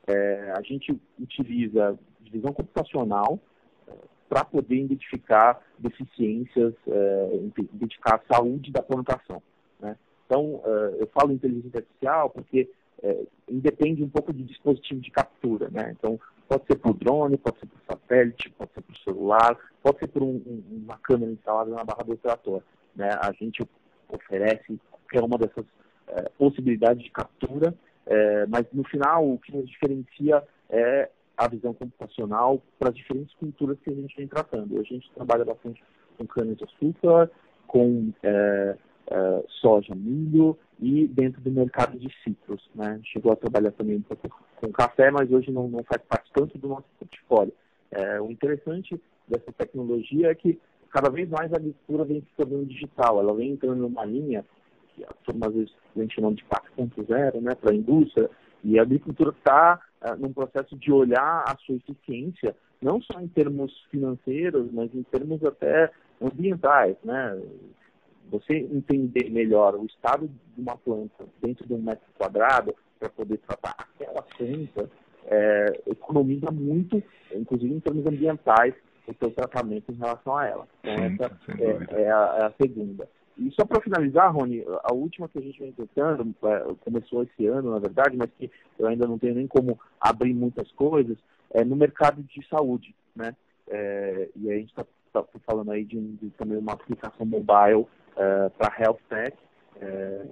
[0.07, 3.39] É, a gente utiliza divisão computacional
[3.87, 3.93] é,
[4.28, 7.37] para poder identificar deficiências, é,
[7.74, 9.43] identificar a saúde da plantação.
[9.78, 9.97] Né?
[10.27, 12.69] Então, é, eu falo inteligência artificial porque
[13.03, 15.95] é, independe um pouco do dispositivo de captura, né?
[15.99, 20.09] Então, pode ser por drone, pode ser por satélite, pode ser por celular, pode ser
[20.09, 22.62] por um, um, uma câmera instalada na barra do trator,
[22.95, 23.11] né?
[23.20, 23.66] A gente
[24.09, 25.80] oferece qualquer uma dessas é,
[26.37, 27.74] possibilidade de captura,
[28.07, 33.35] é, mas no final o que nos diferencia é a visão computacional para as diferentes
[33.37, 34.78] culturas que a gente vem tratando.
[34.78, 35.82] A gente trabalha bastante
[36.19, 37.31] com cana-de-açúcar,
[37.66, 38.77] com é,
[39.11, 42.69] é, soja, milho e dentro do mercado de citros.
[42.74, 43.01] Né?
[43.05, 46.59] Chegou a trabalhar também um pouco com café, mas hoje não, não faz parte tanto
[46.59, 47.55] do nosso portfólio.
[47.91, 50.61] É, o interessante dessa tecnologia é que
[50.91, 54.45] cada vez mais a agricultura vem se tornando digital, ela vem entrando numa linha
[55.01, 58.31] que a turma às vezes vem chamando de 4.0 né, para a indústria,
[58.62, 63.28] e a agricultura está uh, num processo de olhar a sua eficiência, não só em
[63.28, 65.90] termos financeiros, mas em termos até
[66.20, 67.40] ambientais, né?
[68.31, 73.39] Você entender melhor o estado de uma planta dentro de um metro quadrado para poder
[73.39, 74.90] tratar aquela planta
[75.27, 77.02] é, economiza muito,
[77.35, 78.74] inclusive em termos ambientais,
[79.06, 80.68] o seu tratamento em relação a ela.
[80.85, 83.09] Então Sim, essa é, é, a, é a segunda.
[83.40, 87.46] E só para finalizar, Rony, a última que a gente vem tentando, é, começou esse
[87.46, 91.16] ano, na verdade, mas que eu ainda não tenho nem como abrir muitas coisas,
[91.50, 93.34] é no mercado de saúde, né?
[93.66, 98.50] É, e a gente está tá falando aí de, de, também uma aplicação mobile é,
[98.50, 99.34] para health tech.
[99.80, 100.26] É,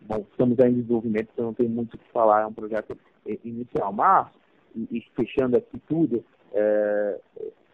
[0.00, 2.96] bom, estamos ainda em desenvolvimento, então não tem muito o que falar, é um projeto
[3.44, 3.92] inicial.
[3.92, 4.28] Mas,
[4.74, 6.24] e, e fechando aqui tudo,
[6.54, 7.20] é,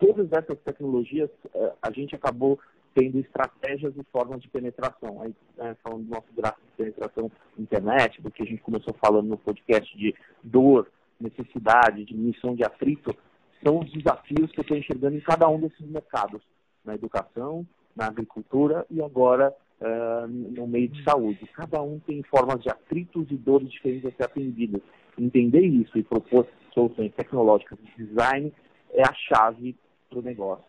[0.01, 2.59] todas essas tecnologias é, a gente acabou
[2.95, 5.23] tendo estratégias e formas de penetração.
[5.23, 9.29] Aí, né, falando do nosso gráfico de penetração internet, do que a gente começou falando
[9.29, 10.91] no podcast de dor,
[11.21, 13.15] necessidade, diminuição de atrito,
[13.63, 16.43] são os desafios que eu estou enxergando em cada um desses mercados,
[16.85, 21.47] na educação, na agricultura e agora uh, no meio de saúde.
[21.55, 24.81] Cada um tem formas de atritos e dores diferentes a ser atendidas.
[25.19, 28.53] Entender isso e propor soluções tecnológicas de design
[28.93, 29.77] é a chave
[30.09, 30.65] para o negócio.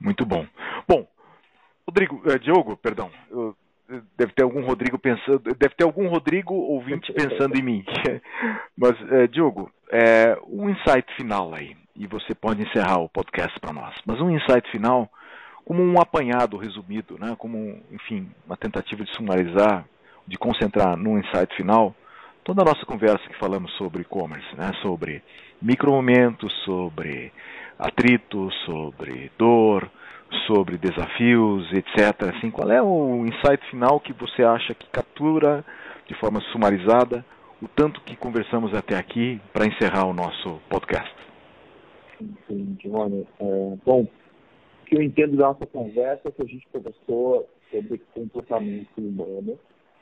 [0.00, 0.46] Muito bom.
[0.88, 1.06] Bom,
[1.86, 3.56] Rodrigo, eh, Diogo, perdão, eu,
[4.16, 7.84] deve ter algum Rodrigo pensando, deve ter algum Rodrigo ouvinte pensando em mim.
[8.76, 13.72] Mas, eh, Diogo, é, um insight final aí, e você pode encerrar o podcast para
[13.72, 13.94] nós.
[14.06, 15.10] Mas um insight final,
[15.64, 17.34] como um apanhado resumido, né?
[17.38, 19.84] Como, enfim, uma tentativa de sumarizar,
[20.26, 21.94] de concentrar num insight final
[22.44, 24.72] toda a nossa conversa que falamos sobre e-commerce, né?
[24.82, 25.22] Sobre
[25.60, 27.32] micromomentos, sobre
[27.78, 29.90] atrito, sobre dor,
[30.46, 32.34] sobre desafios, etc.
[32.36, 35.64] Assim, qual é o insight final que você acha que captura
[36.06, 37.24] de forma sumarizada
[37.60, 41.14] o tanto que conversamos até aqui para encerrar o nosso podcast?
[42.48, 43.26] Sim, Giovanni.
[43.40, 47.98] É, bom, o que eu entendo da nossa conversa é que a gente conversou sobre
[48.14, 49.58] comportamento humano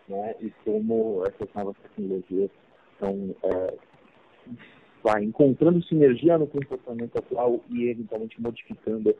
[0.09, 2.51] né, e como essas novas tecnologias
[2.95, 3.75] estão é,
[5.03, 9.15] vai encontrando sinergia no comportamento atual e eventualmente modificando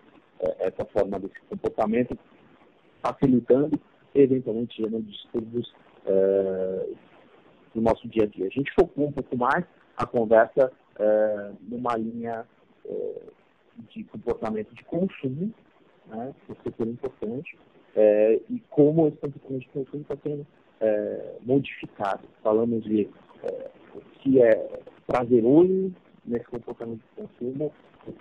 [0.59, 2.19] essa forma desse comportamento,
[3.03, 3.81] facilitando
[4.15, 5.73] eventualmente gerando distúrbios
[6.07, 6.89] é,
[7.75, 8.47] no nosso dia a dia.
[8.47, 9.65] A gente focou um pouco mais
[9.97, 12.45] a conversa é, numa linha
[12.85, 13.23] é,
[13.93, 15.53] de comportamento de consumo,
[16.07, 17.59] né, que é super importante,
[17.95, 20.47] é, e como esse comportamento de consumo está sendo
[20.81, 22.23] é, modificado.
[22.43, 23.09] Falamos de
[23.95, 25.93] o que é prazeroso
[26.25, 27.73] nesse comportamento de consumo,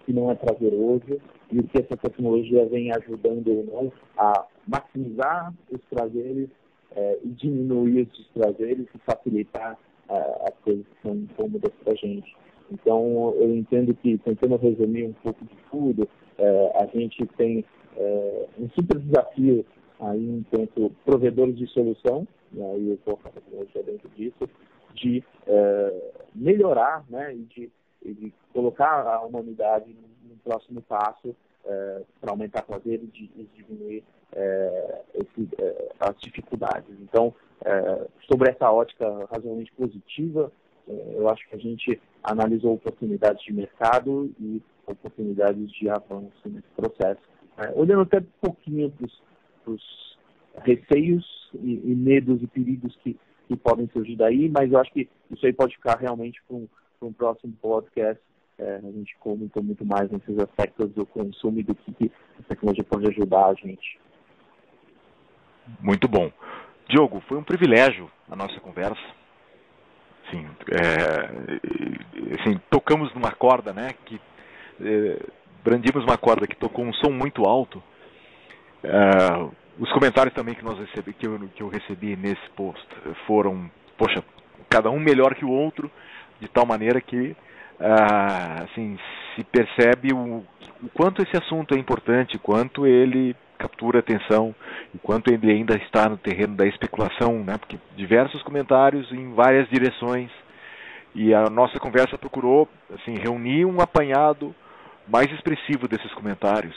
[0.06, 1.20] que não é prazeroso
[1.52, 6.50] e o que essa tecnologia vem ajudando ou não a maximizar os prazeres
[6.96, 9.78] é, e diminuir os desprazeres e facilitar
[10.10, 10.14] é,
[10.48, 12.36] as coisas que são incômodas para a gente.
[12.72, 16.08] Então, eu entendo que, tentando resumir um pouco de tudo,
[16.38, 17.66] é, a gente tem
[18.58, 19.66] um super desafio
[20.00, 24.50] aí enquanto provedores de solução, e aí eu coloco a tecnologia dentro disso,
[24.94, 27.70] de é, melhorar né, e de,
[28.04, 31.36] e de, colocar a humanidade no, próximo passo
[31.66, 36.96] é, para aumentar prazer e, e diminuir é, esse, é, as dificuldades.
[37.02, 40.52] Então, é, sobre essa ótica razoavelmente positiva,
[40.88, 46.68] é, eu acho que a gente analisou oportunidades de mercado e oportunidades de avanço nesse
[46.76, 47.22] processo.
[47.76, 50.18] olhando até um pouquinho para os
[50.64, 53.20] receios e, e medos e perigos que
[53.50, 56.68] que podem surgir daí, mas eu acho que isso aí pode ficar realmente para um,
[57.02, 58.22] um próximo podcast.
[58.58, 62.84] É, a gente comenta muito mais nesses aspectos do consumo e do que a tecnologia
[62.84, 64.00] pode ajudar a gente.
[65.80, 66.32] Muito bom.
[66.90, 69.02] Diogo, foi um privilégio a nossa conversa.
[70.30, 73.94] Sim, é, assim, tocamos numa corda, né?
[74.06, 74.20] Que
[74.82, 75.26] é,
[75.64, 77.82] brandimos uma corda que tocou um som muito alto.
[78.84, 78.90] É,
[79.80, 82.86] os comentários também que nós recebi, que eu, que eu recebi nesse post
[83.26, 84.24] foram, poxa,
[84.70, 85.90] cada um melhor que o outro,
[86.40, 87.36] de tal maneira que
[87.80, 88.98] ah, assim
[89.36, 90.44] se percebe o,
[90.84, 94.56] o quanto esse assunto é importante, quanto ele captura atenção,
[94.96, 97.58] enquanto ele ainda está no terreno da especulação, né?
[97.58, 100.32] Porque diversos comentários em várias direções
[101.14, 104.56] e a nossa conversa procurou assim reunir um apanhado
[105.08, 106.76] mais expressivo desses comentários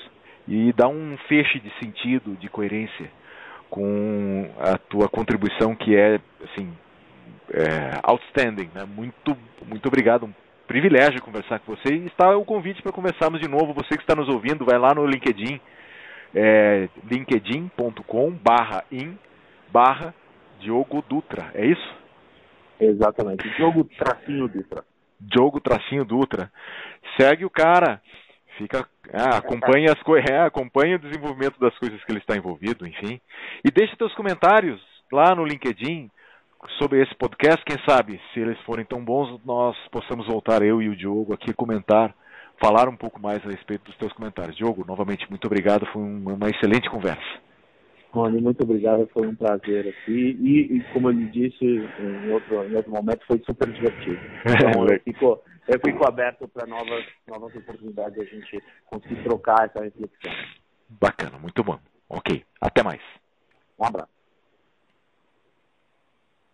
[0.49, 3.09] e dar um feixe de sentido, de coerência
[3.71, 6.73] com a tua contribuição que é assim
[7.53, 8.85] é, outstanding, né?
[8.85, 9.37] Muito
[9.67, 10.35] muito obrigado, um
[10.67, 13.75] privilégio conversar com você e está o convite para conversarmos de novo.
[13.75, 15.61] Você que está nos ouvindo, vai lá no LinkedIn,
[16.35, 19.19] é, linkedin.com/in
[19.71, 20.15] barra
[20.59, 21.95] Diogo Dutra, é isso?
[22.81, 24.85] Exatamente, Diogo Tracinho Dutra.
[25.21, 26.51] Diogo Tracinho Dutra.
[27.19, 28.01] Segue o cara,
[28.59, 32.87] fica, é, acompanha as coisas, é, acompanha o desenvolvimento das coisas que ele está envolvido,
[32.87, 33.21] enfim.
[33.65, 34.81] E deixe seus comentários
[35.13, 36.11] lá no LinkedIn
[36.79, 40.89] sobre esse podcast, quem sabe, se eles forem tão bons, nós possamos voltar eu e
[40.89, 42.15] o Diogo aqui comentar,
[42.61, 44.57] falar um pouco mais a respeito dos teus comentários.
[44.57, 47.41] Diogo, novamente muito obrigado, foi uma excelente conversa.
[48.13, 50.37] Rony, muito obrigado, foi um prazer aqui.
[50.39, 54.21] E, e como eu lhe disse em outro, em outro momento, foi super divertido.
[54.45, 59.65] Então eu fico, eu fico aberto para novas, novas oportunidades de a gente conseguir trocar
[59.65, 60.33] essa reflexão.
[60.91, 61.79] Bacana, muito bom.
[62.09, 63.01] Ok, até mais.
[63.79, 64.22] Um abraço.